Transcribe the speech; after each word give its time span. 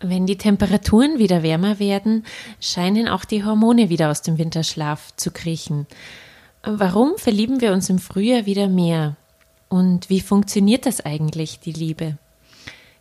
Wenn 0.00 0.26
die 0.26 0.36
Temperaturen 0.36 1.18
wieder 1.18 1.42
wärmer 1.42 1.78
werden, 1.78 2.24
scheinen 2.60 3.08
auch 3.08 3.24
die 3.24 3.44
Hormone 3.44 3.88
wieder 3.88 4.10
aus 4.10 4.20
dem 4.20 4.36
Winterschlaf 4.36 5.16
zu 5.16 5.30
kriechen. 5.30 5.86
Warum 6.62 7.16
verlieben 7.16 7.60
wir 7.60 7.72
uns 7.72 7.88
im 7.88 7.98
Frühjahr 7.98 8.44
wieder 8.44 8.68
mehr? 8.68 9.16
Und 9.68 10.10
wie 10.10 10.20
funktioniert 10.20 10.84
das 10.84 11.00
eigentlich, 11.00 11.60
die 11.60 11.72
Liebe? 11.72 12.18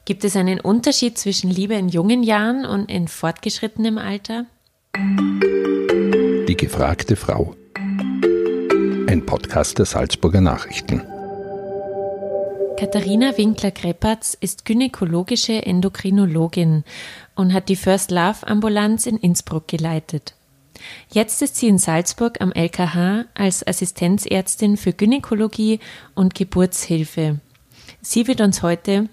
Gibt 0.05 0.23
es 0.23 0.35
einen 0.35 0.59
Unterschied 0.59 1.17
zwischen 1.17 1.49
Liebe 1.49 1.73
in 1.73 1.89
jungen 1.89 2.23
Jahren 2.23 2.65
und 2.65 2.89
in 2.89 3.07
fortgeschrittenem 3.07 3.97
Alter? 3.97 4.45
Die 4.95 6.55
gefragte 6.55 7.15
Frau. 7.15 7.55
Ein 9.07 9.25
Podcast 9.25 9.79
der 9.79 9.85
Salzburger 9.85 10.41
Nachrichten. 10.41 11.01
Katharina 12.77 13.37
Winkler-Krepatz 13.37 14.35
ist 14.39 14.65
gynäkologische 14.65 15.65
Endokrinologin 15.65 16.83
und 17.33 17.53
hat 17.53 17.69
die 17.69 17.77
First 17.77 18.11
Love 18.11 18.45
Ambulanz 18.45 19.05
in 19.05 19.15
Innsbruck 19.15 19.69
geleitet. 19.69 20.35
Jetzt 21.09 21.41
ist 21.41 21.55
sie 21.55 21.69
in 21.69 21.77
Salzburg 21.77 22.41
am 22.41 22.51
LKH 22.51 23.25
als 23.33 23.65
Assistenzärztin 23.65 24.75
für 24.75 24.91
Gynäkologie 24.91 25.79
und 26.15 26.35
Geburtshilfe. 26.35 27.39
Sie 28.01 28.27
wird 28.27 28.41
uns 28.41 28.61
heute 28.61 29.07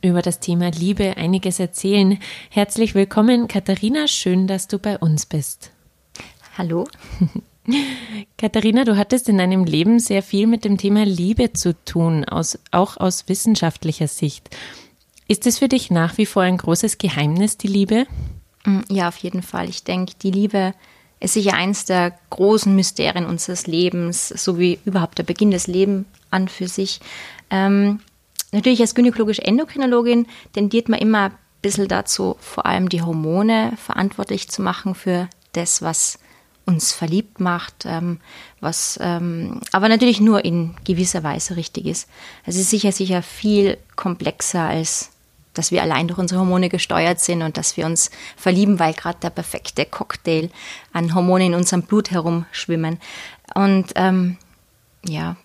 über 0.00 0.22
das 0.22 0.38
Thema 0.38 0.70
Liebe 0.70 1.16
einiges 1.16 1.58
erzählen. 1.58 2.18
Herzlich 2.48 2.94
willkommen, 2.94 3.48
Katharina. 3.48 4.06
Schön, 4.06 4.46
dass 4.46 4.68
du 4.68 4.78
bei 4.78 4.98
uns 4.98 5.26
bist. 5.26 5.72
Hallo. 6.56 6.86
Katharina, 8.38 8.84
du 8.84 8.96
hattest 8.96 9.28
in 9.28 9.38
deinem 9.38 9.64
Leben 9.64 9.98
sehr 9.98 10.22
viel 10.22 10.46
mit 10.46 10.64
dem 10.64 10.78
Thema 10.78 11.04
Liebe 11.04 11.52
zu 11.52 11.74
tun, 11.84 12.24
aus, 12.24 12.58
auch 12.70 12.96
aus 12.96 13.28
wissenschaftlicher 13.28 14.08
Sicht. 14.08 14.50
Ist 15.26 15.46
es 15.46 15.58
für 15.58 15.68
dich 15.68 15.90
nach 15.90 16.18
wie 16.18 16.26
vor 16.26 16.42
ein 16.42 16.58
großes 16.58 16.98
Geheimnis, 16.98 17.56
die 17.56 17.68
Liebe? 17.68 18.06
Mm, 18.64 18.80
ja, 18.90 19.08
auf 19.08 19.16
jeden 19.18 19.42
Fall. 19.42 19.68
Ich 19.68 19.84
denke, 19.84 20.12
die 20.22 20.30
Liebe 20.30 20.74
ist 21.20 21.34
sicher 21.34 21.54
eines 21.54 21.86
der 21.86 22.18
großen 22.30 22.74
Mysterien 22.74 23.24
unseres 23.24 23.66
Lebens, 23.66 24.28
so 24.28 24.58
wie 24.58 24.78
überhaupt 24.84 25.18
der 25.18 25.22
Beginn 25.22 25.50
des 25.50 25.66
Lebens 25.66 26.06
an 26.30 26.48
für 26.48 26.68
sich. 26.68 27.00
Ähm, 27.50 28.00
natürlich 28.52 28.80
als 28.80 28.94
gynäkologische 28.94 29.44
Endokrinologin 29.44 30.26
tendiert 30.52 30.90
man 30.90 31.00
immer 31.00 31.30
ein 31.30 31.38
bisschen 31.62 31.88
dazu, 31.88 32.36
vor 32.40 32.66
allem 32.66 32.90
die 32.90 33.00
Hormone 33.00 33.72
verantwortlich 33.78 34.50
zu 34.50 34.60
machen 34.60 34.94
für 34.94 35.30
das, 35.52 35.80
was 35.80 36.18
uns 36.66 36.92
verliebt 36.92 37.40
macht, 37.40 37.84
ähm, 37.84 38.20
was 38.60 38.98
ähm, 39.02 39.60
aber 39.72 39.88
natürlich 39.88 40.20
nur 40.20 40.44
in 40.44 40.74
gewisser 40.84 41.22
Weise 41.22 41.56
richtig 41.56 41.86
ist. 41.86 42.08
Es 42.46 42.56
ist 42.56 42.70
sicher 42.70 42.92
sicher 42.92 43.22
viel 43.22 43.78
komplexer 43.96 44.62
als 44.62 45.10
dass 45.54 45.70
wir 45.70 45.82
allein 45.82 46.08
durch 46.08 46.18
unsere 46.18 46.40
Hormone 46.40 46.68
gesteuert 46.68 47.20
sind 47.20 47.42
und 47.42 47.56
dass 47.56 47.76
wir 47.76 47.86
uns 47.86 48.10
verlieben, 48.36 48.80
weil 48.80 48.92
gerade 48.92 49.18
der 49.22 49.30
perfekte 49.30 49.86
Cocktail 49.86 50.50
an 50.92 51.14
Hormonen 51.14 51.48
in 51.48 51.54
unserem 51.54 51.82
Blut 51.82 52.10
herumschwimmen. 52.10 52.98
Und 53.54 53.92
ähm, 53.94 54.36
ja, 55.06 55.36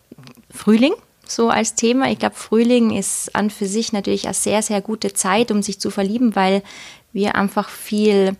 Frühling 0.52 0.94
so 1.28 1.50
als 1.50 1.76
Thema. 1.76 2.10
Ich 2.10 2.20
glaube, 2.20 2.36
Frühling 2.36 2.90
ist 2.92 3.36
an 3.36 3.52
für 3.52 3.68
sich 3.68 3.94
natürlich 3.94 4.26
eine 4.26 4.34
sehr, 4.34 4.62
sehr 4.64 4.82
gute 4.82 5.14
Zeit, 5.14 5.52
um 5.52 5.62
sich 5.62 5.80
zu 5.80 5.92
verlieben, 5.92 6.36
weil 6.36 6.64
wir 7.14 7.36
einfach 7.36 7.70
viel 7.70 8.36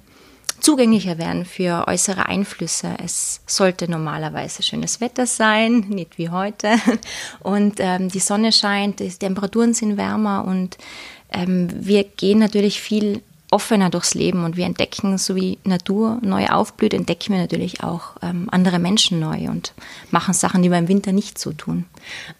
zugänglicher 0.60 1.18
werden 1.18 1.46
für 1.46 1.88
äußere 1.88 2.26
Einflüsse. 2.26 2.96
Es 3.04 3.42
sollte 3.46 3.90
normalerweise 3.90 4.64
schönes 4.64 5.02
Wetter 5.02 5.26
sein, 5.26 5.86
nicht 5.90 6.18
wie 6.18 6.30
heute. 6.30 6.76
Und 7.40 7.76
ähm, 7.80 8.10
die 8.10 8.20
Sonne 8.20 8.52
scheint, 8.52 9.00
die 9.00 9.10
Temperaturen 9.10 9.74
sind 9.74 9.98
wärmer 9.98 10.46
und 10.46 10.78
ähm, 11.32 11.70
wir 11.74 12.04
gehen 12.04 12.40
natürlich 12.40 12.82
viel 12.82 13.22
offener 13.52 13.90
durchs 13.90 14.14
Leben 14.14 14.44
und 14.44 14.58
wir 14.58 14.66
entdecken, 14.66 15.18
so 15.18 15.36
wie 15.36 15.58
Natur 15.64 16.20
neu 16.22 16.48
aufblüht, 16.48 16.94
entdecken 16.94 17.34
wir 17.34 17.42
natürlich 17.42 17.84
auch 17.84 18.16
ähm, 18.22 18.48
andere 18.52 18.80
Menschen 18.80 19.20
neu 19.20 19.50
und 19.50 19.74
machen 20.12 20.34
Sachen, 20.34 20.62
die 20.62 20.70
wir 20.70 20.78
im 20.78 20.88
Winter 20.88 21.12
nicht 21.12 21.40
so 21.40 21.52
tun. 21.52 21.86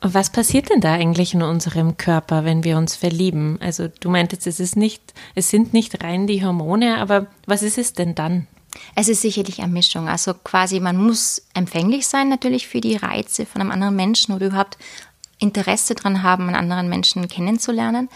Und 0.02 0.14
was 0.14 0.32
passiert 0.32 0.70
denn 0.70 0.82
da 0.82 0.94
eigentlich 0.94 1.34
in 1.34 1.42
unserem 1.42 1.98
Körper, 1.98 2.46
wenn 2.46 2.64
wir 2.64 2.78
uns 2.78 2.96
verlieben? 2.96 3.58
Also 3.60 3.88
du 3.88 4.10
meintest, 4.10 4.46
es 4.46 4.60
ist 4.60 4.76
nicht, 4.76 5.14
es 5.34 5.50
sind 5.50 5.74
nicht 5.74 6.04
rein 6.04 6.28
die 6.28 6.46
Hormone, 6.46 7.00
aber 7.00 7.28
was 7.48 7.64
ist 7.64 7.78
es 7.78 7.94
denn 7.94 8.14
dann? 8.14 8.48
Es 8.96 9.10
ist 9.10 9.22
sicherlich 9.22 9.62
eine 9.62 9.74
Mischung. 9.74 10.08
Also 10.08 10.34
quasi, 10.36 10.80
man 10.80 10.96
muss 10.96 11.42
empfänglich 11.56 12.08
sein 12.08 12.30
natürlich 12.30 12.68
für 12.68 12.82
die 12.82 12.98
Reize 12.98 13.48
von 13.48 13.62
einem 13.62 13.72
anderen 13.72 13.96
Menschen 13.96 14.36
oder 14.36 14.48
überhaupt 14.48 14.78
Interesse 15.40 15.96
daran 15.96 16.22
haben, 16.22 16.48
einen 16.48 16.56
anderen 16.56 16.90
Menschen 16.90 17.28
kennenzulernen. 17.28 18.10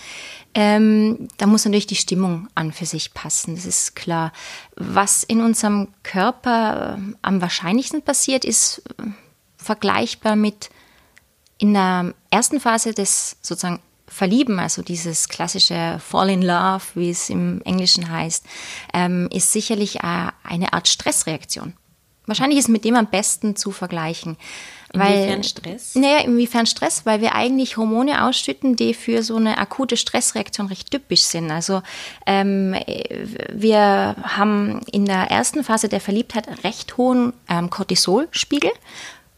Ähm, 0.55 1.27
da 1.37 1.47
muss 1.47 1.65
natürlich 1.65 1.87
die 1.87 1.95
Stimmung 1.95 2.47
an 2.53 2.71
für 2.71 2.85
sich 2.85 3.13
passen, 3.13 3.55
das 3.55 3.65
ist 3.65 3.95
klar. 3.95 4.31
Was 4.75 5.23
in 5.23 5.41
unserem 5.41 5.87
Körper 6.03 6.97
äh, 6.97 7.13
am 7.23 7.41
wahrscheinlichsten 7.41 8.03
passiert, 8.03 8.45
ist 8.45 8.83
äh, 8.99 9.03
vergleichbar 9.57 10.35
mit 10.35 10.69
in 11.57 11.73
der 11.73 12.13
ersten 12.29 12.59
Phase 12.59 12.93
des 12.93 13.37
sozusagen 13.41 13.79
Verlieben, 14.05 14.59
also 14.59 14.83
dieses 14.83 15.27
klassische 15.27 15.99
Fall 15.99 16.29
in 16.29 16.43
Love, 16.43 16.83
wie 16.93 17.09
es 17.09 17.31
im 17.31 17.61
Englischen 17.63 18.11
heißt, 18.11 18.45
ähm, 18.93 19.27
ist 19.31 19.51
sicherlich 19.51 20.03
äh, 20.03 20.27
eine 20.43 20.73
Art 20.73 20.87
Stressreaktion. 20.87 21.73
Wahrscheinlich 22.25 22.59
ist 22.59 22.69
mit 22.69 22.85
dem 22.85 22.95
am 22.95 23.07
besten 23.07 23.55
zu 23.55 23.71
vergleichen. 23.71 24.37
Inwiefern 24.93 25.29
weil, 25.29 25.43
Stress? 25.43 25.95
Naja, 25.95 26.19
inwiefern 26.19 26.65
Stress? 26.65 27.05
Weil 27.05 27.19
wir 27.19 27.35
eigentlich 27.35 27.77
Hormone 27.77 28.25
ausschütten, 28.25 28.75
die 28.75 28.93
für 28.93 29.23
so 29.23 29.35
eine 29.35 29.57
akute 29.57 29.97
Stressreaktion 29.97 30.67
recht 30.67 30.91
typisch 30.91 31.23
sind. 31.23 31.51
Also 31.51 31.81
ähm, 32.25 32.75
wir 33.51 34.15
haben 34.21 34.81
in 34.91 35.05
der 35.05 35.31
ersten 35.31 35.63
Phase 35.63 35.89
der 35.89 35.99
Verliebtheit 35.99 36.63
recht 36.63 36.95
hohen 36.97 37.33
ähm, 37.49 37.69
Cortisolspiegel. 37.69 38.71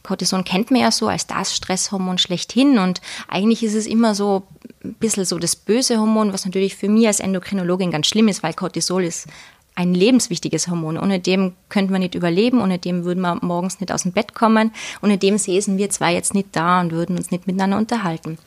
Cortison 0.03 0.43
kennt 0.43 0.69
man 0.69 0.81
ja 0.81 0.91
so 0.91 1.07
als 1.07 1.25
das 1.25 1.55
Stresshormon 1.55 2.19
schlechthin 2.19 2.77
und 2.77 3.01
eigentlich 3.27 3.63
ist 3.63 3.73
es 3.73 3.87
immer 3.87 4.13
so 4.13 4.43
ein 4.83 4.93
bisschen 4.93 5.25
so 5.25 5.39
das 5.39 5.55
böse 5.55 5.97
Hormon, 5.97 6.31
was 6.31 6.45
natürlich 6.45 6.75
für 6.75 6.89
mich 6.89 7.07
als 7.07 7.19
Endokrinologin 7.19 7.89
ganz 7.89 8.05
schlimm 8.07 8.27
ist, 8.27 8.43
weil 8.43 8.53
Cortisol 8.53 9.03
ist 9.03 9.27
ein 9.75 9.93
lebenswichtiges 9.93 10.67
Hormon. 10.69 10.97
Ohne 10.97 11.19
dem 11.19 11.53
könnte 11.69 11.91
man 11.91 12.01
nicht 12.01 12.15
überleben, 12.15 12.61
ohne 12.61 12.79
dem 12.79 13.03
würden 13.03 13.21
wir 13.21 13.37
morgens 13.41 13.79
nicht 13.79 13.91
aus 13.91 14.03
dem 14.03 14.13
Bett 14.13 14.33
kommen, 14.33 14.71
ohne 15.03 15.17
dem 15.17 15.37
säßen 15.37 15.77
wir 15.77 15.89
zwar 15.89 16.09
jetzt 16.09 16.33
nicht 16.33 16.49
da 16.53 16.79
und 16.79 16.91
würden 16.91 17.17
uns 17.17 17.29
nicht 17.31 17.45
miteinander 17.45 17.77
unterhalten. 17.77 18.37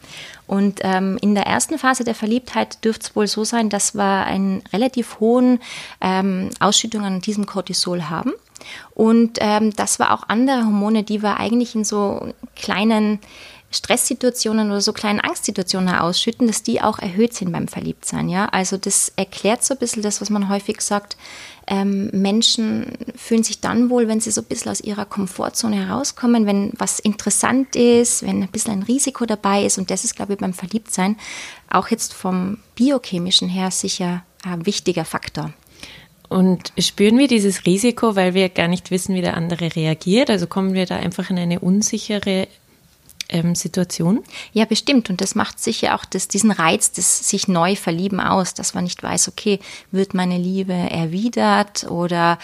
Und 0.47 0.81
ähm, 0.83 1.19
in 1.21 1.35
der 1.35 1.47
ersten 1.47 1.79
Phase 1.79 2.05
der 2.05 2.15
Verliebtheit 2.15 2.83
dürfte 2.85 3.09
es 3.09 3.17
wohl 3.17 3.27
so 3.27 3.45
sein, 3.45 3.69
dass 3.69 3.95
wir 3.95 4.25
einen 4.25 4.63
relativ 4.73 5.21
hohen 5.21 5.61
ähm, 6.01 6.49
Ausschüttung 6.61 7.05
an 7.05 7.21
diesem 7.21 7.45
Cortisol 7.45 8.05
haben. 8.05 8.33
Und 8.95 9.39
ähm, 9.41 9.73
das 9.77 10.01
war 10.01 10.13
auch 10.15 10.29
andere 10.29 10.65
Hormone, 10.65 11.05
die 11.05 11.23
wir 11.23 11.39
eigentlich 11.39 11.75
in 11.75 11.85
so 11.85 12.33
kleinen 12.57 13.21
Stresssituationen 13.71 14.71
oder 14.71 14.81
so 14.81 14.95
kleinen 14.95 15.21
Angstsituationen 15.21 15.95
ausschütten, 15.95 16.47
dass 16.47 16.63
die 16.63 16.81
auch 16.81 16.99
erhöht 16.99 17.35
sind 17.35 17.53
beim 17.53 17.69
Verliebtsein. 17.69 18.31
Ja? 18.31 18.47
Also 18.47 18.79
das 18.79 19.13
erklärt 19.17 19.63
so 19.63 19.75
ein 19.75 19.79
bisschen 19.79 20.03
das, 20.03 20.23
was 20.23 20.31
man 20.31 20.49
häufig 20.49 20.81
sagt. 20.81 21.19
Ähm, 21.67 22.09
Menschen 22.13 22.97
fühlen 23.15 23.45
sich 23.45 23.61
dann 23.61 23.91
wohl, 23.91 24.09
wenn 24.09 24.21
sie 24.21 24.31
so 24.31 24.41
ein 24.41 24.47
bisschen 24.47 24.73
aus 24.73 24.81
ihrer 24.81 25.05
Komfortzone 25.05 25.87
herauskommen, 25.87 26.47
wenn 26.47 26.73
was 26.79 26.99
interessant 26.99 27.77
ist, 27.77 28.23
wenn 28.23 28.43
ein 28.43 28.49
bisschen 28.49 28.73
ein 28.73 28.83
Risiko 28.85 29.27
dabei 29.27 29.65
ist. 29.65 29.77
Und 29.77 29.91
das 29.91 30.05
ist, 30.05 30.17
glaube 30.17 30.33
ich, 30.33 30.39
beim 30.39 30.55
Verliebtsein 30.55 31.17
auch 31.69 31.89
jetzt 31.89 32.15
vom 32.15 32.59
biochemischen 32.75 33.51
her 33.51 33.71
sicher 33.71 34.23
ein 34.45 34.65
wichtiger 34.65 35.05
Faktor. 35.05 35.53
Und 36.31 36.73
spüren 36.79 37.19
wir 37.19 37.29
dieses 37.29 37.67
Risiko, 37.67 38.17
weil 38.17 38.33
wir 38.33 38.49
gar 38.49 38.69
nicht 38.69 38.91
wissen, 38.91 39.15
wie 39.15 39.23
der 39.23 39.37
andere 39.37 39.75
reagiert? 39.75 40.31
Also 40.31 40.47
kommen 40.47 40.75
wir 40.75 40.87
da 40.87 40.97
einfach 40.97 41.29
in 41.31 41.39
eine 41.39 41.61
unsichere 41.61 42.49
ähm, 43.29 43.55
Situation? 43.55 44.23
Ja, 44.53 44.65
bestimmt. 44.65 45.11
Und 45.11 45.21
das 45.21 45.35
macht 45.35 45.61
sicher 45.61 45.95
auch 45.95 46.05
das, 46.05 46.29
diesen 46.29 46.51
Reiz 46.51 46.93
des 46.93 47.29
sich 47.29 47.49
neu 47.49 47.77
verlieben 47.77 48.21
aus, 48.21 48.55
dass 48.55 48.75
man 48.75 48.85
nicht 48.85 49.03
weiß, 49.03 49.29
okay, 49.29 49.61
wird 49.91 50.15
meine 50.15 50.39
Liebe 50.39 50.73
erwidert 50.73 51.85
oder 51.91 52.39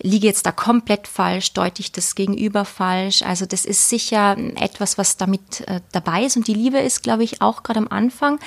liege 0.00 0.26
jetzt 0.26 0.46
da 0.46 0.52
komplett 0.52 1.08
falsch, 1.08 1.52
deute 1.52 1.80
ich 1.80 1.92
das 1.92 2.14
Gegenüber 2.14 2.64
falsch. 2.64 3.22
Also 3.22 3.46
das 3.46 3.64
ist 3.64 3.88
sicher 3.88 4.36
etwas, 4.56 4.98
was 4.98 5.16
damit 5.16 5.62
äh, 5.68 5.80
dabei 5.92 6.24
ist. 6.24 6.36
Und 6.36 6.46
die 6.46 6.54
Liebe 6.54 6.78
ist, 6.78 7.02
glaube 7.02 7.24
ich, 7.24 7.42
auch 7.42 7.62
gerade 7.62 7.80
am 7.80 7.88
Anfang, 7.88 8.38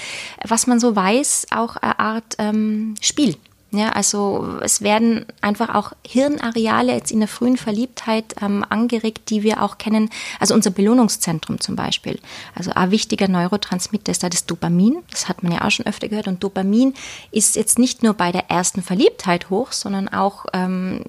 was 0.44 0.68
man 0.68 0.80
so 0.80 0.96
weiß, 0.96 1.48
auch 1.52 1.76
eine 1.78 2.00
Art 2.00 2.36
ähm, 2.38 2.96
Spiel. 3.02 3.36
Ja, 3.74 3.90
also 3.90 4.58
es 4.60 4.82
werden 4.82 5.26
einfach 5.40 5.74
auch 5.74 5.94
Hirnareale 6.06 6.94
jetzt 6.94 7.10
in 7.10 7.20
der 7.20 7.30
frühen 7.30 7.56
Verliebtheit 7.56 8.36
ähm, 8.42 8.66
angeregt, 8.68 9.30
die 9.30 9.44
wir 9.44 9.64
auch 9.64 9.78
kennen. 9.78 10.10
Also 10.42 10.54
unser 10.54 10.72
Belohnungszentrum 10.72 11.62
zum 11.62 11.78
Beispiel. 11.78 12.20
Also 12.54 12.72
ein 12.72 12.92
wichtiger 12.92 13.30
Neurotransmitter 13.30 14.12
ist 14.12 14.24
da 14.24 14.30
das 14.30 14.46
Dopamin. 14.46 14.98
Das 15.10 15.30
hat 15.30 15.42
man 15.42 15.54
ja 15.54 15.66
auch 15.66 15.72
schon 15.72 15.86
öfter 15.86 16.10
gehört. 16.10 16.28
Und 16.28 16.44
Dopamin 16.44 16.96
ist 17.32 17.56
jetzt 17.56 17.80
nicht 17.80 18.04
nur 18.04 18.14
bei 18.14 18.34
der 18.34 18.50
ersten 18.50 18.82
Verliebtheit 18.82 19.50
hoch, 19.50 19.72
sondern 19.72 20.10
auch 20.10 20.48
ähm, 20.52 21.06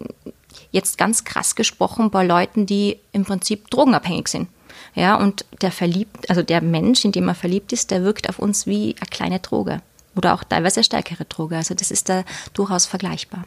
jetzt 0.70 0.98
ganz 0.98 1.24
krass 1.24 1.56
gesprochen 1.56 2.10
bei 2.10 2.24
Leuten, 2.24 2.66
die 2.66 3.00
im 3.10 3.24
Prinzip 3.24 3.70
drogenabhängig 3.70 4.28
sind. 4.28 4.48
Ja, 4.94 5.16
und 5.16 5.46
der 5.62 5.72
verliebt, 5.72 6.30
also 6.30 6.42
der 6.42 6.62
Mensch, 6.62 7.04
in 7.04 7.10
dem 7.10 7.26
er 7.26 7.34
verliebt 7.34 7.72
ist, 7.72 7.90
der 7.90 8.04
wirkt 8.04 8.28
auf 8.28 8.38
uns 8.38 8.66
wie 8.66 8.94
eine 9.00 9.08
kleine 9.10 9.40
Droge. 9.40 9.82
Oder 10.16 10.34
auch 10.34 10.44
teilweise 10.44 10.84
stärkere 10.84 11.24
Droge. 11.24 11.56
Also 11.56 11.74
das 11.74 11.90
ist 11.90 12.08
da 12.08 12.24
durchaus 12.54 12.86
vergleichbar. 12.86 13.44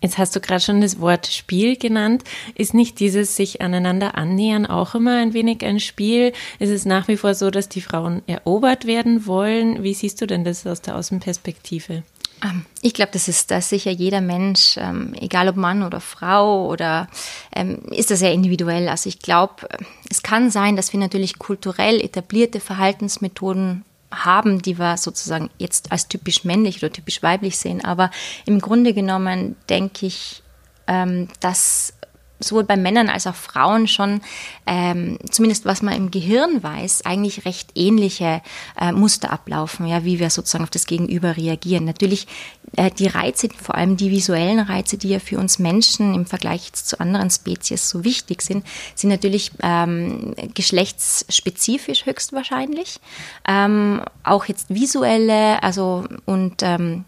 Jetzt 0.00 0.18
hast 0.18 0.34
du 0.34 0.40
gerade 0.40 0.60
schon 0.60 0.80
das 0.80 1.00
Wort 1.00 1.26
Spiel 1.26 1.76
genannt. 1.76 2.24
Ist 2.54 2.74
nicht 2.74 3.00
dieses 3.00 3.36
sich 3.36 3.60
aneinander 3.60 4.16
annähern 4.16 4.66
auch 4.66 4.94
immer 4.94 5.18
ein 5.18 5.34
wenig 5.34 5.64
ein 5.64 5.80
Spiel? 5.80 6.32
Ist 6.58 6.70
es 6.70 6.84
nach 6.84 7.08
wie 7.08 7.16
vor 7.16 7.34
so, 7.34 7.50
dass 7.50 7.68
die 7.68 7.80
Frauen 7.80 8.22
erobert 8.26 8.86
werden 8.86 9.26
wollen? 9.26 9.82
Wie 9.82 9.94
siehst 9.94 10.20
du 10.20 10.26
denn 10.26 10.44
das 10.44 10.66
aus 10.66 10.80
der 10.80 10.96
Außenperspektive? 10.96 12.02
Ähm, 12.42 12.64
ich 12.80 12.94
glaube, 12.94 13.12
das 13.12 13.28
ist 13.28 13.50
da 13.50 13.60
sicher 13.60 13.90
jeder 13.90 14.20
Mensch, 14.20 14.76
ähm, 14.78 15.14
egal 15.20 15.48
ob 15.48 15.56
Mann 15.56 15.82
oder 15.82 16.00
Frau 16.00 16.68
oder 16.68 17.08
ähm, 17.54 17.82
ist 17.90 18.10
das 18.10 18.20
sehr 18.20 18.32
individuell. 18.32 18.88
Also 18.88 19.08
ich 19.08 19.18
glaube, 19.18 19.68
es 20.08 20.22
kann 20.22 20.50
sein, 20.50 20.76
dass 20.76 20.92
wir 20.92 21.00
natürlich 21.00 21.38
kulturell 21.38 22.00
etablierte 22.00 22.60
Verhaltensmethoden 22.60 23.84
haben, 24.12 24.60
die 24.62 24.78
wir 24.78 24.96
sozusagen 24.96 25.50
jetzt 25.58 25.92
als 25.92 26.08
typisch 26.08 26.44
männlich 26.44 26.78
oder 26.78 26.92
typisch 26.92 27.22
weiblich 27.22 27.58
sehen. 27.58 27.84
Aber 27.84 28.10
im 28.44 28.60
Grunde 28.60 28.92
genommen 28.94 29.56
denke 29.68 30.06
ich, 30.06 30.42
ähm, 30.86 31.28
dass 31.40 31.94
sowohl 32.40 32.64
bei 32.64 32.76
Männern 32.76 33.08
als 33.08 33.26
auch 33.26 33.34
Frauen 33.34 33.86
schon, 33.86 34.20
ähm, 34.66 35.18
zumindest 35.30 35.66
was 35.66 35.82
man 35.82 35.94
im 35.94 36.10
Gehirn 36.10 36.62
weiß, 36.62 37.04
eigentlich 37.04 37.44
recht 37.44 37.70
ähnliche 37.74 38.42
äh, 38.80 38.92
Muster 38.92 39.30
ablaufen, 39.30 39.86
ja, 39.86 40.04
wie 40.04 40.18
wir 40.18 40.30
sozusagen 40.30 40.64
auf 40.64 40.70
das 40.70 40.86
Gegenüber 40.86 41.36
reagieren. 41.36 41.84
Natürlich 41.84 42.26
äh, 42.76 42.90
die 42.90 43.06
Reize, 43.06 43.48
vor 43.50 43.74
allem 43.74 43.96
die 43.96 44.10
visuellen 44.10 44.60
Reize, 44.60 44.96
die 44.96 45.10
ja 45.10 45.18
für 45.18 45.38
uns 45.38 45.58
Menschen 45.58 46.14
im 46.14 46.26
Vergleich 46.26 46.72
zu 46.72 46.98
anderen 47.00 47.30
Spezies 47.30 47.88
so 47.88 48.04
wichtig 48.04 48.42
sind, 48.42 48.66
sind 48.94 49.10
natürlich 49.10 49.52
ähm, 49.62 50.34
geschlechtsspezifisch 50.54 52.06
höchstwahrscheinlich. 52.06 53.00
Ähm, 53.46 54.02
auch 54.22 54.46
jetzt 54.46 54.70
visuelle, 54.70 55.62
also 55.62 56.04
und 56.26 56.62
ähm, 56.62 57.04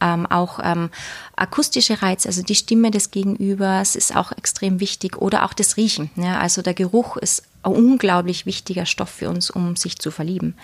ähm, 0.00 0.26
auch 0.26 0.60
ähm, 0.62 0.90
akustische 1.36 2.02
Reize, 2.02 2.28
also 2.28 2.42
die 2.42 2.54
Stimme 2.54 2.90
des 2.90 3.10
Gegenübers 3.10 3.96
ist 3.96 4.14
auch 4.14 4.32
extrem 4.32 4.80
wichtig 4.80 5.16
oder 5.18 5.44
auch 5.44 5.52
das 5.52 5.76
Riechen. 5.76 6.10
Ja, 6.16 6.38
also 6.38 6.62
der 6.62 6.74
Geruch 6.74 7.16
ist 7.16 7.42
ein 7.62 7.72
unglaublich 7.72 8.46
wichtiger 8.46 8.86
Stoff 8.86 9.10
für 9.10 9.28
uns, 9.28 9.50
um 9.50 9.76
sich 9.76 9.98
zu 9.98 10.10
verlieben. 10.10 10.54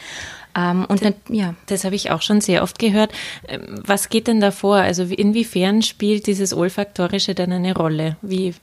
Ähm, 0.57 0.85
und 0.87 1.03
das, 1.03 1.13
dann, 1.27 1.37
ja. 1.37 1.55
Das 1.67 1.85
habe 1.85 1.97
ich 1.97 2.11
auch 2.11 2.23
schon 2.23 2.41
sehr 2.41 2.63
oft 2.63 2.79
gehört. 2.79 3.13
Ähm, 3.49 3.83
was 3.85 4.09
geht 4.09 4.27
denn 4.27 4.41
da 4.41 4.51
vor? 4.51 4.77
Also 4.77 5.03
inwiefern 5.05 5.83
spielt 5.83 6.27
dieses 6.27 6.53
Olfaktorische 6.55 7.35
dann 7.35 7.53
eine 7.53 7.75
Rolle? 7.75 8.17
Wie, 8.23 8.55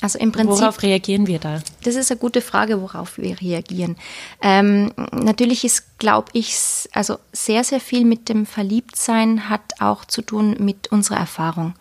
also 0.00 0.18
im 0.18 0.32
Prinzip. 0.32 0.60
Worauf 0.60 0.82
reagieren 0.82 1.26
wir 1.26 1.38
da? 1.38 1.60
Das 1.84 1.94
ist 1.94 2.10
eine 2.10 2.18
gute 2.18 2.40
Frage, 2.40 2.80
worauf 2.80 3.18
wir 3.18 3.40
reagieren. 3.40 3.96
Ähm, 4.40 4.92
natürlich 5.12 5.64
ist, 5.64 5.98
glaube 5.98 6.30
ich, 6.32 6.56
also 6.92 7.18
sehr, 7.32 7.64
sehr 7.64 7.80
viel 7.80 8.04
mit 8.04 8.28
dem 8.28 8.46
Verliebtsein 8.46 9.48
hat 9.48 9.80
auch 9.80 10.04
zu 10.04 10.22
tun 10.22 10.56
mit 10.58 10.88
unserer 10.88 11.18
Erfahrung. 11.18 11.74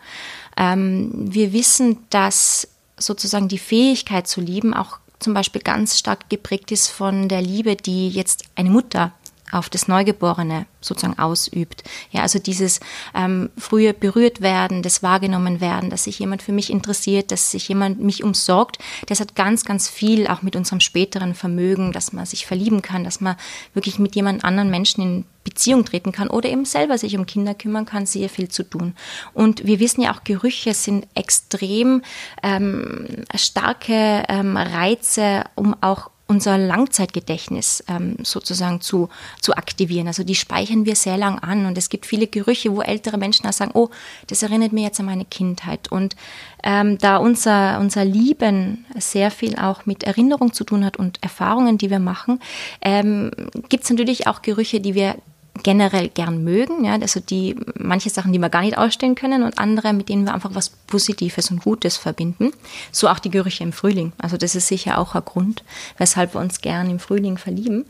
Ähm, 0.57 1.11
wir 1.13 1.53
wissen, 1.53 1.99
dass 2.09 2.67
sozusagen 2.97 3.47
die 3.47 3.59
Fähigkeit 3.59 4.27
zu 4.27 4.41
lieben 4.41 4.73
auch 4.73 4.99
zum 5.19 5.33
Beispiel 5.33 5.61
ganz 5.61 5.97
stark 5.97 6.29
geprägt 6.29 6.71
ist 6.71 6.87
von 6.87 7.27
der 7.27 7.41
Liebe, 7.41 7.75
die 7.75 8.09
jetzt 8.09 8.45
eine 8.55 8.69
Mutter 8.69 9.13
auf 9.51 9.69
das 9.69 9.87
Neugeborene 9.87 10.65
sozusagen 10.81 11.19
ausübt. 11.19 11.83
Ja, 12.11 12.21
also 12.21 12.39
dieses 12.39 12.79
ähm, 13.13 13.49
frühe 13.57 13.93
berührt 13.93 14.41
werden, 14.41 14.81
das 14.81 15.03
wahrgenommen 15.03 15.61
werden, 15.61 15.89
dass 15.89 16.05
sich 16.05 16.19
jemand 16.19 16.41
für 16.41 16.51
mich 16.51 16.69
interessiert, 16.69 17.31
dass 17.31 17.51
sich 17.51 17.67
jemand 17.67 17.99
mich 17.99 18.23
umsorgt, 18.23 18.79
das 19.07 19.19
hat 19.19 19.35
ganz, 19.35 19.65
ganz 19.65 19.89
viel 19.89 20.27
auch 20.27 20.41
mit 20.41 20.55
unserem 20.55 20.79
späteren 20.79 21.33
Vermögen, 21.35 21.91
dass 21.91 22.13
man 22.13 22.25
sich 22.25 22.45
verlieben 22.45 22.81
kann, 22.81 23.03
dass 23.03 23.21
man 23.21 23.35
wirklich 23.73 23.99
mit 23.99 24.15
jemand 24.15 24.43
anderen 24.43 24.69
Menschen 24.69 25.01
in 25.01 25.25
Beziehung 25.43 25.85
treten 25.85 26.11
kann 26.11 26.29
oder 26.29 26.49
eben 26.49 26.65
selber 26.65 26.97
sich 26.97 27.17
um 27.17 27.25
Kinder 27.25 27.55
kümmern 27.55 27.85
kann, 27.85 28.05
sehr 28.05 28.29
viel 28.29 28.49
zu 28.49 28.63
tun. 28.63 28.93
Und 29.33 29.65
wir 29.65 29.79
wissen 29.79 30.01
ja 30.01 30.13
auch, 30.13 30.23
Gerüche 30.23 30.73
sind 30.73 31.07
extrem 31.15 32.01
ähm, 32.43 33.25
starke 33.35 34.25
ähm, 34.27 34.57
Reize, 34.57 35.45
um 35.55 35.75
auch 35.81 36.11
unser 36.29 36.59
Langzeitgedächtnis 36.59 37.83
ähm, 37.87 38.17
sozusagen 38.21 38.81
zu, 38.81 39.09
zu 39.41 39.55
aktivieren. 39.55 40.07
Also 40.07 40.23
die 40.23 40.35
speichern 40.35 40.85
wir 40.85 40.95
sehr 40.95 41.17
lang 41.17 41.39
an 41.39 41.65
und 41.65 41.77
es 41.77 41.89
gibt 41.89 42.05
viele 42.05 42.27
Gerüche, 42.27 42.71
wo 42.71 42.81
ältere 42.81 43.17
Menschen 43.17 43.47
auch 43.47 43.53
sagen, 43.53 43.71
oh, 43.73 43.89
das 44.27 44.43
erinnert 44.43 44.71
mir 44.71 44.83
jetzt 44.83 44.99
an 44.99 45.07
meine 45.07 45.25
Kindheit. 45.25 45.91
Und 45.91 46.15
ähm, 46.63 46.99
da 46.99 47.17
unser, 47.17 47.79
unser 47.79 48.05
Lieben 48.05 48.85
sehr 48.95 49.31
viel 49.31 49.57
auch 49.57 49.87
mit 49.87 50.03
Erinnerung 50.03 50.53
zu 50.53 50.63
tun 50.63 50.85
hat 50.85 50.97
und 50.97 51.21
Erfahrungen, 51.23 51.79
die 51.79 51.89
wir 51.89 51.99
machen, 51.99 52.39
ähm, 52.81 53.31
gibt 53.67 53.85
es 53.85 53.89
natürlich 53.89 54.27
auch 54.27 54.43
Gerüche, 54.43 54.79
die 54.81 54.93
wir 54.93 55.15
generell 55.63 56.09
gern 56.09 56.43
mögen, 56.43 56.85
ja, 56.85 56.93
also 56.93 57.19
die 57.19 57.55
manche 57.75 58.09
Sachen, 58.09 58.33
die 58.33 58.39
wir 58.39 58.49
gar 58.49 58.61
nicht 58.61 58.77
ausstehen 58.77 59.15
können 59.15 59.43
und 59.43 59.59
andere, 59.59 59.93
mit 59.93 60.09
denen 60.09 60.25
wir 60.25 60.33
einfach 60.33 60.53
was 60.53 60.69
Positives 60.69 61.51
und 61.51 61.63
Gutes 61.63 61.97
verbinden. 61.97 62.51
So 62.91 63.07
auch 63.07 63.19
die 63.19 63.31
Gerüche 63.31 63.63
im 63.63 63.73
Frühling. 63.73 64.13
Also 64.17 64.37
das 64.37 64.55
ist 64.55 64.67
sicher 64.67 64.97
auch 64.97 65.15
ein 65.15 65.25
Grund, 65.25 65.63
weshalb 65.97 66.33
wir 66.33 66.41
uns 66.41 66.61
gern 66.61 66.89
im 66.89 66.99
Frühling 66.99 67.37
verlieben. 67.37 67.85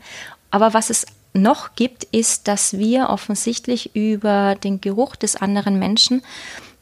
Aber 0.50 0.74
was 0.74 0.90
es 0.90 1.06
noch 1.32 1.74
gibt, 1.76 2.04
ist, 2.04 2.48
dass 2.48 2.76
wir 2.76 3.08
offensichtlich 3.08 3.94
über 3.94 4.56
den 4.56 4.80
Geruch 4.80 5.16
des 5.16 5.36
anderen 5.36 5.78
Menschen 5.78 6.22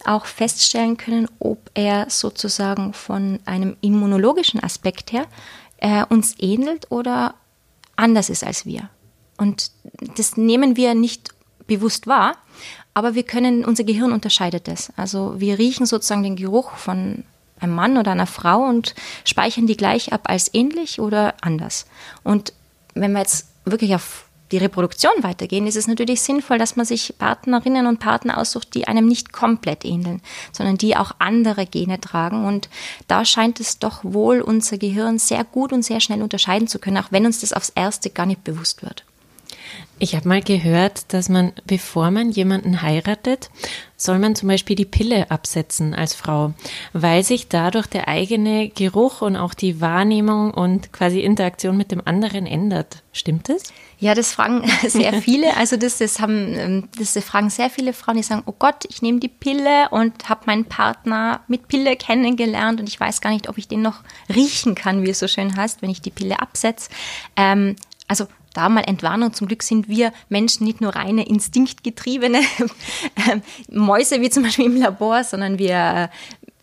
auch 0.05 0.27
feststellen 0.27 0.97
können, 0.97 1.29
ob 1.39 1.71
er 1.75 2.07
sozusagen 2.09 2.93
von 2.95 3.41
einem 3.45 3.77
immunologischen 3.81 4.63
Aspekt 4.63 5.13
her 5.13 5.27
äh, 5.79 6.05
uns 6.09 6.35
ähnelt 6.39 6.91
oder 6.91 7.35
anders 7.97 8.31
ist 8.31 8.45
als 8.45 8.65
wir. 8.65 8.89
Und 9.39 9.71
das 10.17 10.37
nehmen 10.37 10.77
wir 10.77 10.95
nicht 10.95 11.31
bewusst 11.67 12.07
wahr, 12.07 12.37
aber 12.95 13.15
wir 13.15 13.23
können, 13.23 13.65
unser 13.65 13.85
Gehirn 13.85 14.13
unterscheidet 14.13 14.69
das. 14.69 14.93
Also 14.97 15.39
wir 15.39 15.59
riechen 15.59 15.87
sozusagen 15.87 16.23
den 16.23 16.37
Geruch 16.37 16.73
von 16.73 17.25
einem 17.61 17.75
Mann 17.75 17.97
oder 17.97 18.13
einer 18.13 18.27
Frau 18.27 18.65
und 18.65 18.95
speichern 19.25 19.67
die 19.67 19.77
gleich 19.77 20.13
ab 20.13 20.23
als 20.25 20.53
ähnlich 20.53 21.01
oder 21.01 21.35
anders. 21.41 21.87
Und 22.25 22.53
wenn 22.95 23.13
wir 23.13 23.21
jetzt 23.21 23.49
wirklich 23.65 23.95
auf 23.95 24.29
die 24.51 24.59
Reproduktion 24.59 25.13
weitergehen, 25.21 25.67
ist 25.67 25.77
es 25.77 25.87
natürlich 25.87 26.23
sinnvoll, 26.23 26.59
dass 26.59 26.77
man 26.77 26.87
sich 26.87 27.15
Partnerinnen 27.19 27.87
und 27.87 28.01
Partner 28.01 28.39
aussucht, 28.39 28.75
die 28.75 28.89
einem 28.89 29.07
nicht 29.07 29.33
komplett 29.33 29.85
ähneln, 29.85 30.23
sondern 30.53 30.79
die 30.79 30.97
auch 30.97 31.13
andere 31.19 31.67
Gene 31.67 32.01
tragen. 32.01 32.47
Und 32.47 32.71
da 33.09 33.25
scheint 33.25 33.61
es 33.61 33.79
doch 33.79 34.01
wohl 34.05 34.41
unser 34.41 34.79
Gehirn 34.79 35.19
sehr 35.19 35.45
gut 35.45 35.73
und 35.73 35.85
sehr 35.85 36.01
schnell 36.01 36.23
unterscheiden 36.23 36.69
zu 36.69 36.79
können, 36.79 36.97
auch 36.97 37.13
wenn 37.13 37.27
uns 37.27 37.41
das 37.41 37.53
aufs 37.53 37.69
Erste 37.69 38.11
gar 38.11 38.27
nicht 38.27 38.43
bewusst 38.43 38.83
wird. 38.83 39.05
Ich 40.01 40.15
habe 40.15 40.29
mal 40.29 40.43
gehört, 40.43 41.13
dass 41.13 41.29
man, 41.29 41.53
bevor 41.67 42.13
man 42.13 42.31
jemanden 42.31 42.83
heiratet, 42.83 43.51
soll 43.97 44.21
man 44.21 44.37
zum 44.37 44.49
Beispiel 44.49 44.77
die 44.77 44.85
Pille 44.85 45.29
absetzen 45.31 45.93
als 45.93 46.15
Frau, 46.15 46.55
weil 46.93 47.25
sich 47.25 47.49
dadurch 47.49 47.89
der 47.89 48.07
eigene 48.07 48.69
Geruch 48.69 49.23
und 49.23 49.37
auch 49.37 49.55
die 49.55 49.81
Wahrnehmung 49.81 50.55
und 50.55 50.93
quasi 50.93 51.19
Interaktion 51.21 51.77
mit 51.77 51.91
dem 51.91 52.03
anderen 52.05 52.47
ändert. 52.47 53.03
Stimmt 53.13 53.49
das? 53.49 53.65
Ja, 53.99 54.15
das 54.15 54.33
fragen 54.33 54.63
sehr 54.89 55.13
viele. 55.23 55.57
Also 55.57 55.77
das, 55.77 55.99
das 55.99 56.21
haben, 56.21 56.55
ähm, 56.57 56.89
das 56.97 57.19
fragen 57.25 57.51
sehr 57.51 57.69
viele 57.69 57.93
Frauen, 57.93 58.19
die 58.19 58.23
sagen, 58.23 58.45
oh 58.47 58.55
Gott, 58.57 58.85
ich 58.89 59.03
nehme 59.03 59.19
die 59.19 59.29
Pille 59.29 59.89
und 59.91 60.29
habe 60.29 60.43
meinen 60.47 60.67
Partner 60.67 61.41
mit 61.49 61.67
Pille 61.67 61.97
kennengelernt 61.97 62.79
und 62.79 62.89
ich 62.89 63.01
weiß 63.01 63.21
gar 63.21 63.31
nicht, 63.31 63.49
ob 63.49 63.59
ich 63.59 63.67
den 63.67 63.83
noch 63.83 64.05
riechen 64.33 64.77
kann, 64.77 65.03
wie 65.03 65.11
es 65.11 65.19
so 65.19 65.27
schön 65.27 65.57
heißt, 65.57 65.83
wenn 65.83 65.91
ich 65.91 66.03
die 66.03 66.11
Pille 66.11 66.39
absetze. 66.39 66.89
Ähm, 67.35 67.75
also 68.07 68.27
da 68.55 68.69
mal 68.69 68.83
Entwarnung. 68.83 69.33
Zum 69.33 69.49
Glück 69.49 69.63
sind 69.63 69.89
wir 69.89 70.13
Menschen 70.29 70.67
nicht 70.67 70.81
nur 70.81 70.95
reine 70.95 71.27
instinktgetriebene 71.27 72.41
ähm, 73.31 73.43
Mäuse 73.71 74.21
wie 74.21 74.31
zum 74.31 74.43
Beispiel 74.43 74.67
im 74.67 74.77
Labor, 74.77 75.25
sondern 75.25 75.59
wir 75.59 75.75
äh, 75.77 76.09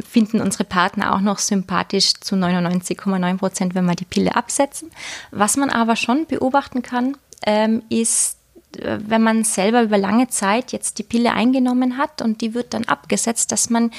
finden 0.03 0.41
unsere 0.41 0.63
Partner 0.63 1.15
auch 1.15 1.21
noch 1.21 1.39
sympathisch 1.39 2.13
zu 2.15 2.35
99,9 2.35 3.37
Prozent, 3.37 3.75
wenn 3.75 3.85
wir 3.85 3.95
die 3.95 4.05
Pille 4.05 4.35
absetzen. 4.35 4.91
Was 5.31 5.57
man 5.57 5.69
aber 5.69 5.95
schon 5.95 6.25
beobachten 6.25 6.81
kann, 6.81 7.17
ähm, 7.45 7.83
ist, 7.89 8.37
äh, 8.77 8.97
wenn 9.05 9.21
man 9.21 9.43
selber 9.43 9.83
über 9.83 9.97
lange 9.97 10.27
Zeit 10.27 10.71
jetzt 10.71 10.99
die 10.99 11.03
Pille 11.03 11.33
eingenommen 11.33 11.97
hat 11.97 12.21
und 12.21 12.41
die 12.41 12.53
wird 12.53 12.73
dann 12.73 12.85
abgesetzt, 12.85 13.51
dass 13.51 13.69
man 13.69 13.91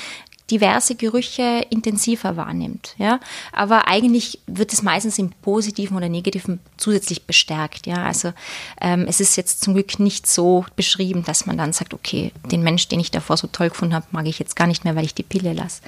diverse 0.50 0.94
Gerüche 0.94 1.66
intensiver 1.70 2.36
wahrnimmt. 2.36 2.94
Ja? 2.98 3.20
Aber 3.52 3.88
eigentlich 3.88 4.40
wird 4.46 4.72
es 4.72 4.82
meistens 4.82 5.18
im 5.18 5.30
Positiven 5.42 5.96
oder 5.96 6.08
Negativen 6.08 6.60
zusätzlich 6.76 7.26
bestärkt. 7.26 7.86
Ja? 7.86 8.04
Also 8.04 8.32
ähm, 8.80 9.06
es 9.08 9.20
ist 9.20 9.36
jetzt 9.36 9.62
zum 9.62 9.74
Glück 9.74 9.98
nicht 9.98 10.26
so 10.26 10.64
beschrieben, 10.76 11.24
dass 11.24 11.46
man 11.46 11.58
dann 11.58 11.72
sagt, 11.72 11.94
okay, 11.94 12.32
den 12.50 12.62
Mensch, 12.62 12.88
den 12.88 13.00
ich 13.00 13.10
davor 13.10 13.36
so 13.36 13.48
toll 13.48 13.70
gefunden 13.70 13.94
habe, 13.94 14.06
mag 14.12 14.26
ich 14.26 14.38
jetzt 14.38 14.56
gar 14.56 14.66
nicht 14.66 14.84
mehr, 14.84 14.94
weil 14.94 15.04
ich 15.04 15.14
die 15.14 15.22
Pille 15.22 15.52
lasse. 15.52 15.82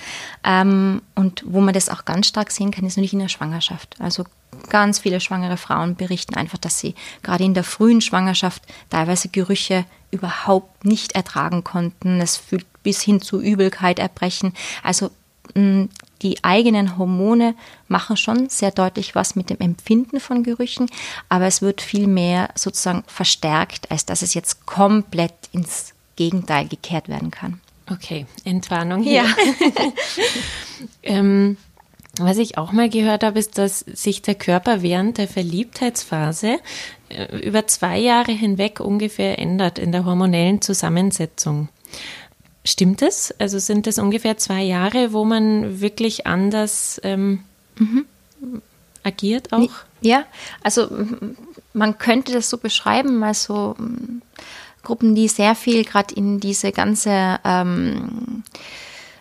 Ähm, 0.44 1.02
und 1.14 1.44
wo 1.46 1.60
man 1.60 1.74
das 1.74 1.88
auch 1.88 2.04
ganz 2.04 2.26
stark 2.26 2.50
sehen 2.50 2.70
kann, 2.70 2.84
ist 2.84 2.96
natürlich 2.96 3.12
in 3.12 3.20
der 3.20 3.28
Schwangerschaft. 3.28 3.96
Also 4.00 4.24
ganz 4.68 4.98
viele 4.98 5.20
schwangere 5.20 5.56
Frauen 5.56 5.94
berichten 5.94 6.34
einfach, 6.34 6.58
dass 6.58 6.78
sie 6.78 6.94
gerade 7.22 7.44
in 7.44 7.54
der 7.54 7.64
frühen 7.64 8.00
Schwangerschaft 8.00 8.62
teilweise 8.90 9.28
Gerüche 9.28 9.84
überhaupt 10.10 10.84
nicht 10.84 11.12
ertragen 11.12 11.64
konnten. 11.64 12.20
Es 12.20 12.36
fühlt 12.36 12.66
bis 12.88 13.02
hin 13.02 13.20
zu 13.20 13.38
Übelkeit, 13.38 13.98
Erbrechen. 13.98 14.54
Also 14.82 15.10
mm, 15.54 15.90
die 16.22 16.42
eigenen 16.42 16.96
Hormone 16.96 17.54
machen 17.86 18.16
schon 18.16 18.48
sehr 18.48 18.70
deutlich 18.70 19.14
was 19.14 19.36
mit 19.36 19.50
dem 19.50 19.58
Empfinden 19.58 20.20
von 20.20 20.42
Gerüchen, 20.42 20.86
aber 21.28 21.44
es 21.44 21.60
wird 21.60 21.82
viel 21.82 22.06
mehr 22.06 22.48
sozusagen 22.54 23.04
verstärkt, 23.06 23.90
als 23.90 24.06
dass 24.06 24.22
es 24.22 24.32
jetzt 24.32 24.64
komplett 24.64 25.34
ins 25.52 25.92
Gegenteil 26.16 26.66
gekehrt 26.66 27.10
werden 27.10 27.30
kann. 27.30 27.60
Okay, 27.92 28.24
Entwarnung 28.44 29.02
hier. 29.02 29.24
Ja. 29.24 29.26
ähm, 31.02 31.58
was 32.18 32.38
ich 32.38 32.56
auch 32.56 32.72
mal 32.72 32.88
gehört 32.88 33.22
habe, 33.22 33.38
ist, 33.38 33.58
dass 33.58 33.80
sich 33.80 34.22
der 34.22 34.34
Körper 34.34 34.80
während 34.80 35.18
der 35.18 35.28
Verliebtheitsphase 35.28 36.56
äh, 37.10 37.36
über 37.36 37.66
zwei 37.66 37.98
Jahre 37.98 38.32
hinweg 38.32 38.80
ungefähr 38.80 39.38
ändert 39.38 39.78
in 39.78 39.92
der 39.92 40.06
hormonellen 40.06 40.62
Zusammensetzung. 40.62 41.68
Stimmt 42.64 43.02
es? 43.02 43.34
Also 43.38 43.58
sind 43.58 43.86
es 43.86 43.98
ungefähr 43.98 44.36
zwei 44.36 44.62
Jahre, 44.62 45.12
wo 45.12 45.24
man 45.24 45.80
wirklich 45.80 46.26
anders 46.26 47.00
ähm, 47.04 47.44
mhm. 47.76 48.06
agiert 49.02 49.52
auch? 49.52 49.70
Ja, 50.00 50.24
also 50.62 50.88
man 51.72 51.98
könnte 51.98 52.32
das 52.32 52.50
so 52.50 52.58
beschreiben, 52.58 53.22
also 53.24 53.74
Gruppen, 54.82 55.14
die 55.14 55.28
sehr 55.28 55.54
viel 55.54 55.84
gerade 55.84 56.14
in 56.14 56.40
diese 56.40 56.72
ganze 56.72 57.40
ähm, 57.44 58.42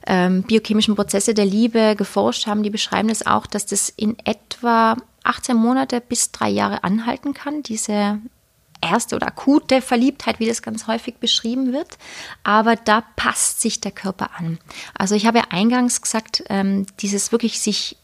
ähm, 0.05 0.43
biochemischen 0.43 0.95
Prozesse 0.95 1.33
der 1.33 1.45
Liebe 1.45 1.95
geforscht 1.97 2.47
haben, 2.47 2.63
die 2.63 2.69
beschreiben 2.69 3.09
das 3.09 3.25
auch, 3.25 3.45
dass 3.47 3.65
das 3.65 3.89
in 3.89 4.17
etwa 4.23 4.95
18 5.23 5.57
Monate 5.57 5.99
bis 5.99 6.31
drei 6.31 6.49
Jahre 6.49 6.83
anhalten 6.83 7.33
kann, 7.33 7.63
diese 7.63 8.19
erste 8.87 9.15
oder 9.15 9.27
akute 9.27 9.81
Verliebtheit, 9.81 10.39
wie 10.39 10.47
das 10.47 10.61
ganz 10.61 10.87
häufig 10.87 11.17
beschrieben 11.17 11.73
wird. 11.73 11.97
Aber 12.43 12.75
da 12.75 13.03
passt 13.15 13.61
sich 13.61 13.81
der 13.81 13.91
Körper 13.91 14.31
an. 14.37 14.59
Also 14.97 15.15
ich 15.15 15.25
habe 15.25 15.39
ja 15.39 15.45
eingangs 15.49 16.01
gesagt, 16.01 16.43
ähm, 16.49 16.85
dieses 16.99 17.31
wirklich 17.31 17.59
sich 17.59 17.97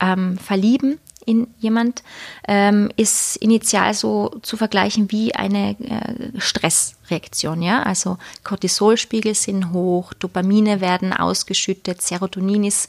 ähm, 0.00 0.38
verlieben 0.38 0.98
in 1.26 1.48
jemand 1.58 2.02
ähm, 2.46 2.88
ist 2.96 3.36
initial 3.36 3.92
so 3.92 4.30
zu 4.42 4.56
vergleichen 4.56 5.10
wie 5.10 5.34
eine 5.34 5.76
äh, 5.80 6.40
Stressreaktion. 6.40 7.62
Ja? 7.62 7.82
Also 7.82 8.16
Cortisolspiegel 8.44 9.34
sind 9.34 9.72
hoch, 9.72 10.14
Dopamine 10.14 10.80
werden 10.80 11.12
ausgeschüttet, 11.12 12.00
Serotonin 12.00 12.64
ist 12.64 12.88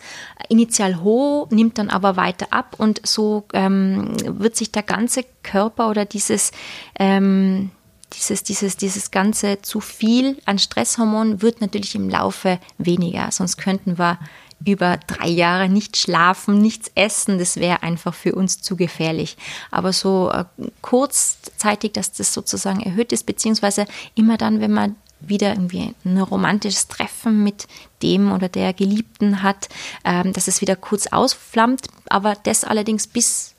initial 0.50 1.02
hoch, 1.02 1.50
nimmt 1.50 1.80
dann 1.80 1.90
aber 1.90 2.16
weiter 2.16 2.48
ab 2.52 2.76
und 2.78 3.02
so 3.06 3.46
ähm, 3.54 4.16
wird 4.24 4.56
sich 4.56 4.72
der 4.72 4.84
ganze 4.84 5.26
Körper 5.50 5.90
oder 5.90 6.06
dieses 6.06 6.52
ähm, 7.00 7.72
dieses, 8.14 8.44
dieses, 8.44 8.78
dieses 8.78 9.12
ganze 9.12 9.62
zu 9.62 9.82
viel 9.82 10.38
an 10.46 10.60
Stresshormon 10.60 11.42
wird 11.42 11.62
natürlich 11.62 11.96
im 11.96 12.10
Laufe 12.10 12.60
weniger. 12.78 13.32
Sonst 13.32 13.58
könnten 13.58 13.98
wir 13.98 14.18
über 14.66 14.98
drei 15.06 15.28
Jahre 15.28 15.70
nicht 15.70 15.98
schlafen, 15.98 16.60
nichts 16.60 16.92
essen, 16.96 17.38
das 17.38 17.58
wäre 17.58 17.84
einfach 17.84 18.14
für 18.14 18.34
uns 18.34 18.62
zu 18.62 18.76
gefährlich. 18.76 19.38
Aber 19.70 19.94
so 19.94 20.32
äh, 20.32 20.46
kurzzeitig, 20.82 21.94
dass 21.94 22.12
das 22.12 22.34
sozusagen 22.34 22.82
erhöht 22.82 23.12
ist, 23.12 23.26
beziehungsweise 23.26 23.86
immer 24.16 24.38
dann, 24.38 24.60
wenn 24.60 24.74
man 24.74 24.96
wieder 25.20 25.50
irgendwie 25.50 25.94
ein 26.06 26.18
romantisches 26.20 26.88
Treffen 26.88 27.44
mit 27.44 27.68
dem 28.02 28.32
oder 28.32 28.50
der 28.50 28.74
Geliebten 28.74 29.44
hat, 29.44 29.70
ähm, 30.04 30.34
dass 30.34 30.48
es 30.48 30.62
wieder 30.62 30.76
kurz 30.76 31.08
ausflammt, 31.08 31.88
aber 32.08 32.36
das 32.44 32.64
allerdings 32.64 33.08
bis 33.08 33.56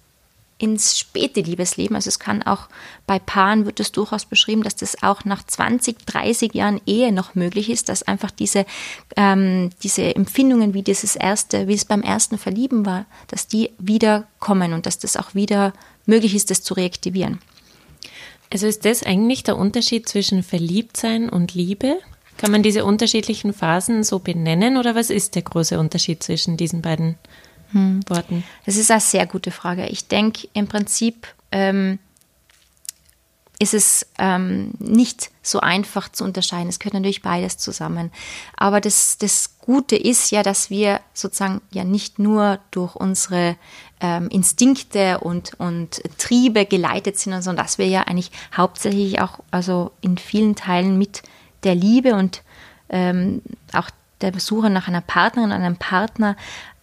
ins 0.59 0.99
späte 0.99 1.41
Liebesleben. 1.41 1.95
Also 1.95 2.09
es 2.09 2.19
kann 2.19 2.43
auch 2.43 2.69
bei 3.07 3.19
Paaren 3.19 3.65
wird 3.65 3.81
es 3.81 3.93
durchaus 3.93 4.25
beschrieben, 4.25 4.65
dass 4.65 4.77
das 4.77 5.03
auch 5.03 5.25
nach 5.25 5.45
20, 5.45 6.05
30 6.05 6.53
Jahren 6.55 6.81
Ehe 6.85 7.13
noch 7.13 7.35
möglich 7.35 7.71
ist, 7.71 7.89
dass 7.89 8.03
einfach 8.03 8.31
diese, 8.31 8.67
ähm, 9.17 9.71
diese 9.83 10.15
Empfindungen 10.15 10.75
wie 10.75 10.83
dieses 10.83 11.15
erste, 11.17 11.69
wie 11.69 11.75
es 11.75 11.85
beim 11.85 12.03
ersten 12.03 12.39
Verlieben 12.39 12.85
war, 12.85 13.07
dass 13.29 13.47
die 13.47 13.71
wieder 13.79 14.27
kommen 14.41 14.73
und 14.73 14.87
dass 14.87 14.99
das 14.99 15.17
auch 15.17 15.35
wieder 15.35 15.73
möglich 16.07 16.35
ist, 16.35 16.51
das 16.51 16.63
zu 16.63 16.75
reaktivieren. 16.75 17.39
Also 18.51 18.67
ist 18.67 18.85
das 18.85 19.03
eigentlich 19.03 19.45
der 19.45 19.57
Unterschied 19.57 20.09
zwischen 20.09 20.43
Verliebtsein 20.43 21.29
und 21.29 21.55
Liebe? 21.55 21.99
Kann 22.39 22.51
man 22.51 22.63
diese 22.63 22.85
unterschiedlichen 22.85 23.53
Phasen 23.53 24.05
so 24.05 24.21
benennen 24.21 24.77
oder 24.77 24.95
was 24.95 25.11
ist 25.11 25.35
der 25.35 25.43
große 25.43 25.79
Unterschied 25.79 26.23
zwischen 26.23 26.57
diesen 26.57 26.83
beiden 26.83 27.17
hm. 27.73 28.01
Worten? 28.09 28.45
Das 28.67 28.77
ist 28.77 28.91
eine 28.91 29.01
sehr 29.01 29.27
gute 29.27 29.51
Frage. 29.51 29.87
Ich 29.87 30.09
denke, 30.09 30.49
im 30.53 30.67
Prinzip 30.69 31.27
ähm, 31.53 31.99
ist 33.59 33.75
es 33.75 34.07
ähm, 34.19 34.71
nicht 34.79 35.31
so 35.43 35.61
einfach 35.61 36.09
zu 36.11 36.25
unterscheiden. 36.25 36.69
Es 36.69 36.79
gehört 36.79 36.95
natürlich 36.95 37.23
beides 37.23 37.59
zusammen. 37.59 38.13
Aber 38.57 38.81
das, 38.81 39.19
das 39.19 39.59
Gute 39.59 39.97
ist 39.97 40.31
ja, 40.31 40.43
dass 40.43 40.71
wir 40.71 41.01
sozusagen 41.13 41.61
ja 41.71 41.83
nicht 41.83 42.19
nur 42.19 42.61
durch 42.71 42.95
unsere 42.95 43.57
ähm, 44.01 44.29
Instinkte 44.29 45.19
und, 45.19 45.59
und 45.59 46.03
Triebe 46.19 46.67
geleitet 46.67 47.19
sind, 47.19 47.43
sondern 47.43 47.65
dass 47.65 47.79
wir 47.79 47.87
ja 47.87 48.03
eigentlich 48.03 48.31
hauptsächlich 48.57 49.21
auch 49.21 49.41
also 49.51 49.91
in 50.01 50.19
vielen 50.19 50.55
Teilen 50.55 50.97
mit 50.97 51.23
der 51.65 51.75
Liebe 51.75 52.15
und 52.15 52.43
ähm, 52.91 53.43
auch 53.73 53.91
der 54.21 54.39
Suche 54.39 54.71
nach 54.71 54.87
einer 54.87 55.01
Partnerin, 55.01 55.51
einem 55.51 55.77
Partner 55.77 56.37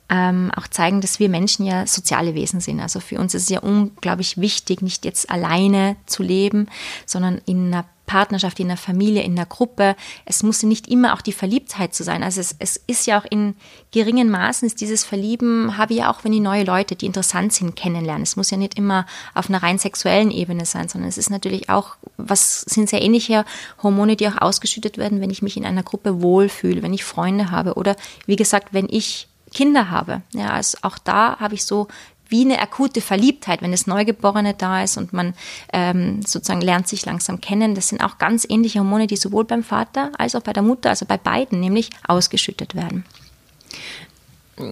ähm, 0.09 0.51
auch 0.55 0.67
zeigen, 0.67 1.01
dass 1.01 1.19
wir 1.19 1.29
Menschen 1.29 1.65
ja 1.65 1.87
soziale 1.87 2.35
Wesen 2.35 2.59
sind. 2.59 2.79
Also 2.79 2.99
für 2.99 3.19
uns 3.19 3.33
ist 3.33 3.43
es 3.43 3.49
ja 3.49 3.59
unglaublich 3.59 4.37
wichtig, 4.39 4.81
nicht 4.81 5.05
jetzt 5.05 5.29
alleine 5.29 5.95
zu 6.05 6.21
leben, 6.21 6.67
sondern 7.05 7.41
in 7.45 7.67
einer 7.67 7.85
Partnerschaft, 8.05 8.59
in 8.59 8.67
einer 8.67 8.77
Familie, 8.77 9.23
in 9.23 9.33
einer 9.33 9.45
Gruppe. 9.45 9.95
Es 10.25 10.43
muss 10.43 10.63
nicht 10.63 10.87
immer 10.87 11.13
auch 11.13 11.21
die 11.21 11.31
Verliebtheit 11.31 11.93
zu 11.93 12.03
sein. 12.03 12.23
Also 12.23 12.39
es, 12.39 12.55
es 12.59 12.77
ist 12.87 13.07
ja 13.07 13.19
auch 13.19 13.25
in 13.27 13.55
geringen 13.91 14.29
Maßen 14.29 14.65
ist 14.65 14.81
dieses 14.81 15.03
Verlieben, 15.03 15.77
habe 15.77 15.93
ich 15.93 15.99
ja 15.99 16.11
auch, 16.11 16.23
wenn 16.23 16.33
ich 16.33 16.41
neue 16.41 16.63
Leute, 16.63 16.95
die 16.95 17.05
interessant 17.05 17.53
sind, 17.53 17.75
kennenlernen. 17.75 18.23
Es 18.23 18.35
muss 18.35 18.51
ja 18.51 18.57
nicht 18.57 18.77
immer 18.77 19.05
auf 19.33 19.49
einer 19.49 19.63
rein 19.63 19.79
sexuellen 19.79 20.31
Ebene 20.31 20.65
sein, 20.65 20.87
sondern 20.87 21.09
es 21.09 21.17
ist 21.17 21.29
natürlich 21.29 21.69
auch, 21.69 21.95
was 22.17 22.61
sind 22.61 22.89
sehr 22.89 23.01
ähnliche 23.01 23.45
Hormone, 23.81 24.15
die 24.15 24.27
auch 24.27 24.39
ausgeschüttet 24.39 24.97
werden, 24.97 25.21
wenn 25.21 25.29
ich 25.29 25.41
mich 25.41 25.57
in 25.57 25.65
einer 25.65 25.83
Gruppe 25.83 26.21
wohlfühle, 26.21 26.83
wenn 26.83 26.93
ich 26.93 27.03
Freunde 27.03 27.51
habe 27.51 27.73
oder 27.73 27.95
wie 28.25 28.35
gesagt, 28.35 28.73
wenn 28.73 28.87
ich 28.89 29.27
Kinder 29.55 29.89
habe. 29.89 30.21
Ja, 30.33 30.51
also 30.51 30.77
auch 30.83 30.99
da 30.99 31.39
habe 31.39 31.55
ich 31.55 31.65
so 31.65 31.87
wie 32.27 32.41
eine 32.41 32.59
akute 32.59 33.01
Verliebtheit, 33.01 33.61
wenn 33.61 33.71
das 33.71 33.87
Neugeborene 33.87 34.53
da 34.53 34.83
ist 34.83 34.97
und 34.97 35.13
man 35.13 35.33
ähm, 35.71 36.21
sozusagen 36.21 36.61
lernt 36.61 36.87
sich 36.87 37.05
langsam 37.05 37.39
kennen. 37.41 37.75
Das 37.75 37.89
sind 37.89 38.03
auch 38.03 38.17
ganz 38.17 38.45
ähnliche 38.47 38.79
Hormone, 38.79 39.07
die 39.07 39.15
sowohl 39.15 39.45
beim 39.45 39.63
Vater 39.63 40.11
als 40.17 40.35
auch 40.35 40.41
bei 40.41 40.53
der 40.53 40.63
Mutter, 40.63 40.89
also 40.89 41.05
bei 41.05 41.17
beiden 41.17 41.59
nämlich 41.59 41.89
ausgeschüttet 42.07 42.75
werden. 42.75 43.05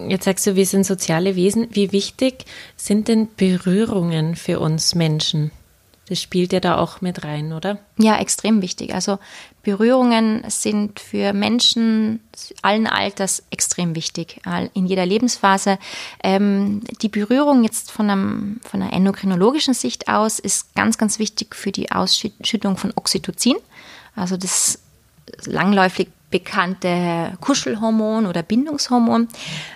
Jetzt 0.08 0.26
sagst 0.26 0.48
du, 0.48 0.56
wir 0.56 0.66
sind 0.66 0.86
soziale 0.86 1.36
Wesen. 1.36 1.68
Wie 1.72 1.92
wichtig 1.92 2.46
sind 2.78 3.08
denn 3.08 3.28
Berührungen 3.36 4.36
für 4.36 4.60
uns 4.60 4.96
Menschen? 4.96 5.52
Das 6.08 6.22
spielt 6.22 6.54
ja 6.54 6.60
da 6.60 6.78
auch 6.78 7.02
mit 7.02 7.24
rein, 7.24 7.54
oder? 7.54 7.80
Ja, 7.98 8.20
extrem 8.20 8.62
wichtig. 8.62 8.94
Also 8.94 9.20
Berührungen 9.64 10.44
sind 10.50 11.00
für 11.00 11.32
Menschen 11.32 12.20
allen 12.62 12.86
Alters 12.86 13.44
extrem 13.50 13.96
wichtig, 13.96 14.42
in 14.74 14.86
jeder 14.86 15.06
Lebensphase. 15.06 15.80
Ähm, 16.22 16.82
die 17.02 17.08
Berührung 17.08 17.64
jetzt 17.64 17.90
von, 17.90 18.10
einem, 18.10 18.60
von 18.70 18.82
einer 18.82 18.92
endokrinologischen 18.92 19.74
Sicht 19.74 20.10
aus 20.10 20.40
ist 20.40 20.76
ganz, 20.76 20.98
ganz 20.98 21.18
wichtig 21.18 21.56
für 21.56 21.72
die 21.72 21.92
Ausschüttung 21.92 22.76
von 22.76 22.92
Oxytocin, 22.96 23.56
also 24.18 24.36
das 24.36 24.80
langläufig 25.46 26.10
bekannte 26.30 27.38
Kuschelhormon 27.40 28.26
oder 28.26 28.44
Bindungshormon. 28.44 29.30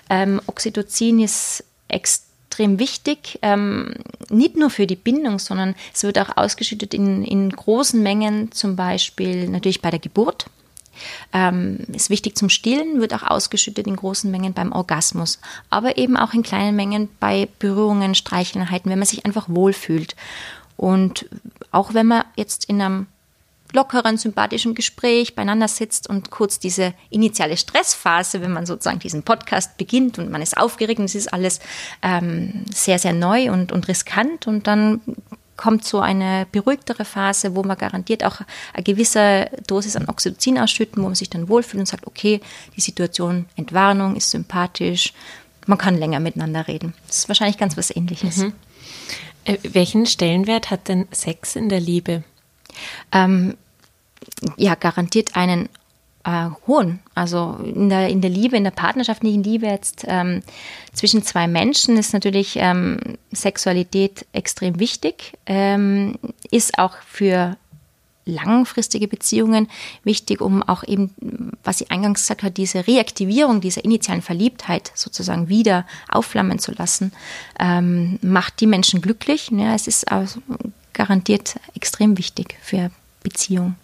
Ähm, 0.09 0.41
Oxytocin 0.47 1.21
ist 1.21 1.63
extrem 1.87 2.26
extrem 2.57 2.79
wichtig, 2.79 3.37
ähm, 3.43 3.93
nicht 4.29 4.55
nur 4.55 4.71
für 4.71 4.87
die 4.87 4.95
Bindung, 4.95 5.37
sondern 5.37 5.75
es 5.93 6.01
wird 6.01 6.17
auch 6.17 6.37
ausgeschüttet 6.37 6.93
in, 6.95 7.23
in 7.23 7.51
großen 7.51 8.01
Mengen, 8.01 8.51
zum 8.51 8.75
Beispiel 8.75 9.47
natürlich 9.47 9.81
bei 9.81 9.91
der 9.91 9.99
Geburt. 9.99 10.47
Ähm, 11.31 11.85
ist 11.93 12.09
wichtig 12.09 12.35
zum 12.35 12.49
Stillen, 12.49 12.99
wird 12.99 13.13
auch 13.13 13.21
ausgeschüttet 13.21 13.85
in 13.85 13.95
großen 13.95 14.31
Mengen 14.31 14.53
beim 14.53 14.71
Orgasmus, 14.71 15.39
aber 15.69 15.99
eben 15.99 16.17
auch 16.17 16.33
in 16.33 16.41
kleinen 16.41 16.75
Mengen 16.75 17.09
bei 17.19 17.47
Berührungen, 17.59 18.15
Streicheleinheiten, 18.15 18.89
wenn 18.89 18.97
man 18.97 19.07
sich 19.07 19.23
einfach 19.23 19.47
wohlfühlt. 19.47 20.15
Und 20.75 21.29
auch 21.71 21.93
wenn 21.93 22.07
man 22.07 22.23
jetzt 22.35 22.65
in 22.65 22.81
einem 22.81 23.05
lockeren, 23.73 24.17
sympathischen 24.17 24.75
Gespräch 24.75 25.35
beieinander 25.35 25.67
sitzt 25.67 26.09
und 26.09 26.31
kurz 26.31 26.59
diese 26.59 26.93
initiale 27.09 27.57
Stressphase, 27.57 28.41
wenn 28.41 28.51
man 28.51 28.65
sozusagen 28.65 28.99
diesen 28.99 29.23
Podcast 29.23 29.77
beginnt 29.77 30.19
und 30.19 30.31
man 30.31 30.41
ist 30.41 30.57
aufgeregt 30.57 30.99
und 30.99 31.05
es 31.05 31.15
ist 31.15 31.33
alles 31.33 31.59
ähm, 32.01 32.65
sehr, 32.73 32.99
sehr 32.99 33.13
neu 33.13 33.51
und, 33.51 33.71
und 33.71 33.87
riskant 33.87 34.47
und 34.47 34.67
dann 34.67 35.01
kommt 35.57 35.83
so 35.83 35.99
eine 35.99 36.47
beruhigtere 36.51 37.03
Phase, 37.03 37.55
wo 37.55 37.63
man 37.63 37.77
garantiert 37.77 38.23
auch 38.23 38.41
eine 38.73 38.83
gewisse 38.83 39.49
Dosis 39.65 39.95
an 39.95 40.07
Oxytocin 40.07 40.59
ausschütten, 40.59 41.01
wo 41.01 41.07
man 41.07 41.15
sich 41.15 41.29
dann 41.29 41.49
wohlfühlt 41.49 41.81
und 41.81 41.87
sagt, 41.87 42.05
okay, 42.05 42.39
die 42.75 42.81
Situation 42.81 43.47
Entwarnung 43.55 44.15
ist 44.15 44.29
sympathisch, 44.29 45.13
man 45.65 45.79
kann 45.79 45.97
länger 45.97 46.19
miteinander 46.19 46.67
reden. 46.67 46.93
Das 47.07 47.17
ist 47.17 47.27
wahrscheinlich 47.27 47.57
ganz 47.57 47.75
was 47.75 47.93
Ähnliches. 47.93 48.37
Mhm. 48.37 48.53
Äh, 49.43 49.57
welchen 49.63 50.05
Stellenwert 50.05 50.69
hat 50.69 50.87
denn 50.87 51.07
Sex 51.11 51.55
in 51.55 51.69
der 51.69 51.79
Liebe? 51.79 52.23
Ähm, 53.11 53.55
ja, 54.57 54.75
garantiert 54.75 55.35
einen 55.35 55.69
äh, 56.23 56.49
hohen. 56.67 56.99
Also 57.15 57.57
in 57.63 57.89
der, 57.89 58.09
in 58.09 58.21
der 58.21 58.29
Liebe, 58.29 58.57
in 58.57 58.63
der 58.63 58.71
partnerschaftlichen 58.71 59.43
Liebe 59.43 59.67
jetzt 59.67 60.05
ähm, 60.07 60.41
zwischen 60.93 61.23
zwei 61.23 61.47
Menschen 61.47 61.97
ist 61.97 62.13
natürlich 62.13 62.57
ähm, 62.57 62.99
Sexualität 63.31 64.25
extrem 64.33 64.79
wichtig, 64.79 65.33
ähm, 65.45 66.19
ist 66.51 66.77
auch 66.79 66.95
für 67.07 67.57
langfristige 68.27 69.07
Beziehungen 69.07 69.69
wichtig, 70.03 70.41
um 70.41 70.61
auch 70.61 70.83
eben, 70.83 71.11
was 71.63 71.77
sie 71.77 71.89
eingangs 71.89 72.21
gesagt 72.21 72.43
hat, 72.43 72.57
diese 72.57 72.85
Reaktivierung 72.85 73.61
dieser 73.61 73.85
initialen 73.85 74.21
Verliebtheit 74.21 74.91
sozusagen 74.95 75.47
wieder 75.47 75.85
aufflammen 76.09 76.59
zu 76.59 76.73
lassen, 76.73 77.13
ähm, 77.57 78.19
macht 78.21 78.59
die 78.59 78.67
Menschen 78.67 79.01
glücklich. 79.01 79.49
Ja, 79.51 79.73
es 79.73 79.87
ist 79.87 80.11
also 80.11 80.41
garantiert 80.97 81.55
extrem 81.75 82.17
wichtig 82.17 82.57
für 82.61 82.91
Beziehungen. 83.23 83.75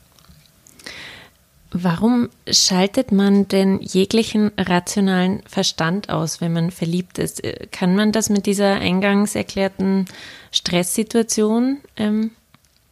Warum 1.76 2.30
schaltet 2.48 3.12
man 3.12 3.48
denn 3.48 3.80
jeglichen 3.82 4.52
rationalen 4.58 5.42
Verstand 5.48 6.10
aus, 6.10 6.40
wenn 6.40 6.54
man 6.54 6.70
verliebt 6.70 7.18
ist? 7.18 7.42
Kann 7.72 7.96
man 7.96 8.12
das 8.12 8.30
mit 8.30 8.46
dieser 8.46 8.76
eingangs 8.76 9.34
erklärten 9.34 10.06
Stresssituation 10.52 11.80
ähm, 11.98 12.30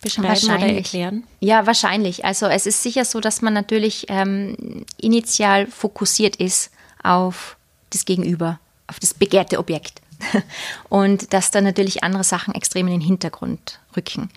beschreiben 0.01 0.45
oder 0.45 0.73
erklären? 0.73 1.23
Ja, 1.39 1.67
wahrscheinlich. 1.67 2.25
Also 2.25 2.47
es 2.47 2.65
ist 2.65 2.81
sicher 2.81 3.05
so, 3.05 3.19
dass 3.19 3.43
man 3.43 3.53
natürlich 3.53 4.05
ähm, 4.09 4.85
initial 4.99 5.67
fokussiert 5.67 6.37
ist 6.37 6.71
auf 7.03 7.57
das 7.91 8.05
Gegenüber, 8.05 8.59
auf 8.87 8.99
das 8.99 9.13
begehrte 9.13 9.59
Objekt. 9.59 10.01
Und 10.89 11.33
dass 11.33 11.51
dann 11.51 11.63
natürlich 11.63 12.03
andere 12.03 12.23
Sachen 12.23 12.53
extrem 12.53 12.87
in 12.87 12.93
den 12.93 13.01
Hintergrund 13.01 13.79
rücken. 13.95 14.29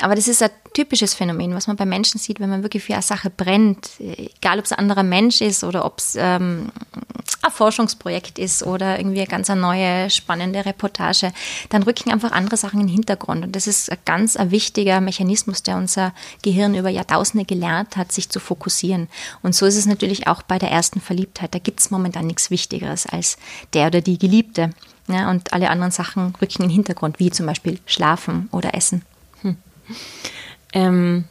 Aber 0.00 0.14
das 0.14 0.28
ist 0.28 0.42
ein 0.42 0.50
typisches 0.74 1.14
Phänomen, 1.14 1.54
was 1.54 1.68
man 1.68 1.76
bei 1.76 1.86
Menschen 1.86 2.18
sieht, 2.18 2.38
wenn 2.38 2.50
man 2.50 2.62
wirklich 2.62 2.84
für 2.84 2.92
eine 2.92 3.02
Sache 3.02 3.30
brennt, 3.30 3.88
egal 3.98 4.58
ob 4.58 4.66
es 4.66 4.72
ein 4.72 4.78
anderer 4.78 5.02
Mensch 5.02 5.40
ist 5.40 5.64
oder 5.64 5.86
ob 5.86 5.98
es 5.98 6.16
ähm, 6.18 6.70
ein 7.42 7.50
Forschungsprojekt 7.50 8.38
ist 8.38 8.62
oder 8.62 8.98
irgendwie 8.98 9.20
eine 9.20 9.26
ganz 9.26 9.48
neue, 9.48 10.10
spannende 10.10 10.66
Reportage, 10.66 11.32
dann 11.70 11.82
rücken 11.82 12.10
einfach 12.12 12.32
andere 12.32 12.58
Sachen 12.58 12.80
in 12.80 12.86
den 12.88 12.94
Hintergrund. 12.94 13.44
Und 13.44 13.56
das 13.56 13.66
ist 13.66 13.90
ein 13.90 13.98
ganz 14.04 14.36
ein 14.36 14.50
wichtiger 14.50 15.00
Mechanismus, 15.00 15.62
der 15.62 15.76
unser 15.76 16.12
Gehirn 16.42 16.74
über 16.74 16.90
Jahrtausende 16.90 17.46
gelernt 17.46 17.96
hat, 17.96 18.12
sich 18.12 18.28
zu 18.28 18.38
fokussieren. 18.38 19.08
Und 19.42 19.54
so 19.54 19.64
ist 19.64 19.76
es 19.76 19.86
natürlich 19.86 20.26
auch 20.26 20.42
bei 20.42 20.58
der 20.58 20.70
ersten 20.70 21.00
Verliebtheit. 21.00 21.54
Da 21.54 21.58
gibt 21.58 21.80
es 21.80 21.90
momentan 21.90 22.26
nichts 22.26 22.50
Wichtigeres 22.50 23.06
als 23.06 23.38
der 23.72 23.86
oder 23.86 24.02
die 24.02 24.18
Geliebte. 24.18 24.70
Ja, 25.08 25.30
und 25.30 25.52
alle 25.52 25.70
anderen 25.70 25.92
Sachen 25.92 26.34
rücken 26.42 26.62
in 26.62 26.68
den 26.68 26.74
Hintergrund, 26.74 27.18
wie 27.18 27.30
zum 27.30 27.46
Beispiel 27.46 27.78
Schlafen 27.86 28.48
oder 28.50 28.74
Essen. 28.74 29.02
Hm. 29.42 29.56
Ähm, 30.72 31.24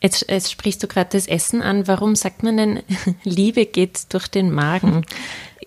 jetzt, 0.00 0.26
jetzt, 0.28 0.52
sprichst 0.52 0.82
du 0.82 0.86
gerade 0.86 1.10
das 1.12 1.26
Essen 1.26 1.62
an. 1.62 1.86
Warum 1.86 2.16
sagt 2.16 2.42
man 2.42 2.56
denn, 2.56 2.82
Liebe 3.24 3.66
geht 3.66 4.12
durch 4.12 4.28
den 4.28 4.52
Magen? 4.52 5.04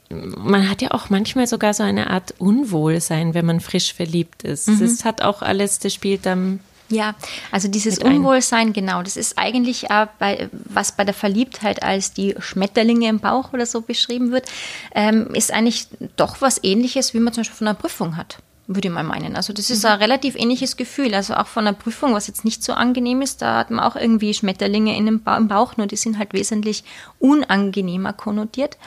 Man 0.10 0.70
hat 0.70 0.82
ja 0.82 0.92
auch 0.92 1.10
manchmal 1.10 1.48
sogar 1.48 1.74
so 1.74 1.84
eine 1.84 2.10
Art 2.10 2.34
Unwohlsein, 2.38 3.34
wenn 3.34 3.46
man 3.46 3.60
frisch 3.60 3.94
verliebt 3.94 4.44
ist. 4.44 4.68
Mhm. 4.68 4.80
Das 4.80 5.06
hat 5.06 5.22
auch 5.22 5.42
alles, 5.42 5.80
das 5.80 5.94
spielt 5.94 6.26
dann 6.26 6.60
ja, 6.90 7.16
also 7.52 7.68
dieses 7.68 8.00
Unwohlsein, 8.00 8.72
genau, 8.72 9.04
das 9.04 9.18
ist 9.18 9.38
eigentlich 9.38 9.90
äh, 9.90 10.08
bei, 10.20 10.50
was 10.52 10.94
bei 10.94 11.04
der 11.04 11.14
Verliebtheit 11.14 11.84
als 11.84 12.14
die 12.14 12.36
Schmetterlinge 12.40 13.10
im 13.10 13.20
Bauch 13.20 13.52
oder 13.52 13.66
so 13.66 13.82
beschrieben 13.82 14.32
wird, 14.32 14.50
ähm, 14.96 15.34
ist 15.34 15.52
eigentlich 15.52 15.88
doch 16.16 16.40
was 16.40 16.64
ähnliches, 16.64 17.14
wie 17.14 17.20
man 17.20 17.34
zum 17.34 17.42
Beispiel 17.42 17.58
von 17.58 17.68
einer 17.68 17.78
Prüfung 17.78 18.16
hat 18.16 18.38
würde 18.68 18.90
ich 18.90 18.94
mal 18.94 19.04
meinen. 19.04 19.36
Also 19.36 19.54
das 19.54 19.70
ist 19.70 19.84
mhm. 19.84 19.92
ein 19.92 20.00
relativ 20.00 20.36
ähnliches 20.36 20.76
Gefühl. 20.76 21.14
Also 21.14 21.36
auch 21.36 21.48
von 21.48 21.66
der 21.66 21.72
Prüfung, 21.72 22.14
was 22.14 22.28
jetzt 22.28 22.46
nicht 22.46 22.64
so 22.64 22.74
angenehm 22.74 23.22
ist, 23.22 23.42
da 23.42 23.58
hat 23.58 23.72
man 23.72 23.80
auch 23.80 23.96
irgendwie 23.96 24.34
Schmetterlinge 24.34 24.96
in 24.98 25.06
dem 25.06 25.24
ba 25.24 25.38
im 25.38 25.48
Bauch, 25.48 25.78
nur 25.78 25.88
die 25.88 25.96
sind 25.96 26.18
halt 26.18 26.34
wesentlich 26.34 26.84
unangenehmer 27.20 28.14
konnotiert. 28.14 28.78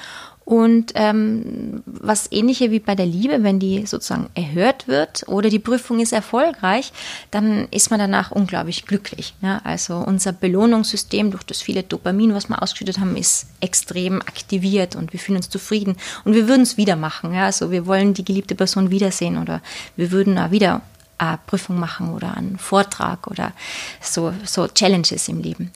Und 0.50 0.95
ähm, 0.97 1.85
was 1.87 2.26
ähnliche 2.33 2.73
wie 2.73 2.80
bei 2.80 2.97
der 2.97 3.07
Liebe, 3.07 3.45
wenn 3.45 3.61
die 3.61 3.87
sozusagen 3.87 4.30
erhört 4.35 4.88
wird 4.88 5.23
oder 5.28 5.49
die 5.49 5.61
Prüfung 5.61 6.00
ist 6.00 6.12
erfolgreich, 6.12 6.92
dann 7.30 7.69
ist 7.71 7.92
man 7.92 8.00
danach 8.00 8.33
unglaublich 8.33 8.85
glücklich. 8.85 9.33
Ja? 9.42 9.61
Also 9.62 9.99
unser 9.99 10.33
Belohnungssystem 10.33 11.30
durch 11.30 11.45
das 11.45 11.62
viele 11.62 11.85
Dopamin, 11.85 12.35
was 12.35 12.49
wir 12.49 12.61
ausgeschüttet 12.61 12.99
haben, 12.99 13.16
ist 13.16 13.47
extrem 13.61 14.21
aktiviert 14.23 14.97
und 14.97 15.12
wir 15.12 15.21
fühlen 15.21 15.37
uns 15.37 15.51
zufrieden 15.51 15.96
und 16.24 16.35
wir 16.35 16.48
würden 16.48 16.62
es 16.62 16.77
wieder 16.77 16.96
machen. 16.96 17.33
Ja? 17.33 17.44
Also 17.44 17.70
wir 17.70 17.87
wollen 17.87 18.12
die 18.12 18.24
geliebte 18.24 18.57
Person 18.57 18.90
wiedersehen 18.90 19.38
oder 19.38 19.62
wir 19.94 20.11
würden 20.11 20.35
da 20.35 20.51
wieder 20.51 20.83
eine 21.16 21.38
Prüfung 21.46 21.79
machen 21.79 22.12
oder 22.12 22.37
einen 22.37 22.59
Vortrag 22.59 23.29
oder 23.29 23.53
so, 24.01 24.35
so 24.44 24.66
Challenges 24.66 25.29
im 25.29 25.42
Leben. 25.42 25.70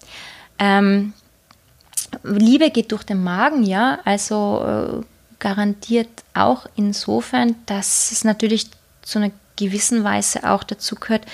Ähm, 0.58 1.12
Liebe 2.22 2.70
geht 2.70 2.92
durch 2.92 3.02
den 3.02 3.22
Magen, 3.22 3.62
ja, 3.64 3.98
also 4.04 4.64
äh, 4.64 5.04
garantiert 5.38 6.08
auch 6.34 6.66
insofern, 6.76 7.56
dass 7.66 8.10
es 8.12 8.24
natürlich 8.24 8.70
zu 9.02 9.18
einer 9.18 9.30
gewissen 9.56 10.04
Weise 10.04 10.48
auch 10.50 10.64
dazu 10.64 10.96
gehört, 10.96 11.26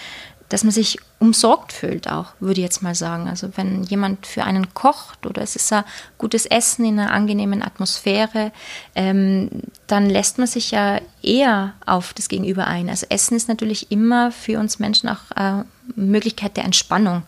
dass 0.50 0.64
man 0.64 0.72
sich 0.72 0.98
umsorgt 1.20 1.72
fühlt 1.72 2.10
auch, 2.10 2.32
würde 2.40 2.60
ich 2.60 2.64
jetzt 2.64 2.82
mal 2.82 2.96
sagen. 2.96 3.28
Also 3.28 3.50
wenn 3.56 3.84
jemand 3.84 4.26
für 4.26 4.42
einen 4.42 4.74
kocht 4.74 5.24
oder 5.24 5.42
es 5.42 5.54
ist 5.54 5.72
ein 5.72 5.84
gutes 6.18 6.44
Essen 6.44 6.84
in 6.84 6.98
einer 6.98 7.12
angenehmen 7.12 7.62
Atmosphäre, 7.62 8.50
ähm, 8.96 9.48
dann 9.86 10.10
lässt 10.10 10.38
man 10.38 10.48
sich 10.48 10.72
ja 10.72 11.00
eher 11.22 11.74
auf 11.86 12.14
das 12.14 12.28
Gegenüber 12.28 12.66
ein. 12.66 12.88
Also 12.88 13.06
Essen 13.10 13.36
ist 13.36 13.48
natürlich 13.48 13.92
immer 13.92 14.32
für 14.32 14.58
uns 14.58 14.80
Menschen 14.80 15.08
auch 15.08 15.30
eine 15.32 15.66
Möglichkeit 15.94 16.56
der 16.56 16.64
Entspannung 16.64 17.22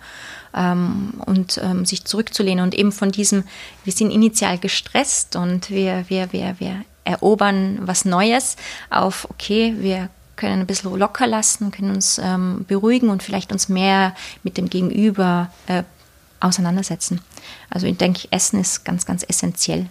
ähm, 0.54 1.14
und 1.26 1.60
ähm, 1.62 1.84
sich 1.84 2.04
zurückzulehnen 2.04 2.64
und 2.64 2.74
eben 2.74 2.92
von 2.92 3.10
diesem, 3.10 3.44
wir 3.84 3.92
sind 3.92 4.10
initial 4.10 4.58
gestresst 4.58 5.36
und 5.36 5.70
wir, 5.70 6.04
wir, 6.08 6.32
wir, 6.32 6.56
wir 6.58 6.84
erobern 7.04 7.78
was 7.82 8.04
Neues 8.04 8.56
auf, 8.90 9.28
okay, 9.30 9.74
wir 9.78 10.08
können 10.36 10.60
ein 10.60 10.66
bisschen 10.66 10.96
locker 10.96 11.26
lassen, 11.26 11.70
können 11.70 11.94
uns 11.94 12.18
ähm, 12.18 12.64
beruhigen 12.66 13.10
und 13.10 13.22
vielleicht 13.22 13.52
uns 13.52 13.68
mehr 13.68 14.14
mit 14.42 14.56
dem 14.56 14.68
Gegenüber 14.68 15.50
äh, 15.66 15.82
auseinandersetzen. 16.40 17.20
Also 17.70 17.86
ich 17.86 17.96
denke, 17.96 18.28
Essen 18.30 18.60
ist 18.60 18.84
ganz, 18.84 19.06
ganz 19.06 19.24
essentiell. 19.28 19.86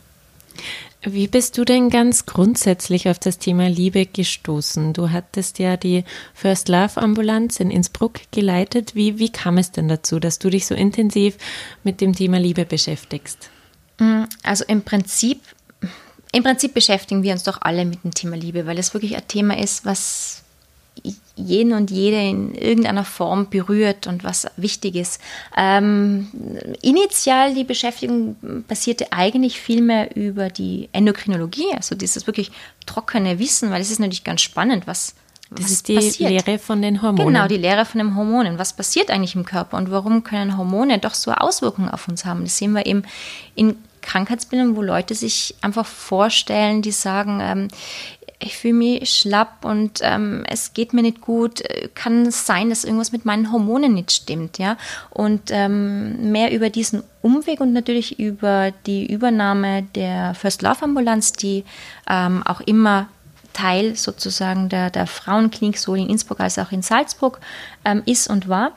Wie 1.03 1.27
bist 1.27 1.57
du 1.57 1.65
denn 1.65 1.89
ganz 1.89 2.27
grundsätzlich 2.27 3.09
auf 3.09 3.17
das 3.17 3.39
Thema 3.39 3.67
Liebe 3.67 4.05
gestoßen? 4.05 4.93
Du 4.93 5.09
hattest 5.09 5.57
ja 5.57 5.75
die 5.75 6.03
First 6.35 6.69
Love 6.69 7.01
Ambulanz 7.01 7.59
in 7.59 7.71
Innsbruck 7.71 8.19
geleitet. 8.29 8.93
Wie, 8.93 9.17
wie 9.17 9.31
kam 9.31 9.57
es 9.57 9.71
denn 9.71 9.87
dazu, 9.87 10.19
dass 10.19 10.37
du 10.37 10.51
dich 10.51 10.67
so 10.67 10.75
intensiv 10.75 11.37
mit 11.83 12.01
dem 12.01 12.13
Thema 12.13 12.37
Liebe 12.37 12.65
beschäftigst? 12.65 13.49
Mm, 13.97 14.25
also 14.43 14.63
im 14.67 14.83
Prinzip, 14.83 15.41
im 16.33 16.43
Prinzip 16.43 16.75
beschäftigen 16.75 17.23
wir 17.23 17.31
uns 17.33 17.43
doch 17.43 17.59
alle 17.61 17.83
mit 17.83 18.03
dem 18.03 18.13
Thema 18.13 18.37
Liebe, 18.37 18.67
weil 18.67 18.77
es 18.77 18.93
wirklich 18.93 19.15
ein 19.15 19.27
Thema 19.27 19.57
ist, 19.57 19.85
was 19.85 20.43
jeden 21.41 21.73
und 21.73 21.91
jede 21.91 22.21
in 22.21 22.55
irgendeiner 22.55 23.03
Form 23.03 23.49
berührt 23.49 24.07
und 24.07 24.23
was 24.23 24.47
wichtig 24.57 24.95
ist. 24.95 25.21
Ähm, 25.57 26.27
initial 26.81 27.53
die 27.53 27.63
Beschäftigung 27.63 28.35
basierte 28.67 29.11
eigentlich 29.11 29.59
vielmehr 29.59 30.15
über 30.15 30.49
die 30.49 30.89
Endokrinologie, 30.93 31.73
also 31.75 31.95
dieses 31.95 32.27
wirklich 32.27 32.51
trockene 32.85 33.39
Wissen, 33.39 33.71
weil 33.71 33.81
es 33.81 33.91
ist 33.91 33.99
natürlich 33.99 34.23
ganz 34.23 34.41
spannend, 34.41 34.87
was 34.87 35.15
das 35.51 35.65
was 35.65 35.71
ist 35.71 35.87
die 35.89 35.95
passiert. 35.95 36.29
Lehre 36.45 36.59
von 36.59 36.81
den 36.81 37.01
Hormonen. 37.01 37.33
Genau, 37.33 37.47
die 37.47 37.57
Lehre 37.57 37.83
von 37.83 37.99
den 37.99 38.15
Hormonen. 38.15 38.57
Was 38.57 38.73
passiert 38.73 39.11
eigentlich 39.11 39.35
im 39.35 39.43
Körper 39.43 39.77
und 39.77 39.91
warum 39.91 40.23
können 40.23 40.57
Hormone 40.57 40.97
doch 40.99 41.13
so 41.13 41.31
Auswirkungen 41.33 41.89
auf 41.89 42.07
uns 42.07 42.23
haben? 42.23 42.43
Das 42.43 42.57
sehen 42.57 42.71
wir 42.71 42.85
eben 42.85 43.03
in 43.53 43.75
Krankheitsbildern, 44.01 44.75
wo 44.75 44.81
Leute 44.81 45.13
sich 45.13 45.55
einfach 45.61 45.85
vorstellen, 45.85 46.81
die 46.81 46.91
sagen, 46.91 47.39
ähm, 47.41 47.67
ich 48.41 48.57
fühle 48.57 48.73
mich 48.73 49.09
schlapp 49.09 49.63
und 49.63 49.99
ähm, 50.01 50.43
es 50.47 50.73
geht 50.73 50.93
mir 50.93 51.03
nicht 51.03 51.21
gut. 51.21 51.63
Kann 51.93 52.25
es 52.25 52.45
sein, 52.45 52.69
dass 52.69 52.83
irgendwas 52.83 53.11
mit 53.11 53.23
meinen 53.23 53.51
Hormonen 53.51 53.93
nicht 53.93 54.11
stimmt, 54.11 54.57
ja? 54.57 54.77
Und 55.11 55.49
ähm, 55.49 56.31
mehr 56.31 56.51
über 56.51 56.69
diesen 56.69 57.03
Umweg 57.21 57.61
und 57.61 57.71
natürlich 57.71 58.19
über 58.19 58.71
die 58.85 59.05
Übernahme 59.05 59.83
der 59.95 60.33
First 60.33 60.63
Love 60.63 60.81
Ambulanz, 60.81 61.33
die 61.33 61.63
ähm, 62.09 62.41
auch 62.43 62.61
immer 62.61 63.07
Teil 63.53 63.95
sozusagen 63.95 64.69
der, 64.69 64.89
der 64.89 65.07
Frauenklinik 65.07 65.77
sowohl 65.77 65.99
in 65.99 66.09
Innsbruck 66.09 66.39
als 66.39 66.57
auch 66.57 66.71
in 66.71 66.81
Salzburg 66.81 67.39
ähm, 67.85 68.01
ist 68.05 68.27
und 68.27 68.47
war 68.47 68.71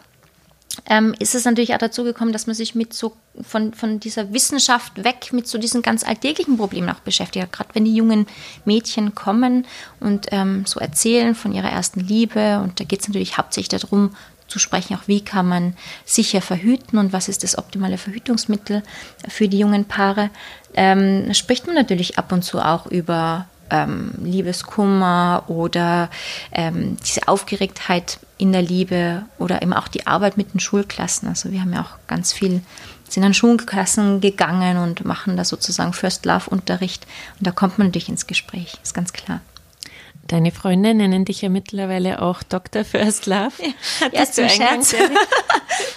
ähm, 0.88 1.14
ist 1.18 1.34
es 1.34 1.44
natürlich 1.44 1.74
auch 1.74 1.78
dazu 1.78 2.04
gekommen, 2.04 2.32
dass 2.32 2.46
man 2.46 2.54
sich 2.54 2.74
mit 2.74 2.92
so 2.92 3.16
von, 3.42 3.72
von 3.72 4.00
dieser 4.00 4.32
Wissenschaft 4.32 5.02
weg 5.02 5.32
mit 5.32 5.48
so 5.48 5.58
diesen 5.58 5.82
ganz 5.82 6.04
alltäglichen 6.04 6.56
Problemen 6.56 6.90
auch 6.90 7.00
beschäftigt. 7.00 7.50
Gerade 7.52 7.70
wenn 7.72 7.84
die 7.84 7.94
jungen 7.94 8.26
Mädchen 8.64 9.14
kommen 9.14 9.66
und 10.00 10.26
ähm, 10.30 10.66
so 10.66 10.80
erzählen 10.80 11.34
von 11.34 11.52
ihrer 11.52 11.70
ersten 11.70 12.00
Liebe 12.00 12.60
und 12.60 12.80
da 12.80 12.84
geht 12.84 13.00
es 13.00 13.08
natürlich 13.08 13.38
hauptsächlich 13.38 13.80
darum, 13.80 14.14
zu 14.46 14.58
sprechen, 14.58 14.94
auch 14.94 15.08
wie 15.08 15.22
kann 15.22 15.48
man 15.48 15.74
sicher 16.04 16.42
verhüten 16.42 16.98
und 16.98 17.14
was 17.14 17.28
ist 17.28 17.42
das 17.42 17.56
optimale 17.56 17.96
Verhütungsmittel 17.96 18.82
für 19.26 19.48
die 19.48 19.58
jungen 19.58 19.86
Paare, 19.86 20.28
ähm, 20.74 21.32
spricht 21.32 21.66
man 21.66 21.74
natürlich 21.74 22.18
ab 22.18 22.30
und 22.30 22.42
zu 22.42 22.60
auch 22.60 22.86
über 22.86 23.48
ähm, 23.70 24.12
Liebeskummer 24.22 25.44
oder 25.48 26.10
ähm, 26.52 26.96
diese 27.06 27.28
Aufgeregtheit 27.28 28.18
in 28.38 28.52
der 28.52 28.62
Liebe 28.62 29.22
oder 29.38 29.62
eben 29.62 29.72
auch 29.72 29.88
die 29.88 30.06
Arbeit 30.06 30.36
mit 30.36 30.54
den 30.54 30.60
Schulklassen. 30.60 31.28
Also 31.28 31.50
wir 31.50 31.60
haben 31.60 31.72
ja 31.72 31.82
auch 31.82 32.06
ganz 32.06 32.32
viel 32.32 32.62
sind 33.08 33.24
an 33.24 33.34
Schulklassen 33.34 34.20
gegangen 34.20 34.78
und 34.78 35.04
machen 35.04 35.36
da 35.36 35.44
sozusagen 35.44 35.92
First 35.92 36.26
Love 36.26 36.50
Unterricht. 36.50 37.06
Und 37.38 37.46
da 37.46 37.52
kommt 37.52 37.78
man 37.78 37.88
natürlich 37.88 38.08
ins 38.08 38.26
Gespräch, 38.26 38.74
ist 38.82 38.94
ganz 38.94 39.12
klar. 39.12 39.40
Deine 40.26 40.52
Freunde 40.52 40.94
nennen 40.94 41.26
dich 41.26 41.42
ja 41.42 41.50
mittlerweile 41.50 42.22
auch 42.22 42.42
Dr. 42.42 42.84
First 42.84 43.26
Love. 43.26 43.52
Ja, 44.00 44.20
ja 44.20 44.24
zum 44.24 44.48
Scherz. 44.48 44.94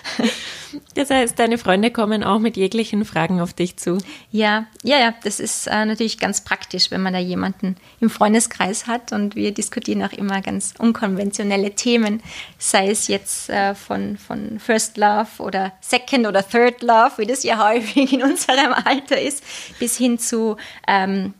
Das 0.97 1.12
heißt, 1.12 1.38
deine 1.38 1.60
Freunde 1.60 1.91
kommen 1.91 2.23
auch 2.23 2.39
mit 2.39 2.57
jeglichen 2.57 3.05
Fragen 3.05 3.39
auf 3.39 3.53
dich 3.53 3.77
zu. 3.77 3.99
Ja, 4.31 4.65
ja, 4.81 4.97
ja, 4.97 5.13
das 5.23 5.39
ist 5.39 5.67
äh, 5.67 5.86
natürlich 5.86 6.17
ganz 6.17 6.43
praktisch, 6.43 6.89
wenn 6.89 7.03
man 7.03 7.13
da 7.13 7.19
jemanden 7.19 7.75
im 7.99 8.10
Freundeskreis 8.10 8.88
hat 8.88 9.13
und 9.13 9.36
wir 9.36 9.51
diskutieren 9.51 10.01
auch 10.01 10.12
immer 10.12 10.41
ganz 10.41 10.73
unkonventionelle 10.79 11.75
Themen, 11.75 12.23
sei 12.57 12.89
es 12.89 13.07
jetzt 13.10 13.51
äh, 13.51 13.75
von, 13.75 14.17
von 14.17 14.60
First 14.60 14.97
Love 14.97 15.27
oder 15.38 15.71
Second 15.81 16.25
oder 16.25 16.41
Third 16.41 16.81
Love, 16.81 17.12
wie 17.17 17.27
das 17.27 17.43
ja 17.43 17.63
häufig 17.69 18.12
in 18.12 18.23
unserem 18.23 18.73
Alter 18.73 19.21
ist, 19.21 19.43
bis 19.77 19.97
hin 19.97 20.17
zu 20.17 20.57
ähm, 20.88 21.36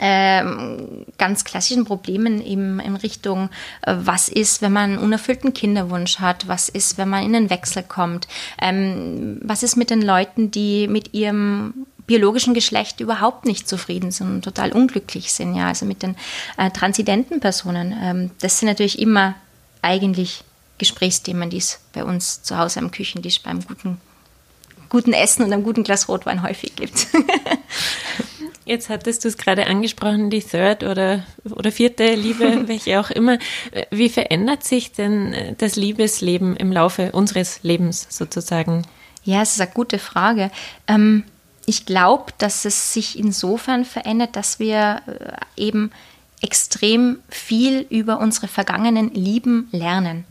ähm, 0.00 1.06
ganz 1.18 1.44
klassischen 1.44 1.84
Problemen 1.84 2.44
eben 2.44 2.80
in 2.80 2.96
Richtung, 2.96 3.50
äh, 3.82 3.94
was 3.98 4.28
ist, 4.28 4.62
wenn 4.62 4.72
man 4.72 4.90
einen 4.90 4.98
unerfüllten 4.98 5.54
Kinderwunsch 5.54 6.18
hat, 6.18 6.48
was 6.48 6.68
ist, 6.68 6.98
wenn 6.98 7.08
man 7.08 7.24
in 7.24 7.32
den 7.32 7.50
Wechsel 7.50 7.82
kommt, 7.82 8.28
ähm, 8.60 9.40
was 9.42 9.62
ist 9.62 9.76
mit 9.76 9.90
den 9.90 10.02
Leuten, 10.02 10.50
die 10.50 10.88
mit 10.88 11.14
ihrem 11.14 11.86
biologischen 12.06 12.54
Geschlecht 12.54 13.00
überhaupt 13.00 13.44
nicht 13.46 13.68
zufrieden 13.68 14.10
sind 14.10 14.28
und 14.28 14.42
total 14.42 14.72
unglücklich 14.72 15.32
sind, 15.32 15.54
ja, 15.54 15.68
also 15.68 15.86
mit 15.86 16.02
den 16.02 16.16
äh, 16.56 16.70
transidenten 16.70 17.38
Personen. 17.38 17.96
Ähm, 18.02 18.30
das 18.40 18.58
sind 18.58 18.68
natürlich 18.68 18.98
immer 18.98 19.36
eigentlich 19.80 20.42
Gesprächsthemen, 20.78 21.50
die 21.50 21.58
es 21.58 21.78
bei 21.92 22.04
uns 22.04 22.42
zu 22.42 22.58
Hause 22.58 22.80
am 22.80 22.90
Küchentisch 22.90 23.42
beim 23.42 23.64
guten, 23.64 24.00
guten 24.88 25.12
Essen 25.12 25.44
und 25.44 25.52
einem 25.52 25.62
guten 25.62 25.84
Glas 25.84 26.08
Rotwein 26.08 26.42
häufig 26.42 26.74
gibt. 26.74 27.06
Jetzt 28.70 28.88
hattest 28.88 29.24
du 29.24 29.28
es 29.28 29.36
gerade 29.36 29.66
angesprochen, 29.66 30.30
die 30.30 30.44
Third 30.44 30.84
oder, 30.84 31.24
oder 31.42 31.72
vierte 31.72 32.14
Liebe, 32.14 32.62
welche 32.68 33.00
auch 33.00 33.10
immer. 33.10 33.36
Wie 33.90 34.08
verändert 34.08 34.62
sich 34.62 34.92
denn 34.92 35.32
äh, 35.32 35.54
das 35.58 35.74
Liebesleben 35.74 36.54
im 36.54 36.70
Laufe 36.70 37.10
unseres 37.10 37.64
Lebens 37.64 38.06
sozusagen? 38.10 38.86
Ja, 39.24 39.42
es 39.42 39.54
ist 39.54 39.60
eine 39.60 39.72
gute 39.72 39.98
Frage. 39.98 40.52
Ähm, 40.86 41.24
ich 41.66 41.84
glaube, 41.84 42.32
dass 42.38 42.64
es 42.64 42.92
sich 42.92 43.18
insofern 43.18 43.84
verändert, 43.84 44.36
dass 44.36 44.60
wir 44.60 45.02
äh, 45.56 45.60
eben 45.60 45.90
extrem 46.40 47.18
viel 47.28 47.84
über 47.90 48.20
unsere 48.20 48.46
vergangenen 48.46 49.12
Lieben 49.12 49.68
lernen. 49.72 50.24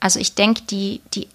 Also 0.00 0.20
ich 0.20 0.34
denke, 0.34 0.60
die, 0.64 1.00
die 1.14 1.28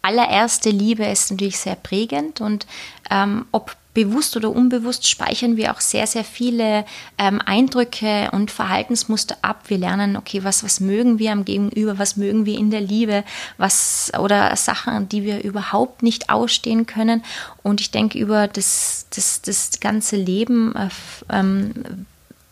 allererste 0.00 0.70
Liebe 0.70 1.04
ist 1.04 1.30
natürlich 1.30 1.58
sehr 1.58 1.76
prägend 1.76 2.40
und 2.40 2.66
ähm, 3.10 3.44
ob 3.52 3.76
bewusst 3.94 4.36
oder 4.36 4.50
unbewusst 4.50 5.06
speichern 5.06 5.56
wir 5.56 5.72
auch 5.72 5.80
sehr, 5.80 6.06
sehr 6.06 6.24
viele 6.24 6.84
ähm, 7.18 7.40
Eindrücke 7.44 8.30
und 8.32 8.50
Verhaltensmuster 8.50 9.36
ab. 9.42 9.64
Wir 9.68 9.78
lernen, 9.78 10.16
okay, 10.16 10.44
was, 10.44 10.64
was 10.64 10.80
mögen 10.80 11.18
wir 11.18 11.32
am 11.32 11.44
Gegenüber, 11.44 11.98
was 11.98 12.16
mögen 12.16 12.46
wir 12.46 12.58
in 12.58 12.70
der 12.70 12.80
Liebe, 12.80 13.24
was 13.58 14.10
oder 14.18 14.54
Sachen, 14.56 15.08
die 15.08 15.24
wir 15.24 15.44
überhaupt 15.44 16.02
nicht 16.02 16.30
ausstehen 16.30 16.86
können. 16.86 17.22
Und 17.62 17.80
ich 17.80 17.90
denke, 17.90 18.18
über 18.18 18.48
das, 18.48 19.06
das, 19.10 19.42
das 19.42 19.80
ganze 19.80 20.16
Leben 20.16 20.74
äh, 20.74 20.88
ähm, 21.30 22.06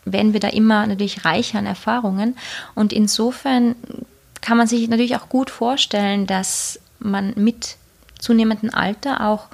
werden 0.05 0.33
wir 0.33 0.39
da 0.39 0.49
immer 0.49 0.85
natürlich 0.85 1.25
reicher 1.25 1.59
an 1.59 1.65
Erfahrungen. 1.65 2.37
Und 2.75 2.93
insofern 2.93 3.75
kann 4.41 4.57
man 4.57 4.67
sich 4.67 4.87
natürlich 4.89 5.15
auch 5.15 5.29
gut 5.29 5.49
vorstellen, 5.49 6.27
dass 6.27 6.79
man 6.99 7.33
mit 7.35 7.77
zunehmendem 8.19 8.71
Alter 8.71 9.27
auch 9.27 9.47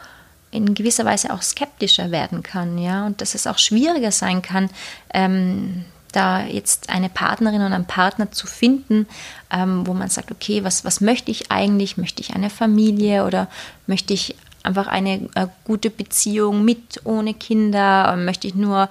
in 0.58 0.74
gewisser 0.74 1.06
Weise 1.06 1.34
auch 1.34 1.41
skeptischer 1.41 2.12
werden 2.12 2.43
kann, 2.43 2.78
ja, 2.78 3.06
und 3.06 3.22
dass 3.22 3.36
es 3.36 3.48
auch 3.48 3.58
schwieriger 3.58 4.12
sein 4.12 4.41
kann, 4.41 4.70
ähm, 5.13 5.86
da 6.12 6.43
jetzt 6.46 6.89
eine 6.89 7.10
Partnerin 7.10 7.62
oder 7.62 7.76
einen 7.76 7.86
Partner 7.86 8.32
zu 8.32 8.48
finden, 8.48 9.08
ähm, 9.52 9.86
wo 9.86 9.93
man 9.93 10.10
sagt, 10.10 10.32
okay, 10.32 10.63
was, 10.63 10.84
was 10.84 11.02
möchte 11.02 11.32
ich 11.32 11.52
eigentlich? 11.52 11.98
Möchte 11.98 12.22
ich 12.22 12.34
eine 12.34 12.50
Familie 12.50 13.26
oder 13.26 13.48
möchte 13.88 14.13
ich 14.13 14.36
einfach 14.63 14.88
eine 14.88 15.30
äh, 15.36 15.48
gute 15.63 15.89
Beziehung 15.89 16.65
mit, 16.65 17.02
ohne 17.04 17.34
Kinder? 17.34 18.15
Möchte 18.15 18.48
ich 18.48 18.56
nur 18.56 18.89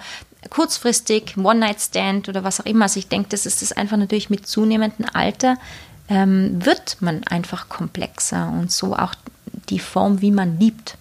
kurzfristig 0.50 1.36
One-Night-Stand 1.36 2.28
oder 2.28 2.44
was 2.44 2.60
auch 2.60 2.66
immer? 2.66 2.84
Also 2.84 2.98
ich 2.98 3.08
denke, 3.08 3.28
das 3.30 3.46
ist 3.46 3.62
das 3.62 3.72
einfach 3.72 3.96
natürlich 3.96 4.30
mit 4.30 4.46
zunehmendem 4.46 5.06
Alter 5.12 5.56
ähm, 6.08 6.64
wird 6.64 6.98
man 7.00 7.24
einfach 7.24 7.68
komplexer 7.68 8.52
und 8.58 8.70
so 8.70 8.94
auch 8.94 9.14
die 9.68 9.78
Form, 9.78 10.20
wie 10.20 10.30
man 10.30 10.58
liebt. 10.58 10.96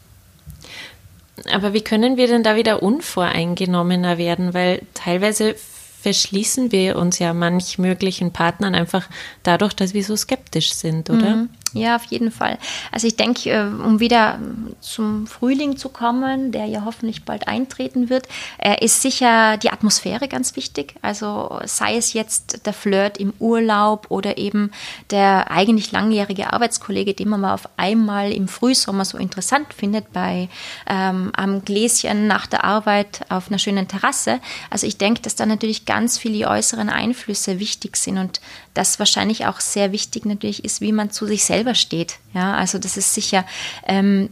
Aber 1.52 1.74
wie 1.74 1.82
können 1.82 2.18
wir 2.18 2.28
denn 2.28 2.44
da 2.44 2.56
wieder 2.56 2.84
unvoreingenommener 2.84 4.18
werden? 4.18 4.54
Weil 4.54 4.82
teilweise 4.94 5.56
verschließen 6.02 6.72
wir 6.72 6.98
uns 6.98 7.20
ja 7.20 7.34
manch 7.34 7.80
möglichen 7.80 8.32
Partnern 8.32 8.76
einfach 8.76 9.08
dadurch, 9.44 9.74
dass 9.74 9.94
wir 9.94 10.04
so 10.04 10.16
skeptisch 10.16 10.74
sind, 10.74 11.10
oder? 11.10 11.36
Mhm. 11.36 11.50
Ja, 11.76 11.98
auf 11.98 12.06
jeden 12.06 12.32
Fall. 12.32 12.58
Also 12.90 13.06
ich 13.06 13.18
denke, 13.18 13.50
äh, 13.50 13.66
um 13.66 14.00
wieder 14.00 14.40
zum 14.80 15.28
Frühling 15.28 15.76
zu 15.76 15.90
kommen, 15.90 16.54
der 16.54 16.68
ja 16.68 16.86
hoffentlich 16.86 17.26
bald 17.26 17.50
eintreten 17.50 18.10
wird, 18.10 18.30
äh, 18.60 18.82
ist 18.84 19.02
sicher 19.02 19.58
die 19.58 19.70
Atmosphäre 19.72 20.30
ganz 20.30 20.56
wichtig. 20.56 20.96
Also 21.02 21.60
sei 21.66 21.98
es 21.98 22.14
jetzt 22.14 22.66
der 22.66 22.72
Flirt 22.72 23.18
im 23.18 23.34
Urlaub 23.40 24.06
oder 24.08 24.38
eben 24.38 24.72
der 25.10 25.52
eigentlich 25.52 25.92
langjährige 25.92 26.54
Arbeitskollege, 26.54 27.14
den 27.14 27.28
man 27.28 27.42
mal 27.42 27.54
auf 27.54 27.68
einmal 27.76 28.32
im 28.32 28.48
Frühsommer 28.48 29.04
so 29.04 29.18
interessant 29.18 29.74
findet 29.74 30.14
bei 30.14 30.48
ähm, 30.88 31.34
am 31.36 31.66
Gläschen 31.66 32.28
nach 32.28 32.48
der 32.48 32.64
Arbeit 32.64 33.26
auf 33.28 33.50
einer 33.50 33.60
schönen 33.60 33.90
Terrasse. 33.90 34.40
Also 34.70 34.88
ich 34.88 34.98
denke, 34.98 35.22
dass 35.24 35.36
da 35.36 35.46
natürlich 35.46 35.84
ganz 35.84 36.18
viele 36.18 36.48
äußeren 36.48 36.88
Einflüsse 36.88 37.60
wichtig 37.60 37.98
sind 37.98 38.18
und 38.18 38.40
das 38.76 39.00
wahrscheinlich 39.00 39.48
auch 39.48 39.60
sehr 39.60 39.92
wichtig 39.92 40.26
natürlich 40.26 40.64
ist, 40.64 40.82
wie 40.82 40.92
man 40.92 41.10
zu 41.10 41.26
sich 41.26 41.44
selber 41.44 41.74
steht. 41.74 42.18
Ja, 42.34 42.54
also 42.54 42.78
das 42.78 42.98
ist 42.98 43.14
sicher, 43.14 43.46
ähm, 43.88 44.30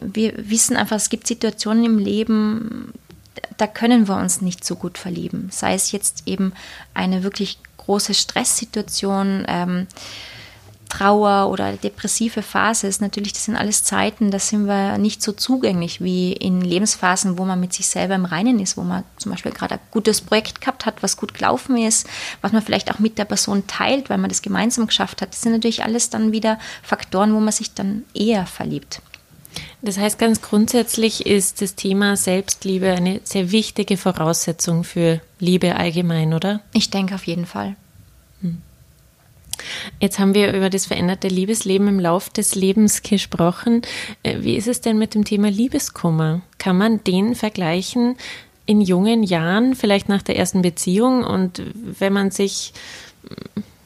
wir 0.00 0.32
wissen 0.48 0.76
einfach, 0.76 0.96
es 0.96 1.10
gibt 1.10 1.26
Situationen 1.26 1.84
im 1.84 1.98
Leben, 1.98 2.94
da 3.58 3.66
können 3.66 4.08
wir 4.08 4.16
uns 4.16 4.40
nicht 4.40 4.64
so 4.64 4.76
gut 4.76 4.98
verlieben. 4.98 5.48
Sei 5.50 5.74
es 5.74 5.92
jetzt 5.92 6.22
eben 6.26 6.52
eine 6.94 7.22
wirklich 7.22 7.58
große 7.78 8.14
Stresssituation, 8.14 9.44
ähm, 9.48 9.86
Trauer 10.92 11.50
oder 11.50 11.72
depressive 11.72 12.42
Phase 12.42 12.86
ist 12.86 13.00
natürlich, 13.00 13.32
das 13.32 13.46
sind 13.46 13.56
alles 13.56 13.82
Zeiten, 13.82 14.30
da 14.30 14.38
sind 14.38 14.66
wir 14.66 14.98
nicht 14.98 15.22
so 15.22 15.32
zugänglich 15.32 16.02
wie 16.02 16.34
in 16.34 16.60
Lebensphasen, 16.60 17.38
wo 17.38 17.46
man 17.46 17.58
mit 17.58 17.72
sich 17.72 17.86
selber 17.86 18.14
im 18.14 18.26
Reinen 18.26 18.60
ist, 18.60 18.76
wo 18.76 18.82
man 18.82 19.02
zum 19.16 19.32
Beispiel 19.32 19.52
gerade 19.52 19.76
ein 19.76 19.80
gutes 19.90 20.20
Projekt 20.20 20.60
gehabt 20.60 20.84
hat, 20.84 21.02
was 21.02 21.16
gut 21.16 21.32
gelaufen 21.32 21.78
ist, 21.78 22.06
was 22.42 22.52
man 22.52 22.60
vielleicht 22.60 22.92
auch 22.92 22.98
mit 22.98 23.16
der 23.16 23.24
Person 23.24 23.66
teilt, 23.66 24.10
weil 24.10 24.18
man 24.18 24.28
das 24.28 24.42
gemeinsam 24.42 24.86
geschafft 24.86 25.22
hat. 25.22 25.30
Das 25.30 25.40
sind 25.40 25.52
natürlich 25.52 25.82
alles 25.82 26.10
dann 26.10 26.30
wieder 26.30 26.58
Faktoren, 26.82 27.34
wo 27.34 27.40
man 27.40 27.52
sich 27.52 27.72
dann 27.72 28.04
eher 28.12 28.44
verliebt. 28.44 29.00
Das 29.80 29.96
heißt, 29.96 30.18
ganz 30.18 30.42
grundsätzlich 30.42 31.24
ist 31.24 31.62
das 31.62 31.74
Thema 31.74 32.16
Selbstliebe 32.16 32.90
eine 32.90 33.22
sehr 33.24 33.50
wichtige 33.50 33.96
Voraussetzung 33.96 34.84
für 34.84 35.22
Liebe 35.38 35.74
allgemein, 35.74 36.34
oder? 36.34 36.60
Ich 36.74 36.90
denke 36.90 37.14
auf 37.14 37.26
jeden 37.26 37.46
Fall. 37.46 37.76
Jetzt 40.00 40.18
haben 40.18 40.34
wir 40.34 40.52
über 40.52 40.70
das 40.70 40.86
veränderte 40.86 41.28
Liebesleben 41.28 41.88
im 41.88 42.00
Lauf 42.00 42.30
des 42.30 42.54
Lebens 42.54 43.02
gesprochen. 43.02 43.82
Äh, 44.22 44.38
wie 44.40 44.56
ist 44.56 44.68
es 44.68 44.80
denn 44.80 44.98
mit 44.98 45.14
dem 45.14 45.24
Thema 45.24 45.50
Liebeskummer? 45.50 46.40
Kann 46.58 46.78
man 46.78 47.02
den 47.04 47.34
vergleichen 47.34 48.16
in 48.66 48.80
jungen 48.80 49.22
Jahren, 49.22 49.74
vielleicht 49.74 50.08
nach 50.08 50.22
der 50.22 50.36
ersten 50.36 50.62
Beziehung 50.62 51.24
und 51.24 51.62
wenn 51.98 52.12
man 52.12 52.30
sich 52.30 52.72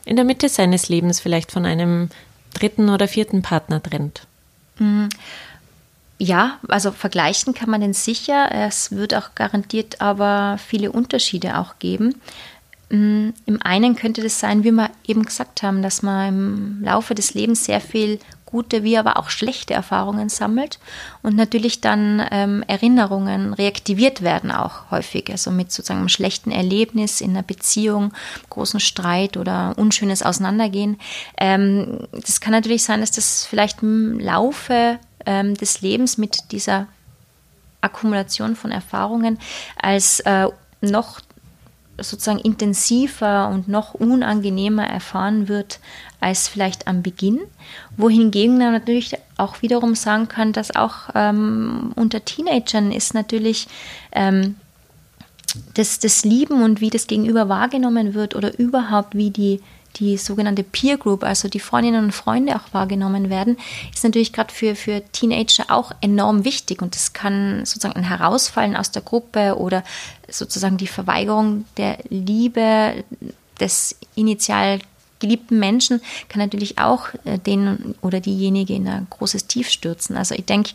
in 0.05 0.17
der 0.17 0.25
Mitte 0.25 0.49
seines 0.49 0.89
Lebens 0.89 1.21
vielleicht 1.21 1.51
von 1.51 1.65
einem 1.65 2.11
dritten 2.55 2.89
oder 2.89 3.09
vierten 3.09 3.43
Partner 3.43 3.83
trennt? 3.83 4.27
Mhm. 4.79 5.09
Ja, 6.19 6.59
also 6.69 6.93
vergleichen 6.93 7.53
kann 7.53 7.69
man 7.69 7.83
den 7.83 7.93
sicher. 7.93 8.51
Es 8.51 8.91
wird 8.91 9.15
auch 9.15 9.35
garantiert 9.35 10.01
aber 10.01 10.59
viele 10.65 10.91
Unterschiede 10.91 11.59
auch 11.59 11.79
geben. 11.79 12.15
Mm, 12.89 13.31
Im 13.47 13.63
einen 13.63 13.97
könnte 13.97 14.23
das 14.23 14.39
sein, 14.39 14.63
wie 14.63 14.71
wir 14.71 14.91
eben 15.07 15.25
gesagt 15.25 15.63
haben, 15.63 15.83
dass 15.83 16.03
man 16.03 16.29
im 16.29 16.85
Laufe 16.85 17.15
des 17.15 17.35
Lebens 17.35 17.65
sehr 17.65 17.81
viel 17.81 18.21
gute 18.47 18.85
wie 18.85 18.97
aber 18.97 19.19
auch 19.19 19.29
schlechte 19.29 19.75
Erfahrungen 19.75 20.29
sammelt 20.29 20.79
und 21.23 21.35
natürlich 21.35 21.81
dann 21.81 22.25
ähm, 22.31 22.65
Erinnerungen 22.69 23.53
reaktiviert 23.53 24.23
werden 24.23 24.53
auch 24.53 24.91
häufig, 24.93 25.31
also 25.31 25.51
mit 25.51 25.73
sozusagen 25.73 25.99
einem 25.99 26.09
schlechten 26.09 26.53
Erlebnis 26.53 27.21
in 27.21 27.31
einer 27.31 27.43
Beziehung, 27.43 28.13
großen 28.49 28.79
Streit 28.79 29.37
oder 29.37 29.75
unschönes 29.77 30.23
Auseinandergehen. 30.23 30.99
Ähm, 31.37 32.07
das 32.13 32.41
kann 32.41 32.53
natürlich 32.53 32.85
sein, 32.85 33.01
dass 33.01 33.11
das 33.11 33.45
vielleicht 33.45 33.83
im 33.83 34.21
Laufe 34.21 35.01
ähm, 35.27 35.55
des 35.55 35.81
Lebens 35.81 36.17
mit 36.17 36.53
dieser 36.53 36.87
Akkumulation 37.81 38.55
von 38.55 38.71
Erfahrungen 38.71 39.39
als 39.83 40.21
äh, 40.21 40.49
noch 40.81 41.21
sozusagen 41.99 42.39
intensiver 42.39 43.49
und 43.49 43.69
noch 43.69 43.95
unangenehmer 43.95 44.87
erfahren 44.87 45.49
wird 45.49 45.81
als 46.21 46.49
vielleicht 46.49 46.87
am 46.87 47.03
Beginn. 47.03 47.41
Wohingegen 47.97 48.59
man 48.59 48.73
natürlich 48.73 49.17
auch 49.37 49.63
wiederum 49.63 49.95
sagen 49.95 50.29
kann, 50.29 50.53
dass 50.53 50.75
auch 50.75 51.11
ähm, 51.15 51.93
unter 51.97 52.25
Teenagern 52.25 52.93
ist 52.93 53.15
natürlich 53.15 53.69
ähm, 54.13 54.57
das, 55.75 55.99
das 55.99 56.25
Lieben 56.25 56.63
und 56.63 56.81
wie 56.81 56.91
das 56.91 57.07
Gegenüber 57.07 57.49
wahrgenommen 57.49 58.15
wird 58.15 58.35
oder 58.35 58.59
überhaupt 58.59 59.15
wie 59.15 59.31
die 59.31 59.61
die 59.97 60.17
sogenannte 60.17 60.63
Peer 60.63 60.99
Group, 60.99 61.25
also 61.25 61.49
die 61.49 61.61
Freundinnen 61.61 62.05
und 62.05 62.13
Freunde 62.13 62.57
auch 62.57 62.73
wahrgenommen 62.73 63.31
werden, 63.31 63.57
ist 63.93 64.05
natürlich 64.05 64.33
gerade 64.33 64.53
für, 64.53 64.75
für 64.77 65.03
Teenager 65.13 65.65
auch 65.69 65.93
enorm 66.01 66.45
wichtig. 66.45 66.83
Und 66.83 66.95
das 66.95 67.13
kann 67.13 67.65
sozusagen 67.65 67.97
ein 67.97 68.09
Herausfallen 68.09 68.77
aus 68.77 68.91
der 68.91 69.03
Gruppe 69.03 69.57
oder 69.59 69.83
sozusagen 70.29 70.77
die 70.77 70.87
Verweigerung 70.87 71.65
der 71.77 71.99
Liebe 72.09 73.05
des 73.61 73.97
initial 74.15 74.81
geliebten 75.19 75.59
Menschen 75.59 76.01
kann 76.29 76.41
natürlich 76.41 76.79
auch 76.79 77.09
äh, 77.25 77.39
den 77.39 77.95
oder 78.03 78.21
diejenige 78.21 78.75
in 78.75 78.87
ein 78.87 79.07
großes 79.09 79.47
Tief 79.47 79.71
stürzen. 79.71 80.17
Also 80.17 80.35
ich 80.35 80.45
denke, 80.45 80.73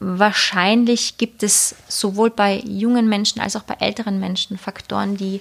wahrscheinlich 0.00 1.16
gibt 1.16 1.42
es 1.42 1.74
sowohl 1.88 2.30
bei 2.30 2.58
jungen 2.60 3.08
Menschen 3.08 3.40
als 3.40 3.56
auch 3.56 3.62
bei 3.62 3.74
älteren 3.74 4.18
Menschen 4.20 4.58
Faktoren, 4.58 5.16
die 5.16 5.40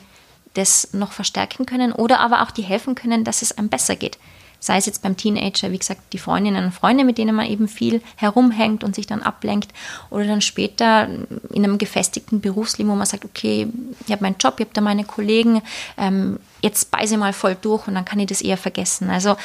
das 0.58 0.94
noch 0.94 1.12
verstärken 1.12 1.66
können 1.66 1.92
oder 1.92 2.20
aber 2.20 2.42
auch 2.42 2.52
die 2.52 2.64
helfen 2.64 2.96
können, 2.96 3.24
dass 3.24 3.42
es 3.42 3.58
einem 3.58 3.70
besser 3.70 3.96
geht. 3.96 4.18
Sei 4.60 4.78
es 4.78 4.88
jetzt 4.88 5.04
beim 5.04 5.16
Teenager, 5.16 5.72
wie 5.72 5.78
gesagt, 5.78 6.02
die 6.14 6.18
Freundinnen 6.18 6.66
und 6.66 6.72
Freunde, 6.72 7.04
mit 7.04 7.20
denen 7.20 7.36
man 7.36 7.46
eben 7.46 7.68
viel 7.68 8.02
herumhängt 8.16 8.84
und 8.84 8.96
sich 8.96 9.06
dann 9.06 9.22
ablenkt, 9.22 9.72
oder 10.10 10.26
dann 10.26 10.42
später 10.42 11.08
in 11.54 11.64
einem 11.64 11.78
gefestigten 11.78 12.42
Berufsleben, 12.42 12.92
wo 12.92 12.96
man 12.96 13.06
sagt, 13.06 13.24
okay, 13.24 13.68
ich 14.06 14.12
habe 14.12 14.24
meinen 14.24 14.38
Job, 14.40 14.56
ich 14.58 14.66
habe 14.66 14.74
da 14.74 14.82
meine 14.82 15.04
Kollegen, 15.04 15.62
ähm, 15.96 16.40
jetzt 16.64 16.90
beiße 16.90 17.18
mal 17.18 17.34
voll 17.34 17.56
durch 17.62 17.88
und 17.88 17.94
dann 17.94 18.06
kann 18.06 18.20
ich 18.20 18.28
das 18.28 18.42
eher 18.42 18.58
vergessen. 18.58 19.12
Also 19.12 19.38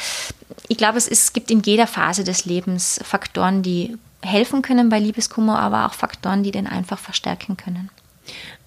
ich 0.69 0.79
glaube, 0.79 0.97
es, 0.97 1.09
es 1.09 1.35
gibt 1.35 1.51
in 1.51 1.61
jeder 1.61 1.87
Phase 1.87 2.25
des 2.25 2.47
Lebens 2.47 2.99
Faktoren, 3.05 3.63
die 3.63 3.99
helfen 4.23 4.63
können 4.63 4.89
bei 4.89 4.99
Liebeskummer, 4.99 5.59
aber 5.59 5.87
auch 5.87 5.95
Faktoren, 5.95 6.43
die 6.43 6.53
den 6.53 6.67
einfach 6.67 6.99
verstärken 6.99 7.59
können. 7.59 7.91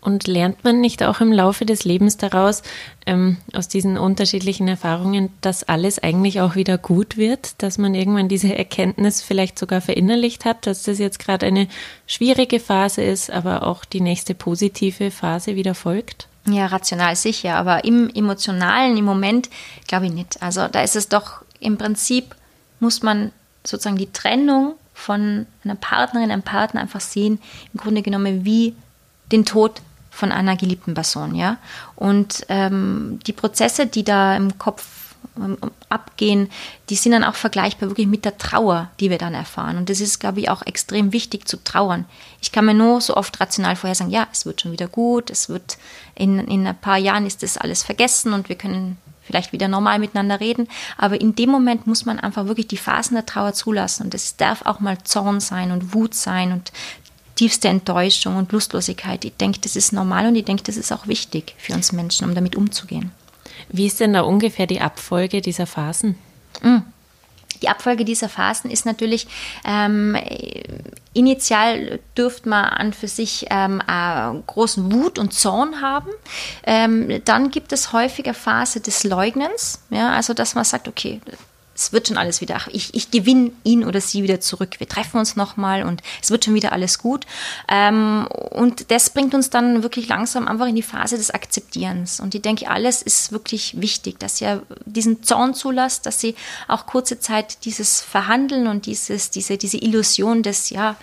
Und 0.06 0.28
lernt 0.28 0.64
man 0.64 0.82
nicht 0.82 1.02
auch 1.02 1.20
im 1.20 1.34
Laufe 1.34 1.66
des 1.66 1.84
Lebens 1.84 2.16
daraus, 2.16 2.62
ähm, 3.08 3.38
aus 3.54 3.68
diesen 3.68 3.98
unterschiedlichen 3.98 4.68
Erfahrungen, 4.68 5.32
dass 5.42 5.64
alles 5.64 5.98
eigentlich 5.98 6.42
auch 6.42 6.54
wieder 6.56 6.78
gut 6.78 7.18
wird, 7.18 7.62
dass 7.64 7.80
man 7.80 7.96
irgendwann 7.96 8.30
diese 8.30 8.56
Erkenntnis 8.56 9.24
vielleicht 9.24 9.58
sogar 9.58 9.82
verinnerlicht 9.82 10.46
hat, 10.46 10.68
dass 10.68 10.84
das 10.84 11.00
jetzt 11.00 11.18
gerade 11.18 11.48
eine 11.48 11.68
schwierige 12.06 12.60
Phase 12.60 13.02
ist, 13.02 13.32
aber 13.32 13.66
auch 13.66 13.84
die 13.84 14.00
nächste 14.00 14.36
positive 14.36 15.10
Phase 15.10 15.56
wieder 15.56 15.74
folgt? 15.74 16.28
Ja, 16.48 16.68
rational 16.68 17.16
sicher, 17.16 17.56
aber 17.56 17.84
im 17.84 18.12
emotionalen, 18.14 18.96
im 18.98 19.06
Moment 19.06 19.50
glaube 19.88 20.06
ich 20.06 20.14
nicht. 20.14 20.40
Also 20.44 20.68
da 20.68 20.84
ist 20.84 20.96
es 20.96 21.10
doch 21.10 21.42
im 21.60 21.80
Prinzip, 21.80 22.36
muss 22.80 23.02
man 23.02 23.32
sozusagen 23.64 23.98
die 23.98 24.12
Trennung 24.12 24.76
von 24.94 25.48
einer 25.64 25.74
Partnerin, 25.74 26.30
einem 26.30 26.44
Partner 26.44 26.82
einfach 26.82 27.02
sehen, 27.02 27.40
im 27.74 27.80
Grunde 27.80 28.04
genommen 28.04 28.46
wie 28.46 28.76
den 29.32 29.46
Tod 29.46 29.82
von 30.16 30.32
einer 30.32 30.56
geliebten 30.56 30.94
Person, 30.94 31.36
ja. 31.36 31.58
Und 31.96 32.46
ähm, 32.50 33.20
die 33.28 33.34
Prozesse, 33.34 33.86
die 33.86 34.04
da 34.04 34.36
im 34.36 34.58
Kopf 34.58 34.86
ähm, 35.38 35.58
abgehen, 35.90 36.50
die 36.90 36.96
sind 36.96 37.12
dann 37.12 37.24
auch 37.24 37.36
vergleichbar 37.36 37.90
wirklich 37.90 38.08
mit 38.08 38.24
der 38.24 38.38
Trauer, 38.38 38.90
die 39.00 39.10
wir 39.10 39.18
dann 39.18 39.34
erfahren. 39.34 39.78
Und 39.78 39.90
das 39.90 40.00
ist, 40.00 40.20
glaube 40.20 40.40
ich, 40.40 40.50
auch 40.50 40.62
extrem 40.62 41.12
wichtig 41.12 41.48
zu 41.48 41.62
trauern. 41.62 42.06
Ich 42.42 42.52
kann 42.52 42.66
mir 42.66 42.74
nur 42.74 43.02
so 43.02 43.18
oft 43.18 43.40
rational 43.42 43.76
vorher 43.76 43.96
sagen, 43.96 44.12
ja, 44.12 44.28
es 44.32 44.46
wird 44.46 44.62
schon 44.62 44.72
wieder 44.72 44.88
gut, 44.88 45.30
es 45.30 45.50
wird 45.50 45.78
in, 46.16 46.40
in 46.40 46.66
ein 46.66 46.78
paar 46.78 46.98
Jahren 46.98 47.26
ist 47.26 47.44
das 47.44 47.58
alles 47.58 47.84
vergessen 47.84 48.32
und 48.34 48.48
wir 48.48 48.56
können 48.56 48.98
vielleicht 49.22 49.52
wieder 49.52 49.68
normal 49.68 50.00
miteinander 50.00 50.40
reden. 50.40 50.68
Aber 50.98 51.20
in 51.20 51.36
dem 51.36 51.50
Moment 51.50 51.88
muss 51.88 52.06
man 52.06 52.20
einfach 52.20 52.46
wirklich 52.46 52.68
die 52.68 52.78
Phasen 52.78 53.16
der 53.16 53.26
Trauer 53.26 53.54
zulassen. 53.54 54.04
Und 54.04 54.14
es 54.14 54.38
darf 54.38 54.66
auch 54.66 54.80
mal 54.80 54.98
Zorn 55.04 55.40
sein 55.40 55.72
und 55.72 55.94
Wut 55.94 56.14
sein 56.14 56.52
und 56.52 56.72
tiefste 57.36 57.68
Enttäuschung 57.68 58.38
und 58.38 58.52
Lustlosigkeit. 58.52 59.26
Ich 59.26 59.36
denke, 59.36 59.60
das 59.60 59.76
ist 59.76 59.94
normal 59.94 60.28
und 60.28 60.36
ich 60.36 60.46
denke, 60.46 60.64
das 60.64 60.78
ist 60.78 60.92
auch 60.92 61.08
wichtig 61.08 61.56
für 61.58 61.74
uns 61.74 61.92
Menschen, 61.92 62.28
um 62.28 62.36
damit 62.36 62.56
umzugehen. 62.56 63.12
Wie 63.70 63.86
ist 63.86 64.00
denn 64.00 64.14
da 64.14 64.22
ungefähr 64.22 64.68
die 64.68 64.82
Abfolge 64.82 65.42
dieser 65.42 65.66
Phasen? 65.66 66.18
Mm. 66.62 66.78
Die 67.62 67.70
Abfolge 67.70 68.04
dieser 68.04 68.28
Phasen 68.28 68.70
ist 68.70 68.86
natürlich, 68.86 69.28
ähm, 69.66 70.18
initial 71.14 72.00
dürfte 72.18 72.50
man 72.50 72.66
an 72.66 72.94
für 72.94 73.08
sich 73.08 73.46
ähm, 73.50 73.82
großen 74.46 74.92
Wut 74.92 75.18
und 75.18 75.34
Zorn 75.34 75.82
haben. 75.82 76.10
Ähm, 76.66 77.22
dann 77.24 77.52
gibt 77.52 77.72
es 77.72 77.94
häufig 77.94 78.26
eine 78.26 78.34
Phase 78.34 78.82
des 78.82 79.06
Leugnens, 79.06 79.80
ja, 79.90 80.12
also 80.12 80.34
dass 80.34 80.54
man 80.54 80.66
sagt, 80.66 80.90
okay, 80.90 81.22
es 81.76 81.92
wird 81.92 82.08
schon 82.08 82.18
alles 82.18 82.40
wieder, 82.40 82.62
ich, 82.72 82.94
ich 82.96 83.12
gewinne 83.12 83.52
ihn 83.64 83.84
oder 83.84 84.00
sie 84.00 84.24
wieder 84.24 84.40
zurück. 84.40 84.80
Wir 84.80 84.88
treffen 84.88 85.20
uns 85.20 85.36
nochmal 85.36 85.84
und 85.84 86.02
es 86.22 86.32
wird 86.32 86.46
schon 86.46 86.54
wieder 86.54 86.72
alles 86.72 87.00
gut. 87.00 87.26
Ähm, 87.68 88.28
und 88.52 88.90
das 88.92 89.10
bringt 89.10 89.34
uns 89.34 89.50
dann 89.50 89.84
wirklich 89.84 90.08
langsam 90.08 90.48
einfach 90.48 90.68
in 90.68 90.76
die 90.76 90.82
Phase 90.82 91.18
des 91.18 91.32
Akzeptierens. 91.32 92.22
Und 92.22 92.34
ich 92.34 92.42
denke, 92.42 92.70
alles 92.70 93.02
ist 93.02 93.34
wirklich 93.34 93.80
wichtig, 93.82 94.20
dass 94.20 94.40
ihr 94.40 94.64
diesen 94.86 95.22
Zorn 95.24 95.54
zulasst, 95.54 96.06
dass 96.06 96.22
sie 96.22 96.36
auch 96.70 96.86
kurze 96.86 97.20
Zeit 97.20 97.66
dieses 97.66 98.00
Verhandeln 98.00 98.68
und 98.68 98.86
dieses, 98.86 99.30
diese, 99.30 99.58
diese 99.58 99.78
Illusion 99.78 100.44
des, 100.44 100.70
ja, 100.70 100.96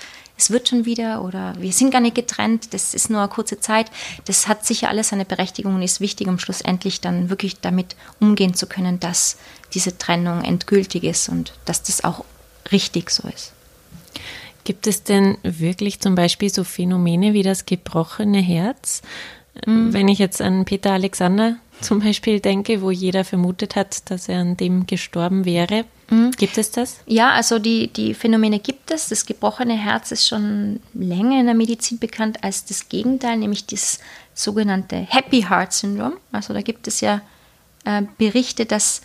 es 0.42 0.50
wird 0.50 0.68
schon 0.68 0.84
wieder 0.84 1.22
oder 1.22 1.54
wir 1.58 1.72
sind 1.72 1.92
gar 1.92 2.00
nicht 2.00 2.16
getrennt, 2.16 2.74
das 2.74 2.94
ist 2.94 3.10
nur 3.10 3.20
eine 3.20 3.28
kurze 3.28 3.60
Zeit. 3.60 3.90
Das 4.24 4.48
hat 4.48 4.66
sicher 4.66 4.88
alles 4.88 5.08
seine 5.08 5.24
Berechtigung 5.24 5.76
und 5.76 5.82
ist 5.82 6.00
wichtig, 6.00 6.26
um 6.26 6.38
schlussendlich 6.38 7.00
dann 7.00 7.30
wirklich 7.30 7.60
damit 7.60 7.94
umgehen 8.18 8.54
zu 8.54 8.66
können, 8.66 8.98
dass 8.98 9.38
diese 9.72 9.96
Trennung 9.96 10.42
endgültig 10.42 11.04
ist 11.04 11.28
und 11.28 11.52
dass 11.64 11.84
das 11.84 12.02
auch 12.02 12.24
richtig 12.72 13.10
so 13.10 13.28
ist. 13.28 13.52
Gibt 14.64 14.86
es 14.86 15.04
denn 15.04 15.38
wirklich 15.42 16.00
zum 16.00 16.16
Beispiel 16.16 16.52
so 16.52 16.64
Phänomene 16.64 17.32
wie 17.34 17.42
das 17.42 17.64
gebrochene 17.64 18.40
Herz? 18.40 19.02
Mhm. 19.64 19.92
Wenn 19.92 20.08
ich 20.08 20.18
jetzt 20.18 20.42
an 20.42 20.64
Peter 20.64 20.92
Alexander 20.92 21.56
zum 21.80 22.00
Beispiel 22.00 22.40
denke, 22.40 22.82
wo 22.82 22.90
jeder 22.90 23.24
vermutet 23.24 23.76
hat, 23.76 24.10
dass 24.10 24.28
er 24.28 24.40
an 24.40 24.56
dem 24.56 24.86
gestorben 24.86 25.44
wäre. 25.44 25.84
Mhm. 26.12 26.30
Gibt 26.32 26.58
es 26.58 26.70
das? 26.70 27.00
Ja, 27.06 27.30
also 27.30 27.58
die, 27.58 27.88
die 27.88 28.12
Phänomene 28.12 28.58
gibt 28.58 28.90
es. 28.90 29.08
Das 29.08 29.24
gebrochene 29.24 29.74
Herz 29.74 30.12
ist 30.12 30.28
schon 30.28 30.80
länger 30.92 31.40
in 31.40 31.46
der 31.46 31.54
Medizin 31.54 31.98
bekannt 31.98 32.44
als 32.44 32.66
das 32.66 32.90
Gegenteil, 32.90 33.38
nämlich 33.38 33.66
das 33.66 33.98
sogenannte 34.34 34.96
Happy 34.96 35.42
Heart 35.48 35.72
Syndrome. 35.72 36.16
Also 36.30 36.52
da 36.52 36.60
gibt 36.60 36.86
es 36.86 37.00
ja 37.00 37.22
äh, 37.86 38.02
Berichte, 38.18 38.66
dass 38.66 39.00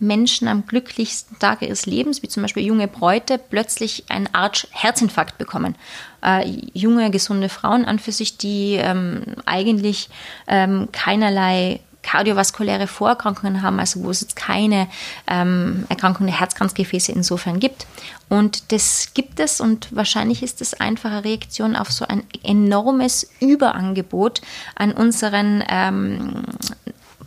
Menschen 0.00 0.48
am 0.48 0.66
glücklichsten 0.66 1.38
Tag 1.38 1.62
ihres 1.62 1.86
Lebens, 1.86 2.22
wie 2.22 2.28
zum 2.28 2.42
Beispiel 2.42 2.64
junge 2.64 2.88
Bräute, 2.88 3.38
plötzlich 3.38 4.04
einen 4.08 4.32
Art 4.32 4.66
Herzinfarkt 4.72 5.38
bekommen. 5.38 5.76
Äh, 6.24 6.44
junge, 6.72 7.10
gesunde 7.12 7.48
Frauen 7.48 7.84
an 7.84 8.00
für 8.00 8.12
sich, 8.12 8.36
die 8.36 8.74
ähm, 8.74 9.22
eigentlich 9.46 10.08
ähm, 10.48 10.88
keinerlei 10.90 11.80
kardiovaskuläre 12.08 12.86
Vorerkrankungen 12.86 13.60
haben, 13.60 13.78
also 13.78 14.02
wo 14.02 14.10
es 14.10 14.22
jetzt 14.22 14.34
keine 14.34 14.88
ähm, 15.26 15.84
Erkrankung 15.90 16.26
der 16.26 16.40
Herzkranzgefäße 16.40 17.12
insofern 17.12 17.60
gibt. 17.60 17.86
Und 18.30 18.72
das 18.72 19.12
gibt 19.12 19.40
es 19.40 19.60
und 19.60 19.94
wahrscheinlich 19.94 20.42
ist 20.42 20.62
es 20.62 20.72
einfach 20.72 21.10
eine 21.10 21.24
Reaktion 21.24 21.76
auf 21.76 21.92
so 21.92 22.06
ein 22.06 22.22
enormes 22.42 23.30
Überangebot 23.40 24.40
an 24.74 24.92
unseren 24.92 25.62
ähm, 25.68 26.44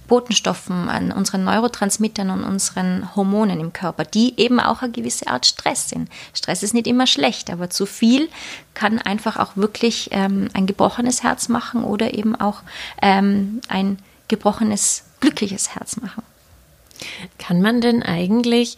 Botenstoffen, 0.07 0.89
an 0.89 1.11
unseren 1.11 1.43
Neurotransmittern 1.43 2.31
und 2.31 2.43
unseren 2.43 3.15
Hormonen 3.15 3.59
im 3.59 3.73
Körper, 3.73 4.03
die 4.03 4.33
eben 4.37 4.59
auch 4.59 4.81
eine 4.81 4.91
gewisse 4.91 5.27
Art 5.27 5.45
Stress 5.45 5.89
sind. 5.89 6.09
Stress 6.33 6.63
ist 6.63 6.73
nicht 6.73 6.87
immer 6.87 7.05
schlecht, 7.05 7.51
aber 7.51 7.69
zu 7.69 7.85
viel 7.85 8.29
kann 8.73 8.99
einfach 8.99 9.37
auch 9.37 9.55
wirklich 9.55 10.09
ähm, 10.11 10.49
ein 10.53 10.65
gebrochenes 10.65 11.21
Herz 11.21 11.49
machen 11.49 11.83
oder 11.83 12.15
eben 12.15 12.35
auch 12.35 12.63
ähm, 13.01 13.61
ein 13.69 13.99
gebrochenes, 14.31 15.03
glückliches 15.19 15.75
Herz 15.75 15.97
machen. 15.97 16.23
Kann 17.37 17.61
man 17.61 17.81
denn 17.81 18.01
eigentlich 18.01 18.77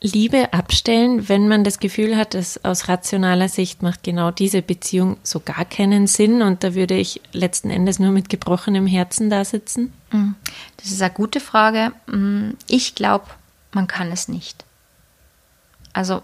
Liebe 0.00 0.52
abstellen, 0.52 1.28
wenn 1.28 1.48
man 1.48 1.64
das 1.64 1.78
Gefühl 1.78 2.16
hat, 2.16 2.34
dass 2.34 2.64
aus 2.64 2.88
rationaler 2.88 3.48
Sicht 3.48 3.82
macht 3.82 4.02
genau 4.02 4.30
diese 4.30 4.62
Beziehung 4.62 5.16
so 5.22 5.40
gar 5.40 5.64
keinen 5.64 6.06
Sinn 6.06 6.42
und 6.42 6.64
da 6.64 6.74
würde 6.74 6.94
ich 6.94 7.20
letzten 7.32 7.70
Endes 7.70 7.98
nur 7.98 8.10
mit 8.10 8.28
gebrochenem 8.28 8.86
Herzen 8.86 9.30
da 9.30 9.44
sitzen? 9.44 9.92
Mm, 10.10 10.32
das 10.76 10.90
ist 10.90 11.02
eine 11.02 11.12
gute 11.12 11.40
Frage. 11.40 11.92
Mm, 12.06 12.50
ich 12.68 12.94
glaube, 12.94 13.26
man 13.72 13.86
kann 13.86 14.10
es 14.10 14.28
nicht. 14.28 14.64
Also 15.92 16.22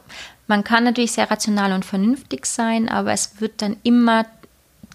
man 0.48 0.64
kann 0.64 0.84
natürlich 0.84 1.12
sehr 1.12 1.30
rational 1.30 1.72
und 1.72 1.84
vernünftig 1.84 2.46
sein, 2.46 2.88
aber 2.88 3.12
es 3.12 3.40
wird 3.40 3.62
dann 3.62 3.76
immer 3.82 4.26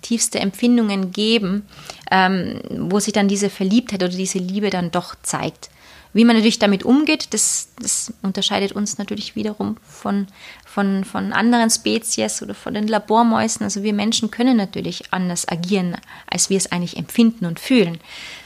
tiefste 0.03 0.39
Empfindungen 0.39 1.11
geben, 1.11 1.65
ähm, 2.11 2.61
wo 2.77 2.99
sich 2.99 3.13
dann 3.13 3.27
diese 3.27 3.49
Verliebtheit 3.49 4.03
oder 4.03 4.13
diese 4.13 4.37
Liebe 4.37 4.69
dann 4.69 4.91
doch 4.91 5.15
zeigt. 5.23 5.69
Wie 6.13 6.25
man 6.25 6.35
natürlich 6.35 6.59
damit 6.59 6.83
umgeht, 6.83 7.33
das, 7.33 7.69
das 7.81 8.13
unterscheidet 8.21 8.71
uns 8.71 8.99
natürlich 8.99 9.35
wiederum 9.35 9.77
von, 9.83 10.27
von, 10.63 11.03
von 11.03 11.33
anderen 11.33 11.71
Spezies 11.71 12.43
oder 12.43 12.53
von 12.53 12.75
den 12.75 12.87
Labormäusen. 12.87 13.63
Also 13.63 13.81
wir 13.81 13.93
Menschen 13.93 14.29
können 14.29 14.55
natürlich 14.55 15.11
anders 15.11 15.47
agieren, 15.47 15.97
als 16.27 16.51
wir 16.51 16.57
es 16.57 16.71
eigentlich 16.71 16.97
empfinden 16.97 17.47
und 17.47 17.59
fühlen. 17.59 17.99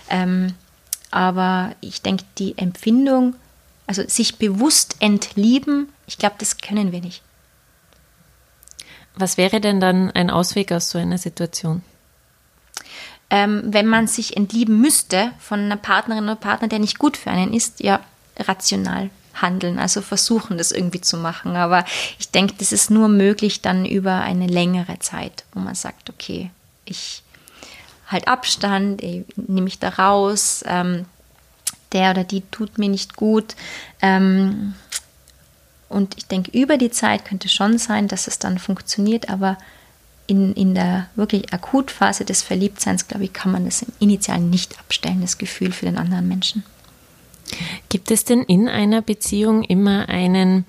Ähm, 0.10 0.54
aber 1.12 1.76
ich 1.82 2.02
denke, 2.02 2.24
die 2.38 2.58
Empfindung, 2.58 3.36
also 3.86 4.04
sich 4.08 4.38
bewusst 4.38 4.96
entlieben, 5.00 5.90
ich 6.06 6.18
glaube, 6.18 6.36
das 6.40 6.60
können 6.60 6.94
wir 6.94 7.02
nicht. 7.02 7.22
Was 9.18 9.38
wäre 9.38 9.60
denn 9.60 9.80
dann 9.80 10.12
ein 10.12 10.30
Ausweg 10.30 10.72
aus 10.72 10.90
so 10.90 11.00
einer 11.00 11.18
Situation? 11.18 11.82
Ähm, 13.30 13.64
wenn 13.66 13.88
man 13.88 14.08
sich 14.08 14.38
entlieben 14.38 14.80
müsste 14.80 15.32
von 15.40 15.60
einer 15.60 15.76
Partnerin 15.76 16.24
oder 16.24 16.36
Partner, 16.36 16.68
der 16.68 16.80
nicht 16.80 17.00
gut 17.00 17.18
für 17.18 17.32
einen 17.32 17.54
ist, 17.54 17.82
ja, 17.82 18.00
rational 18.40 19.10
handeln, 19.34 19.80
also 19.80 20.02
versuchen, 20.02 20.58
das 20.58 20.72
irgendwie 20.72 21.02
zu 21.02 21.18
machen. 21.18 21.56
Aber 21.56 21.84
ich 22.20 22.30
denke, 22.30 22.56
das 22.58 22.72
ist 22.72 22.90
nur 22.90 23.08
möglich 23.08 23.62
dann 23.62 23.86
über 23.86 24.22
eine 24.22 24.48
längere 24.48 25.00
Zeit, 25.00 25.44
wo 25.54 25.60
man 25.60 25.76
sagt, 25.76 26.10
okay, 26.10 26.52
ich 26.86 27.24
halt 28.08 28.28
Abstand, 28.28 29.02
nehme 29.02 29.62
mich 29.62 29.80
da 29.80 29.90
raus, 29.90 30.64
ähm, 30.66 31.06
der 31.92 32.12
oder 32.12 32.24
die 32.24 32.42
tut 32.52 32.78
mir 32.78 32.90
nicht 32.90 33.16
gut. 33.16 33.56
Ähm, 34.02 34.74
und 35.90 36.18
ich 36.18 36.26
denke, 36.28 36.52
über 36.58 36.78
die 36.78 36.92
Zeit 36.92 37.26
könnte 37.26 37.50
schon 37.50 37.78
sein, 37.78 38.08
dass 38.08 38.28
es 38.28 38.40
dann 38.40 38.60
funktioniert, 38.60 39.30
aber 39.30 39.58
in, 40.28 40.54
in 40.54 40.76
der 40.76 41.08
wirklich 41.16 41.54
Akutphase 41.54 42.26
des 42.26 42.42
Verliebtseins, 42.42 43.08
glaube 43.08 43.24
ich, 43.26 43.34
kann 43.34 43.52
man 43.52 43.66
das 43.66 43.82
im 43.82 43.94
Initialen 44.00 44.50
nicht 44.50 44.78
abstellen, 44.78 45.22
das 45.22 45.38
Gefühl 45.38 45.72
für 45.72 45.86
den 45.86 45.98
anderen 45.98 46.28
Menschen. 46.28 46.64
Gibt 47.88 48.12
es 48.12 48.26
denn 48.26 48.44
in 48.44 48.68
einer 48.68 49.02
Beziehung 49.02 49.64
immer 49.64 50.10
einen, 50.10 50.66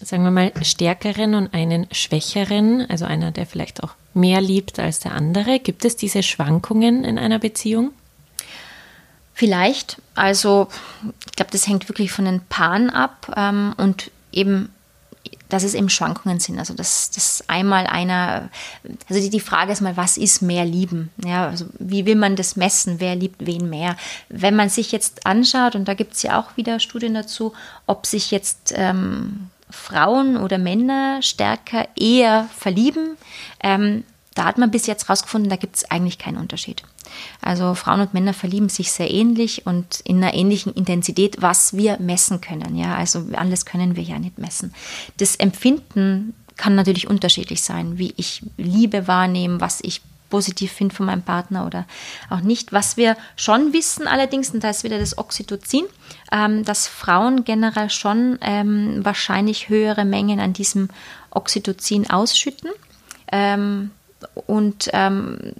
sagen 0.00 0.22
wir 0.22 0.30
mal, 0.30 0.52
stärkeren 0.62 1.34
und 1.34 1.52
einen 1.52 1.88
schwächeren, 1.90 2.88
also 2.88 3.04
einer, 3.04 3.32
der 3.32 3.46
vielleicht 3.46 3.82
auch 3.82 3.94
mehr 4.14 4.40
liebt 4.40 4.78
als 4.78 5.00
der 5.00 5.12
andere? 5.12 5.58
Gibt 5.58 5.84
es 5.84 5.96
diese 5.96 6.22
Schwankungen 6.22 7.04
in 7.04 7.18
einer 7.18 7.40
Beziehung? 7.40 7.90
Vielleicht. 9.34 10.00
Also 10.14 10.68
ich 11.26 11.32
glaube, 11.32 11.50
das 11.50 11.66
hängt 11.66 11.88
wirklich 11.88 12.12
von 12.12 12.24
den 12.24 12.42
Paaren 12.48 12.90
ab 12.90 13.34
ähm, 13.36 13.74
und 13.76 14.12
eben 14.34 14.70
dass 15.48 15.62
es 15.62 15.74
eben 15.74 15.88
Schwankungen 15.88 16.40
sind. 16.40 16.58
Also 16.58 16.74
dass, 16.74 17.10
dass 17.10 17.44
einmal 17.48 17.86
einer, 17.86 18.48
also 19.08 19.20
die, 19.20 19.30
die 19.30 19.40
Frage 19.40 19.72
ist 19.72 19.80
mal, 19.80 19.96
was 19.96 20.16
ist 20.16 20.42
mehr 20.42 20.64
lieben? 20.64 21.10
Ja, 21.24 21.48
also 21.48 21.66
wie 21.78 22.06
will 22.06 22.16
man 22.16 22.36
das 22.36 22.56
messen? 22.56 22.98
Wer 22.98 23.14
liebt 23.14 23.46
wen 23.46 23.68
mehr? 23.68 23.96
Wenn 24.28 24.56
man 24.56 24.68
sich 24.68 24.92
jetzt 24.92 25.26
anschaut, 25.26 25.76
und 25.76 25.86
da 25.86 25.94
gibt 25.94 26.14
es 26.14 26.22
ja 26.22 26.40
auch 26.40 26.56
wieder 26.56 26.80
Studien 26.80 27.14
dazu, 27.14 27.52
ob 27.86 28.06
sich 28.06 28.30
jetzt 28.30 28.72
ähm, 28.74 29.50
Frauen 29.70 30.36
oder 30.36 30.58
Männer 30.58 31.22
stärker 31.22 31.88
eher 31.96 32.48
verlieben, 32.56 33.16
ähm, 33.60 34.04
da 34.34 34.46
hat 34.46 34.58
man 34.58 34.70
bis 34.70 34.86
jetzt 34.86 35.06
herausgefunden, 35.06 35.50
da 35.50 35.56
gibt 35.56 35.76
es 35.76 35.90
eigentlich 35.90 36.18
keinen 36.18 36.38
Unterschied. 36.38 36.82
Also 37.40 37.74
Frauen 37.74 38.00
und 38.00 38.14
Männer 38.14 38.34
verlieben 38.34 38.68
sich 38.68 38.92
sehr 38.92 39.10
ähnlich 39.10 39.66
und 39.66 40.00
in 40.04 40.22
einer 40.22 40.34
ähnlichen 40.34 40.72
Intensität, 40.74 41.40
was 41.40 41.76
wir 41.76 41.98
messen 41.98 42.40
können. 42.40 42.76
Ja, 42.76 42.94
also 42.96 43.26
alles 43.34 43.66
können 43.66 43.96
wir 43.96 44.02
ja 44.02 44.18
nicht 44.18 44.38
messen. 44.38 44.74
Das 45.18 45.36
Empfinden 45.36 46.34
kann 46.56 46.74
natürlich 46.74 47.08
unterschiedlich 47.08 47.62
sein, 47.62 47.98
wie 47.98 48.14
ich 48.16 48.42
Liebe 48.56 49.08
wahrnehme, 49.08 49.60
was 49.60 49.80
ich 49.82 50.00
positiv 50.30 50.72
finde 50.72 50.94
von 50.94 51.06
meinem 51.06 51.22
Partner 51.22 51.64
oder 51.64 51.86
auch 52.30 52.40
nicht. 52.40 52.72
Was 52.72 52.96
wir 52.96 53.16
schon 53.36 53.72
wissen 53.72 54.08
allerdings, 54.08 54.50
und 54.50 54.64
da 54.64 54.70
ist 54.70 54.82
wieder 54.82 54.98
das 54.98 55.16
Oxytocin, 55.16 55.84
ähm, 56.32 56.64
dass 56.64 56.88
Frauen 56.88 57.44
generell 57.44 57.88
schon 57.90 58.38
ähm, 58.40 59.04
wahrscheinlich 59.04 59.68
höhere 59.68 60.04
Mengen 60.04 60.40
an 60.40 60.52
diesem 60.52 60.88
Oxytocin 61.30 62.10
ausschütten. 62.10 62.70
Ähm, 63.30 63.92
und 64.46 64.90
ähm, 64.92 65.52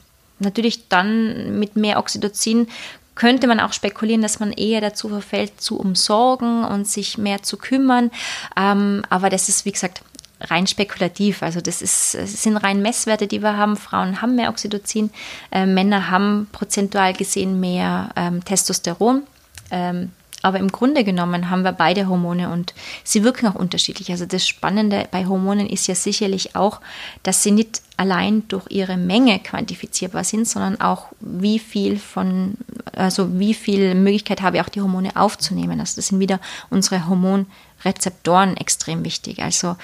natürlich 0.44 0.88
dann 0.88 1.58
mit 1.58 1.76
mehr 1.76 1.98
Oxytocin 1.98 2.68
könnte 3.14 3.46
man 3.46 3.60
auch 3.60 3.72
spekulieren, 3.72 4.22
dass 4.22 4.40
man 4.40 4.52
eher 4.52 4.80
dazu 4.80 5.08
verfällt, 5.08 5.60
zu 5.60 5.78
umsorgen 5.78 6.64
und 6.64 6.86
sich 6.86 7.16
mehr 7.16 7.42
zu 7.42 7.56
kümmern. 7.56 8.10
Ähm, 8.56 9.02
aber 9.08 9.30
das 9.30 9.48
ist, 9.48 9.64
wie 9.64 9.72
gesagt, 9.72 10.02
rein 10.40 10.66
spekulativ. 10.66 11.42
Also 11.42 11.60
das, 11.60 11.80
ist, 11.80 12.14
das 12.14 12.42
sind 12.42 12.56
rein 12.56 12.82
Messwerte, 12.82 13.26
die 13.26 13.42
wir 13.42 13.56
haben. 13.56 13.76
Frauen 13.76 14.20
haben 14.20 14.34
mehr 14.34 14.48
Oxytocin, 14.50 15.10
äh, 15.52 15.66
Männer 15.66 16.10
haben 16.10 16.48
prozentual 16.52 17.12
gesehen 17.14 17.60
mehr 17.60 18.10
ähm, 18.16 18.44
Testosteron. 18.44 19.22
Ähm, 19.70 20.10
aber 20.44 20.58
im 20.58 20.70
Grunde 20.70 21.04
genommen 21.04 21.48
haben 21.48 21.62
wir 21.62 21.72
beide 21.72 22.06
Hormone 22.06 22.50
und 22.50 22.74
sie 23.02 23.24
wirken 23.24 23.46
auch 23.46 23.54
unterschiedlich. 23.54 24.10
Also 24.10 24.26
das 24.26 24.46
Spannende 24.46 25.08
bei 25.10 25.24
Hormonen 25.24 25.66
ist 25.66 25.86
ja 25.86 25.94
sicherlich 25.94 26.54
auch, 26.54 26.82
dass 27.22 27.42
sie 27.42 27.50
nicht 27.50 27.80
allein 27.96 28.46
durch 28.48 28.66
ihre 28.68 28.98
Menge 28.98 29.38
quantifizierbar 29.38 30.22
sind, 30.22 30.46
sondern 30.46 30.78
auch 30.82 31.06
wie 31.20 31.58
viel 31.58 31.98
von, 31.98 32.58
also 32.92 33.38
wie 33.38 33.54
viel 33.54 33.94
Möglichkeit 33.94 34.42
habe 34.42 34.58
ich 34.58 34.62
auch 34.62 34.68
die 34.68 34.82
Hormone 34.82 35.16
aufzunehmen. 35.16 35.80
Also 35.80 35.96
das 35.96 36.08
sind 36.08 36.20
wieder 36.20 36.40
unsere 36.68 37.08
Hormonrezeptoren 37.08 38.58
extrem 38.58 39.02
wichtig. 39.02 39.42
Also 39.42 39.76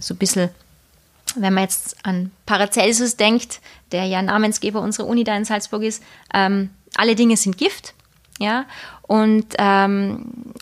so 0.00 0.14
ein 0.14 0.18
bisschen 0.18 0.48
wenn 1.36 1.52
man 1.52 1.64
jetzt 1.64 1.96
an 2.04 2.30
Paracelsus 2.46 3.16
denkt, 3.16 3.60
der 3.92 4.06
ja 4.06 4.22
Namensgeber 4.22 4.80
unserer 4.80 5.06
Uni 5.06 5.24
da 5.24 5.36
in 5.36 5.44
Salzburg 5.44 5.82
ist, 5.82 6.02
ähm, 6.32 6.70
alle 6.94 7.14
Dinge 7.14 7.36
sind 7.36 7.58
Gift. 7.58 7.92
Ja, 8.38 8.66
und 9.02 9.46
ähm, 9.58 10.54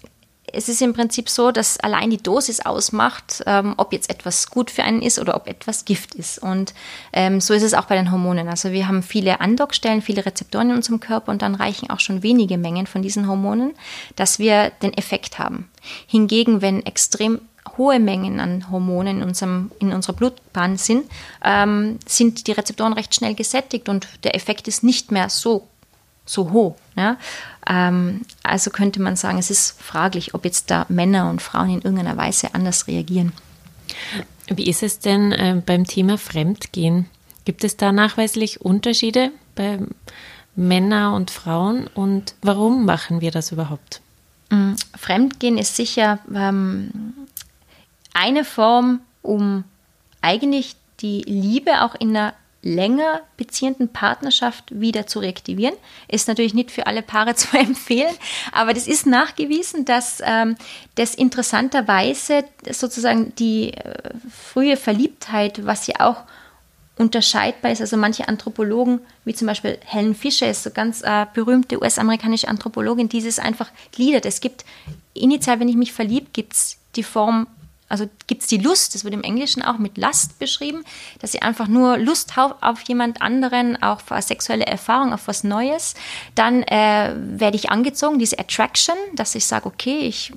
es 0.56 0.68
ist 0.68 0.80
im 0.80 0.94
Prinzip 0.94 1.28
so, 1.28 1.50
dass 1.50 1.78
allein 1.80 2.10
die 2.10 2.22
Dosis 2.22 2.60
ausmacht, 2.60 3.42
ähm, 3.46 3.74
ob 3.76 3.92
jetzt 3.92 4.08
etwas 4.08 4.50
gut 4.50 4.70
für 4.70 4.84
einen 4.84 5.02
ist 5.02 5.18
oder 5.18 5.36
ob 5.36 5.46
etwas 5.48 5.84
Gift 5.84 6.14
ist. 6.14 6.38
Und 6.38 6.72
ähm, 7.12 7.40
so 7.40 7.52
ist 7.52 7.62
es 7.62 7.74
auch 7.74 7.84
bei 7.84 7.96
den 7.96 8.10
Hormonen. 8.10 8.48
Also 8.48 8.72
wir 8.72 8.88
haben 8.88 9.02
viele 9.02 9.40
Andockstellen, 9.40 10.02
viele 10.02 10.24
Rezeptoren 10.24 10.70
in 10.70 10.76
unserem 10.76 11.00
Körper 11.00 11.30
und 11.30 11.42
dann 11.42 11.54
reichen 11.54 11.90
auch 11.90 12.00
schon 12.00 12.22
wenige 12.22 12.56
Mengen 12.56 12.86
von 12.86 13.02
diesen 13.02 13.28
Hormonen, 13.28 13.74
dass 14.16 14.38
wir 14.38 14.70
den 14.82 14.94
Effekt 14.94 15.38
haben. 15.38 15.68
Hingegen, 16.06 16.62
wenn 16.62 16.84
extrem 16.86 17.40
hohe 17.76 17.98
Mengen 17.98 18.40
an 18.40 18.70
Hormonen 18.70 19.18
in, 19.18 19.22
unserem, 19.28 19.70
in 19.78 19.92
unserer 19.92 20.14
Blutbahn 20.14 20.78
sind, 20.78 21.04
ähm, 21.44 21.98
sind 22.06 22.46
die 22.46 22.52
Rezeptoren 22.52 22.94
recht 22.94 23.14
schnell 23.14 23.34
gesättigt 23.34 23.88
und 23.88 24.06
der 24.24 24.34
Effekt 24.34 24.68
ist 24.68 24.82
nicht 24.82 25.12
mehr 25.12 25.28
so 25.28 25.68
so 26.26 26.52
hoch. 26.52 26.76
Ja? 26.96 27.16
Ähm, 27.66 28.22
also 28.42 28.70
könnte 28.70 29.00
man 29.00 29.16
sagen, 29.16 29.38
es 29.38 29.50
ist 29.50 29.80
fraglich, 29.80 30.34
ob 30.34 30.44
jetzt 30.44 30.70
da 30.70 30.86
Männer 30.88 31.30
und 31.30 31.40
Frauen 31.40 31.70
in 31.70 31.82
irgendeiner 31.82 32.16
Weise 32.16 32.54
anders 32.54 32.86
reagieren. 32.86 33.32
Wie 34.48 34.68
ist 34.68 34.82
es 34.82 34.98
denn 34.98 35.32
äh, 35.32 35.62
beim 35.64 35.84
Thema 35.84 36.18
Fremdgehen? 36.18 37.06
Gibt 37.44 37.64
es 37.64 37.76
da 37.76 37.92
nachweislich 37.92 38.60
Unterschiede 38.60 39.30
bei 39.54 39.78
Männern 40.56 41.14
und 41.14 41.30
Frauen 41.30 41.86
und 41.86 42.34
warum 42.42 42.84
machen 42.84 43.20
wir 43.20 43.30
das 43.30 43.52
überhaupt? 43.52 44.00
Mm, 44.50 44.74
Fremdgehen 44.96 45.58
ist 45.58 45.76
sicher 45.76 46.18
ähm, 46.34 46.90
eine 48.14 48.44
Form, 48.44 49.00
um 49.22 49.64
eigentlich 50.22 50.76
die 51.00 51.22
Liebe 51.22 51.82
auch 51.82 51.94
in 51.94 52.16
einer 52.16 52.34
länger 52.66 53.20
beziehenden 53.36 53.88
Partnerschaft 53.88 54.64
wieder 54.70 55.06
zu 55.06 55.20
reaktivieren. 55.20 55.74
Ist 56.08 56.26
natürlich 56.26 56.54
nicht 56.54 56.70
für 56.70 56.86
alle 56.86 57.02
Paare 57.02 57.34
zu 57.36 57.56
empfehlen, 57.56 58.14
aber 58.52 58.74
das 58.74 58.86
ist 58.88 59.06
nachgewiesen, 59.06 59.84
dass 59.84 60.20
ähm, 60.24 60.56
das 60.96 61.14
interessanterweise 61.14 62.44
sozusagen 62.70 63.34
die 63.36 63.72
äh, 63.72 64.10
frühe 64.30 64.76
Verliebtheit, 64.76 65.64
was 65.64 65.86
ja 65.86 66.00
auch 66.00 66.24
unterscheidbar 66.98 67.70
ist. 67.70 67.80
Also 67.80 67.96
manche 67.96 68.26
Anthropologen, 68.26 69.00
wie 69.24 69.34
zum 69.34 69.46
Beispiel 69.46 69.78
Helen 69.84 70.14
Fisher, 70.14 70.50
ist 70.50 70.62
so 70.62 70.70
ganz 70.70 71.02
äh, 71.02 71.26
berühmte 71.34 71.80
US-amerikanische 71.80 72.48
Anthropologin, 72.48 73.08
dieses 73.08 73.38
einfach 73.38 73.70
gliedert. 73.92 74.26
Es 74.26 74.40
gibt 74.40 74.64
initial, 75.14 75.60
wenn 75.60 75.68
ich 75.68 75.76
mich 75.76 75.92
verliebt, 75.92 76.32
gibt 76.34 76.54
es 76.54 76.78
die 76.96 77.02
Form 77.02 77.46
also 77.88 78.08
gibt 78.26 78.42
es 78.42 78.48
die 78.48 78.58
Lust, 78.58 78.94
das 78.94 79.04
wird 79.04 79.14
im 79.14 79.22
Englischen 79.22 79.62
auch 79.62 79.78
mit 79.78 79.96
Last 79.96 80.38
beschrieben, 80.38 80.84
dass 81.20 81.32
sie 81.32 81.42
einfach 81.42 81.68
nur 81.68 81.98
Lust 81.98 82.34
auf, 82.36 82.80
jemand 82.82 83.22
anderen, 83.22 83.80
auch 83.82 84.00
auf 84.10 84.22
sexuelle 84.22 84.66
Erfahrung, 84.66 85.12
auf 85.12 85.28
was 85.28 85.44
Neues. 85.44 85.94
Dann 86.34 86.62
äh, 86.64 87.14
werde 87.16 87.56
ich 87.56 87.70
angezogen, 87.70 88.18
diese 88.18 88.38
Attraction, 88.38 88.96
dass 89.14 89.34
ich 89.34 89.46
sage, 89.46 89.66
okay, 89.66 90.00
ich 90.00 90.32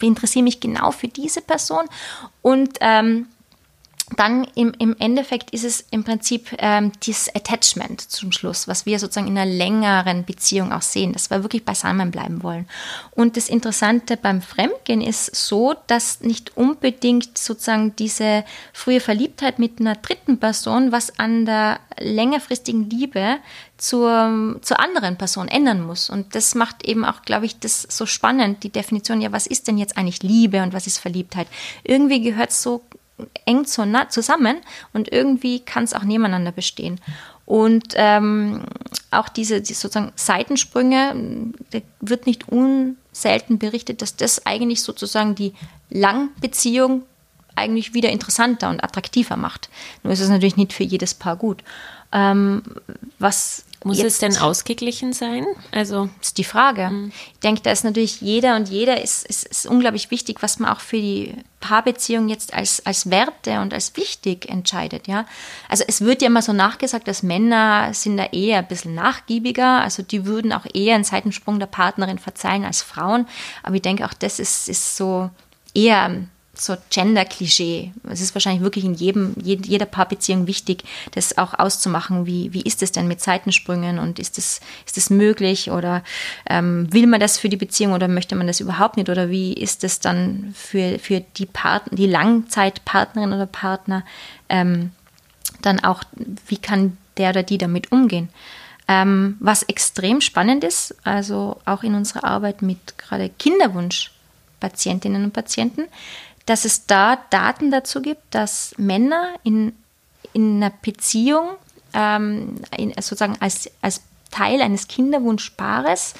interessiere 0.00 0.44
mich 0.44 0.60
genau 0.60 0.92
für 0.92 1.08
diese 1.08 1.40
Person. 1.40 1.84
Und 2.42 2.78
ähm, 2.80 3.26
dann 4.14 4.46
im, 4.54 4.72
im 4.78 4.94
Endeffekt 5.00 5.50
ist 5.50 5.64
es 5.64 5.84
im 5.90 6.04
Prinzip 6.04 6.54
ähm, 6.58 6.92
dieses 7.02 7.34
Attachment 7.34 8.00
zum 8.00 8.30
Schluss, 8.30 8.68
was 8.68 8.86
wir 8.86 9.00
sozusagen 9.00 9.26
in 9.26 9.36
einer 9.36 9.50
längeren 9.50 10.24
Beziehung 10.24 10.72
auch 10.72 10.82
sehen, 10.82 11.12
dass 11.12 11.28
wir 11.28 11.42
wirklich 11.42 11.64
beisammen 11.64 12.12
bleiben 12.12 12.44
wollen. 12.44 12.68
Und 13.10 13.36
das 13.36 13.48
Interessante 13.48 14.16
beim 14.16 14.42
Fremdgehen 14.42 15.00
ist 15.00 15.34
so, 15.34 15.74
dass 15.88 16.20
nicht 16.20 16.56
unbedingt 16.56 17.36
sozusagen 17.36 17.96
diese 17.96 18.44
frühe 18.72 19.00
Verliebtheit 19.00 19.58
mit 19.58 19.80
einer 19.80 19.96
dritten 19.96 20.38
Person 20.38 20.92
was 20.92 21.18
an 21.18 21.44
der 21.44 21.80
längerfristigen 21.98 22.88
Liebe 22.88 23.38
zur, 23.76 24.58
zur 24.62 24.80
anderen 24.80 25.18
Person 25.18 25.48
ändern 25.48 25.82
muss. 25.82 26.10
Und 26.10 26.34
das 26.34 26.54
macht 26.54 26.86
eben 26.86 27.04
auch, 27.04 27.22
glaube 27.22 27.46
ich, 27.46 27.58
das 27.58 27.82
so 27.82 28.06
spannend, 28.06 28.62
die 28.62 28.70
Definition, 28.70 29.20
ja, 29.20 29.32
was 29.32 29.46
ist 29.46 29.66
denn 29.66 29.78
jetzt 29.78 29.96
eigentlich 29.96 30.22
Liebe 30.22 30.62
und 30.62 30.72
was 30.72 30.86
ist 30.86 30.98
Verliebtheit? 30.98 31.48
Irgendwie 31.82 32.20
gehört 32.20 32.52
so 32.52 32.82
eng 33.44 33.64
zusammen 33.64 34.58
und 34.92 35.12
irgendwie 35.12 35.60
kann 35.60 35.84
es 35.84 35.94
auch 35.94 36.02
nebeneinander 36.02 36.52
bestehen. 36.52 37.00
Und 37.46 37.94
ähm, 37.94 38.64
auch 39.12 39.28
diese, 39.28 39.60
die 39.60 39.72
sozusagen 39.72 40.12
Seitensprünge, 40.16 41.52
da 41.70 41.78
wird 42.00 42.26
nicht 42.26 42.48
unselten 42.48 43.58
berichtet, 43.58 44.02
dass 44.02 44.16
das 44.16 44.46
eigentlich 44.46 44.82
sozusagen 44.82 45.36
die 45.36 45.54
Langbeziehung 45.88 47.02
eigentlich 47.54 47.94
wieder 47.94 48.10
interessanter 48.10 48.68
und 48.68 48.82
attraktiver 48.82 49.36
macht. 49.36 49.70
Nur 50.02 50.12
ist 50.12 50.20
es 50.20 50.28
natürlich 50.28 50.56
nicht 50.56 50.72
für 50.72 50.82
jedes 50.82 51.14
Paar 51.14 51.36
gut. 51.36 51.62
Ähm, 52.12 52.62
was 53.18 53.64
muss 53.86 53.98
Jetzt, 53.98 54.14
es 54.14 54.18
denn 54.18 54.36
ausgeglichen 54.36 55.12
sein? 55.12 55.46
Also 55.70 56.08
das 56.18 56.28
ist 56.28 56.38
die 56.38 56.44
Frage. 56.44 56.90
Mhm. 56.90 57.12
Ich 57.34 57.40
denke, 57.40 57.62
da 57.62 57.70
ist 57.70 57.84
natürlich 57.84 58.20
jeder 58.20 58.56
und 58.56 58.68
jeder 58.68 59.00
ist, 59.00 59.24
ist, 59.26 59.46
ist, 59.46 59.66
unglaublich 59.66 60.10
wichtig, 60.10 60.38
was 60.40 60.58
man 60.58 60.72
auch 60.72 60.80
für 60.80 60.96
die 60.96 61.34
Paarbeziehung 61.60 62.28
jetzt 62.28 62.52
als, 62.52 62.84
als 62.84 63.10
Werte 63.10 63.60
und 63.60 63.72
als 63.72 63.96
wichtig 63.96 64.48
entscheidet. 64.48 65.06
Ja? 65.06 65.24
Also 65.68 65.84
es 65.86 66.00
wird 66.00 66.20
ja 66.20 66.26
immer 66.26 66.42
so 66.42 66.52
nachgesagt, 66.52 67.06
dass 67.06 67.22
Männer 67.22 67.94
sind 67.94 68.16
da 68.16 68.24
eher 68.24 68.58
ein 68.58 68.68
bisschen 68.68 68.94
nachgiebiger, 68.94 69.80
also 69.80 70.02
die 70.02 70.26
würden 70.26 70.52
auch 70.52 70.66
eher 70.74 70.96
einen 70.96 71.04
Seitensprung 71.04 71.60
der 71.60 71.66
Partnerin 71.66 72.18
verzeihen 72.18 72.64
als 72.64 72.82
Frauen. 72.82 73.26
Aber 73.62 73.76
ich 73.76 73.82
denke 73.82 74.04
auch, 74.04 74.14
das 74.14 74.40
ist, 74.40 74.68
ist 74.68 74.96
so 74.96 75.30
eher 75.74 76.26
so 76.58 76.76
Gender-Klischee. 76.90 77.92
Es 78.10 78.20
ist 78.20 78.34
wahrscheinlich 78.34 78.62
wirklich 78.62 78.84
in 78.84 78.94
jedem, 78.94 79.34
jeder 79.42 79.86
Paarbeziehung 79.86 80.46
wichtig, 80.46 80.84
das 81.12 81.38
auch 81.38 81.54
auszumachen. 81.54 82.26
Wie, 82.26 82.52
wie 82.52 82.62
ist 82.62 82.82
es 82.82 82.92
denn 82.92 83.08
mit 83.08 83.20
Seitensprüngen 83.20 83.98
und 83.98 84.18
ist 84.18 84.38
es 84.38 84.60
ist 84.86 84.96
das 84.96 85.10
möglich 85.10 85.70
oder 85.70 86.02
ähm, 86.48 86.92
will 86.92 87.06
man 87.06 87.20
das 87.20 87.38
für 87.38 87.48
die 87.48 87.56
Beziehung 87.56 87.92
oder 87.92 88.08
möchte 88.08 88.36
man 88.36 88.46
das 88.46 88.60
überhaupt 88.60 88.96
nicht 88.96 89.08
oder 89.08 89.30
wie 89.30 89.52
ist 89.52 89.84
es 89.84 90.00
dann 90.00 90.54
für, 90.56 90.98
für 90.98 91.20
die, 91.20 91.48
die 91.92 92.06
Langzeitpartnerin 92.06 93.32
oder 93.32 93.46
Partner 93.46 94.04
ähm, 94.48 94.90
dann 95.62 95.82
auch, 95.84 96.02
wie 96.46 96.58
kann 96.58 96.96
der 97.16 97.30
oder 97.30 97.42
die 97.42 97.58
damit 97.58 97.92
umgehen? 97.92 98.28
Ähm, 98.88 99.36
was 99.40 99.64
extrem 99.64 100.20
spannend 100.20 100.62
ist, 100.62 100.94
also 101.02 101.60
auch 101.64 101.82
in 101.82 101.94
unserer 101.94 102.24
Arbeit 102.24 102.62
mit 102.62 102.98
gerade 102.98 103.30
Kinderwunschpatientinnen 103.30 105.24
und 105.24 105.32
Patienten, 105.32 105.86
dass 106.46 106.64
es 106.64 106.86
da 106.86 107.18
Daten 107.30 107.70
dazu 107.70 108.00
gibt, 108.00 108.22
dass 108.30 108.74
Männer 108.78 109.34
in, 109.42 109.72
in 110.32 110.56
einer 110.56 110.72
Beziehung 110.82 111.50
ähm, 111.92 112.60
in, 112.76 112.92
sozusagen 112.92 113.36
als, 113.40 113.70
als 113.82 114.00
Teil 114.30 114.60
eines 114.60 114.88
Kinderwunschpaares 114.88 116.14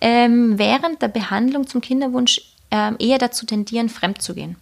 ähm, 0.00 0.58
während 0.58 1.02
der 1.02 1.08
Behandlung 1.08 1.66
zum 1.66 1.80
Kinderwunsch 1.80 2.40
ähm, 2.70 2.96
eher 2.98 3.18
dazu 3.18 3.46
tendieren, 3.46 3.88
fremd 3.88 4.22
zu 4.22 4.34
gehen. 4.34 4.56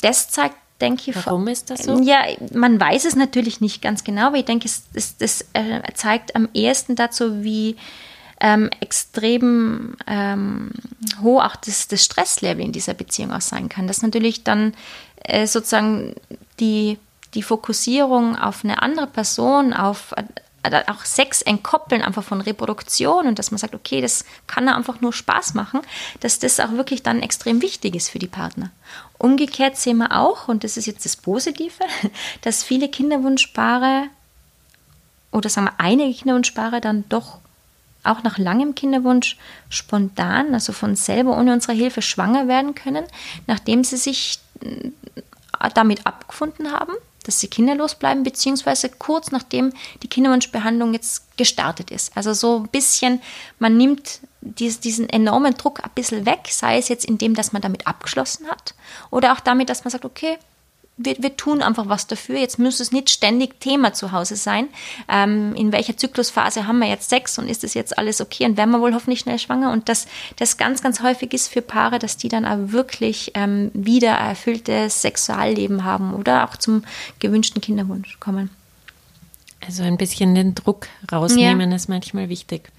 Das 0.00 0.30
zeigt, 0.30 0.56
denke 0.80 1.10
ich. 1.10 1.26
Warum 1.26 1.48
ist 1.48 1.70
das 1.70 1.84
so? 1.84 2.00
Ja, 2.02 2.22
man 2.52 2.80
weiß 2.80 3.04
es 3.04 3.16
natürlich 3.16 3.60
nicht 3.60 3.82
ganz 3.82 4.04
genau, 4.04 4.28
aber 4.28 4.36
ich 4.36 4.44
denke, 4.44 4.66
es, 4.66 4.84
es, 4.94 5.16
das 5.16 5.46
äh, 5.52 5.80
zeigt 5.94 6.36
am 6.36 6.48
ehesten 6.54 6.96
dazu, 6.96 7.42
wie 7.42 7.76
ähm, 8.44 8.68
extrem 8.80 9.96
ähm, 10.06 10.70
hoch 11.22 11.42
auch 11.42 11.56
das, 11.56 11.88
das 11.88 12.04
Stresslevel 12.04 12.62
in 12.62 12.72
dieser 12.72 12.92
Beziehung 12.92 13.32
auch 13.32 13.40
sein 13.40 13.70
kann. 13.70 13.86
Dass 13.86 14.02
natürlich 14.02 14.44
dann 14.44 14.74
äh, 15.22 15.46
sozusagen 15.46 16.14
die, 16.60 16.98
die 17.32 17.42
Fokussierung 17.42 18.36
auf 18.36 18.62
eine 18.62 18.82
andere 18.82 19.06
Person, 19.06 19.72
auf 19.72 20.12
äh, 20.12 20.82
auch 20.88 21.06
Sex 21.06 21.40
entkoppeln, 21.40 22.02
einfach 22.02 22.22
von 22.22 22.42
Reproduktion 22.42 23.26
und 23.26 23.38
dass 23.38 23.50
man 23.50 23.56
sagt, 23.56 23.74
okay, 23.74 24.02
das 24.02 24.26
kann 24.46 24.68
einfach 24.68 25.00
nur 25.00 25.14
Spaß 25.14 25.54
machen, 25.54 25.80
dass 26.20 26.38
das 26.38 26.60
auch 26.60 26.72
wirklich 26.72 27.02
dann 27.02 27.22
extrem 27.22 27.62
wichtig 27.62 27.94
ist 27.94 28.10
für 28.10 28.18
die 28.18 28.26
Partner. 28.26 28.70
Umgekehrt 29.16 29.78
sehen 29.78 29.96
wir 29.96 30.20
auch, 30.20 30.48
und 30.48 30.64
das 30.64 30.76
ist 30.76 30.84
jetzt 30.84 31.06
das 31.06 31.16
Positive, 31.16 31.72
dass 32.42 32.62
viele 32.62 32.90
Kinderwunschpaare 32.90 34.08
oder 35.32 35.48
sagen 35.48 35.68
wir 35.68 35.80
einige 35.80 36.12
Kinderwunschpaare 36.12 36.82
dann 36.82 37.04
doch 37.08 37.38
auch 38.04 38.22
nach 38.22 38.38
langem 38.38 38.74
Kinderwunsch 38.74 39.36
spontan, 39.68 40.54
also 40.54 40.72
von 40.72 40.96
selber 40.96 41.36
ohne 41.36 41.52
unsere 41.52 41.72
Hilfe 41.72 42.02
schwanger 42.02 42.48
werden 42.48 42.74
können, 42.74 43.04
nachdem 43.46 43.84
sie 43.84 43.96
sich 43.96 44.38
äh, 44.60 44.90
damit 45.74 46.06
abgefunden 46.06 46.72
haben, 46.72 46.92
dass 47.24 47.40
sie 47.40 47.48
kinderlos 47.48 47.94
bleiben, 47.94 48.22
beziehungsweise 48.22 48.90
kurz 48.90 49.30
nachdem 49.30 49.72
die 50.02 50.08
Kinderwunschbehandlung 50.08 50.92
jetzt 50.92 51.36
gestartet 51.36 51.90
ist. 51.90 52.16
Also 52.16 52.34
so 52.34 52.58
ein 52.58 52.68
bisschen, 52.68 53.20
man 53.58 53.76
nimmt 53.76 54.20
diesen 54.40 55.08
enormen 55.08 55.54
Druck 55.54 55.82
ein 55.82 55.90
bisschen 55.94 56.26
weg, 56.26 56.48
sei 56.50 56.76
es 56.78 56.88
jetzt 56.88 57.06
indem, 57.06 57.34
dass 57.34 57.52
man 57.52 57.62
damit 57.62 57.86
abgeschlossen 57.86 58.46
hat 58.48 58.74
oder 59.10 59.32
auch 59.32 59.40
damit, 59.40 59.70
dass 59.70 59.84
man 59.84 59.90
sagt, 59.90 60.04
okay, 60.04 60.36
wir, 60.96 61.16
wir 61.18 61.36
tun 61.36 61.62
einfach 61.62 61.88
was 61.88 62.06
dafür. 62.06 62.38
Jetzt 62.38 62.58
muss 62.58 62.78
es 62.78 62.92
nicht 62.92 63.10
ständig 63.10 63.58
Thema 63.60 63.92
zu 63.92 64.12
Hause 64.12 64.36
sein. 64.36 64.68
Ähm, 65.08 65.54
in 65.56 65.72
welcher 65.72 65.96
Zyklusphase 65.96 66.66
haben 66.66 66.78
wir 66.78 66.88
jetzt 66.88 67.10
Sex 67.10 67.38
und 67.38 67.48
ist 67.48 67.64
das 67.64 67.74
jetzt 67.74 67.98
alles 67.98 68.20
okay 68.20 68.44
und 68.44 68.56
werden 68.56 68.70
wir 68.70 68.80
wohl 68.80 68.94
hoffentlich 68.94 69.20
schnell 69.20 69.38
schwanger? 69.38 69.72
Und 69.72 69.88
das, 69.88 70.06
das 70.36 70.56
ganz, 70.56 70.82
ganz 70.82 71.02
häufig 71.02 71.32
ist 71.32 71.48
für 71.48 71.62
Paare, 71.62 71.98
dass 71.98 72.16
die 72.16 72.28
dann 72.28 72.44
auch 72.44 72.72
wirklich 72.72 73.32
ähm, 73.34 73.70
wieder 73.74 74.12
erfülltes 74.12 75.02
Sexualleben 75.02 75.84
haben 75.84 76.14
oder 76.14 76.48
auch 76.48 76.56
zum 76.56 76.84
gewünschten 77.18 77.60
Kinderwunsch 77.60 78.20
kommen. 78.20 78.50
Also 79.66 79.82
ein 79.82 79.96
bisschen 79.96 80.34
den 80.34 80.54
Druck 80.54 80.86
rausnehmen 81.10 81.70
ja. 81.70 81.76
ist 81.76 81.88
manchmal 81.88 82.28
wichtig. 82.28 82.70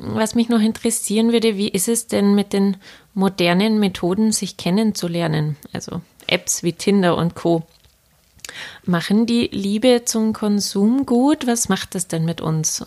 Was 0.00 0.34
mich 0.34 0.48
noch 0.48 0.60
interessieren 0.60 1.32
würde, 1.32 1.56
wie 1.56 1.68
ist 1.68 1.88
es 1.88 2.08
denn 2.08 2.34
mit 2.34 2.52
den 2.52 2.76
modernen 3.14 3.78
Methoden, 3.78 4.32
sich 4.32 4.56
kennenzulernen? 4.56 5.56
Also 5.72 6.02
Apps 6.28 6.62
wie 6.62 6.72
Tinder 6.72 7.16
und 7.16 7.34
Co. 7.34 7.66
Machen 8.84 9.26
die 9.26 9.48
Liebe 9.52 10.04
zum 10.04 10.32
Konsum 10.32 11.06
gut? 11.06 11.46
Was 11.46 11.68
macht 11.68 11.94
das 11.94 12.08
denn 12.08 12.24
mit 12.24 12.40
uns? 12.40 12.84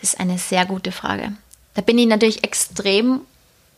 Das 0.00 0.14
ist 0.14 0.20
eine 0.20 0.38
sehr 0.38 0.66
gute 0.66 0.92
Frage. 0.92 1.32
Da 1.74 1.82
bin 1.82 1.98
ich 1.98 2.06
natürlich 2.06 2.44
extrem 2.44 3.22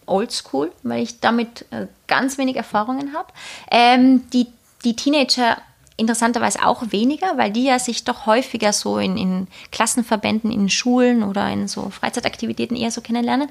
oldschool, 0.06 0.72
weil 0.82 1.02
ich 1.02 1.20
damit 1.20 1.66
äh, 1.70 1.86
ganz 2.06 2.38
wenig 2.38 2.56
Erfahrungen 2.56 3.14
habe. 3.14 3.28
Ähm, 3.70 4.28
die, 4.32 4.46
die 4.84 4.96
Teenager 4.96 5.58
interessanterweise 5.96 6.66
auch 6.66 6.82
weniger, 6.90 7.38
weil 7.38 7.52
die 7.52 7.64
ja 7.64 7.78
sich 7.78 8.04
doch 8.04 8.26
häufiger 8.26 8.72
so 8.72 8.98
in, 8.98 9.16
in 9.16 9.46
Klassenverbänden, 9.70 10.50
in 10.50 10.68
Schulen 10.68 11.22
oder 11.22 11.48
in 11.50 11.68
so 11.68 11.90
Freizeitaktivitäten 11.90 12.76
eher 12.76 12.90
so 12.90 13.00
kennenlernen. 13.00 13.48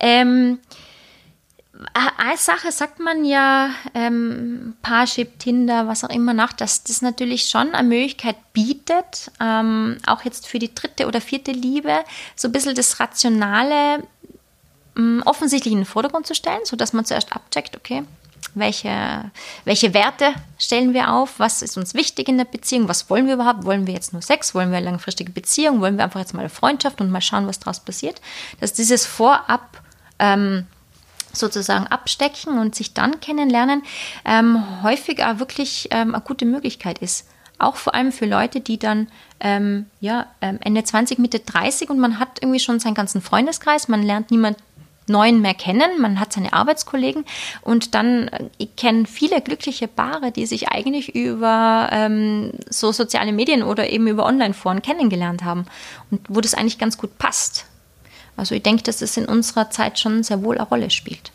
Ähm, 0.00 0.58
als 2.18 2.46
Sache 2.46 2.70
sagt 2.70 3.00
man 3.00 3.24
ja 3.24 3.70
ähm, 3.94 4.76
Parship, 4.82 5.38
Tinder, 5.38 5.88
was 5.88 6.04
auch 6.04 6.10
immer 6.10 6.32
nach, 6.32 6.52
dass 6.52 6.84
das 6.84 7.02
natürlich 7.02 7.48
schon 7.48 7.74
eine 7.74 7.88
Möglichkeit 7.88 8.36
bietet, 8.52 9.30
ähm, 9.40 9.98
auch 10.06 10.24
jetzt 10.24 10.46
für 10.46 10.58
die 10.58 10.74
dritte 10.74 11.06
oder 11.06 11.20
vierte 11.20 11.50
Liebe, 11.50 12.04
so 12.36 12.48
ein 12.48 12.52
bisschen 12.52 12.74
das 12.74 13.00
Rationale 13.00 14.06
ähm, 14.96 15.22
offensichtlich 15.24 15.72
in 15.72 15.80
den 15.80 15.86
Vordergrund 15.86 16.26
zu 16.26 16.34
stellen, 16.34 16.60
sodass 16.64 16.92
man 16.92 17.04
zuerst 17.04 17.32
abcheckt, 17.32 17.76
okay, 17.76 18.04
welche, 18.54 19.30
welche 19.64 19.94
Werte 19.94 20.32
stellen 20.58 20.94
wir 20.94 21.12
auf, 21.12 21.40
was 21.40 21.60
ist 21.60 21.76
uns 21.76 21.94
wichtig 21.94 22.28
in 22.28 22.38
der 22.38 22.44
Beziehung, 22.44 22.86
was 22.88 23.10
wollen 23.10 23.26
wir 23.26 23.34
überhaupt, 23.34 23.64
wollen 23.64 23.88
wir 23.88 23.94
jetzt 23.94 24.12
nur 24.12 24.22
Sex, 24.22 24.54
wollen 24.54 24.70
wir 24.70 24.78
eine 24.78 24.86
langfristige 24.86 25.32
Beziehung, 25.32 25.80
wollen 25.80 25.96
wir 25.96 26.04
einfach 26.04 26.20
jetzt 26.20 26.34
mal 26.34 26.40
eine 26.40 26.50
Freundschaft 26.50 27.00
und 27.00 27.10
mal 27.10 27.20
schauen, 27.20 27.48
was 27.48 27.58
daraus 27.58 27.80
passiert, 27.80 28.20
dass 28.60 28.72
dieses 28.72 29.06
Vorab 29.06 29.82
ähm, 30.20 30.66
sozusagen 31.34 31.86
abstecken 31.86 32.58
und 32.58 32.74
sich 32.74 32.94
dann 32.94 33.20
kennenlernen, 33.20 33.82
ähm, 34.24 34.82
häufig 34.82 35.22
auch 35.24 35.38
wirklich 35.38 35.88
ähm, 35.90 36.14
eine 36.14 36.24
gute 36.24 36.46
Möglichkeit 36.46 36.98
ist. 36.98 37.28
Auch 37.58 37.76
vor 37.76 37.94
allem 37.94 38.12
für 38.12 38.26
Leute, 38.26 38.60
die 38.60 38.78
dann 38.78 39.08
ähm, 39.40 39.86
ja, 40.00 40.26
ähm, 40.40 40.58
Ende 40.62 40.82
20, 40.82 41.18
Mitte 41.18 41.40
30 41.40 41.90
und 41.90 41.98
man 41.98 42.18
hat 42.18 42.40
irgendwie 42.40 42.60
schon 42.60 42.80
seinen 42.80 42.94
ganzen 42.94 43.22
Freundeskreis, 43.22 43.88
man 43.88 44.02
lernt 44.02 44.30
niemand 44.30 44.58
Neuen 45.06 45.42
mehr 45.42 45.54
kennen, 45.54 46.00
man 46.00 46.18
hat 46.18 46.32
seine 46.32 46.54
Arbeitskollegen 46.54 47.24
und 47.60 47.94
dann, 47.94 48.28
äh, 48.28 48.48
ich 48.56 48.74
kenne 48.76 49.06
viele 49.06 49.40
glückliche 49.40 49.86
Paare, 49.86 50.32
die 50.32 50.46
sich 50.46 50.68
eigentlich 50.68 51.14
über 51.14 51.88
ähm, 51.92 52.52
so 52.70 52.90
soziale 52.90 53.32
Medien 53.32 53.62
oder 53.62 53.90
eben 53.90 54.08
über 54.08 54.24
Online-Foren 54.24 54.82
kennengelernt 54.82 55.44
haben 55.44 55.66
und 56.10 56.22
wo 56.28 56.40
das 56.40 56.54
eigentlich 56.54 56.78
ganz 56.78 56.96
gut 56.96 57.18
passt. 57.18 57.66
Also 58.36 58.54
ich 58.54 58.62
denke, 58.62 58.82
dass 58.82 59.00
es 59.02 59.16
in 59.16 59.26
unserer 59.26 59.70
Zeit 59.70 59.98
schon 59.98 60.22
sehr 60.22 60.42
wohl 60.42 60.58
eine 60.58 60.68
Rolle 60.68 60.90
spielt. 60.90 61.32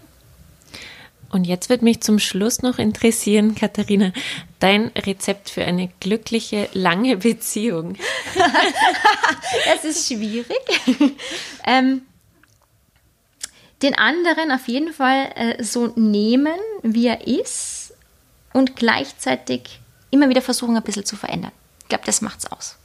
Und 1.29 1.45
jetzt 1.45 1.69
wird 1.69 1.81
mich 1.83 2.01
zum 2.01 2.19
Schluss 2.19 2.61
noch 2.61 2.79
interessieren, 2.79 3.53
Katharina, 3.53 4.11
dein 4.59 4.87
Rezept 4.95 5.49
für 5.49 5.63
eine 5.63 5.89
glückliche, 5.99 6.69
lange 6.73 7.17
Beziehung. 7.17 7.95
das 9.65 9.85
ist 9.85 10.07
schwierig. 10.07 10.59
ähm, 11.67 12.01
den 13.83 13.95
anderen 13.95 14.51
auf 14.51 14.67
jeden 14.67 14.91
Fall 14.91 15.31
äh, 15.35 15.63
so 15.63 15.93
nehmen, 15.95 16.57
wie 16.81 17.07
er 17.07 17.27
ist 17.27 17.93
und 18.51 18.75
gleichzeitig 18.75 19.79
immer 20.09 20.29
wieder 20.29 20.41
versuchen, 20.41 20.75
ein 20.75 20.83
bisschen 20.83 21.05
zu 21.05 21.15
verändern. 21.15 21.51
Ich 21.83 21.89
glaube, 21.89 22.05
das 22.05 22.21
macht 22.21 22.39
es 22.39 22.51
aus. 22.51 22.78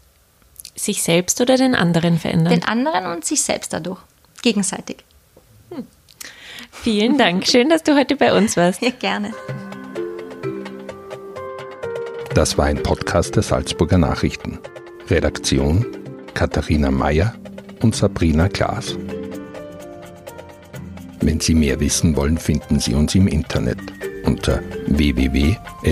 Sich 0.75 1.03
selbst 1.03 1.41
oder 1.41 1.57
den 1.57 1.75
anderen 1.75 2.18
verändern? 2.18 2.53
Den 2.53 2.64
anderen 2.64 3.07
und 3.07 3.25
sich 3.25 3.43
selbst 3.43 3.72
dadurch. 3.72 4.01
Gegenseitig. 4.43 4.99
Hm. 5.70 5.87
Vielen 6.70 7.18
Dank. 7.18 7.47
Schön, 7.51 7.68
dass 7.68 7.83
du 7.83 7.97
heute 7.97 8.16
bei 8.16 8.37
uns 8.37 8.57
warst. 8.57 8.83
Ja, 8.83 8.91
gerne. 8.91 9.33
Das 12.35 12.59
war 12.59 12.66
ein 12.66 12.83
Podcast 12.83 13.37
der 13.37 13.45
Salzburger 13.45 13.99
Nachrichten. 13.99 14.59
Redaktion 15.09 15.87
Katharina 16.35 16.91
Mayer 16.91 17.35
und 17.81 17.95
Sabrina 17.95 18.49
Klaas. 18.49 18.97
Wenn 21.20 21.41
Sie 21.41 21.55
mehr 21.55 21.79
wissen 21.81 22.16
wollen, 22.16 22.37
finden 22.37 22.81
Sie 22.81 22.95
uns 22.95 23.14
im 23.14 23.29
Internet 23.29 23.79
unter 24.25 24.61
www.sn.at. 24.89 25.85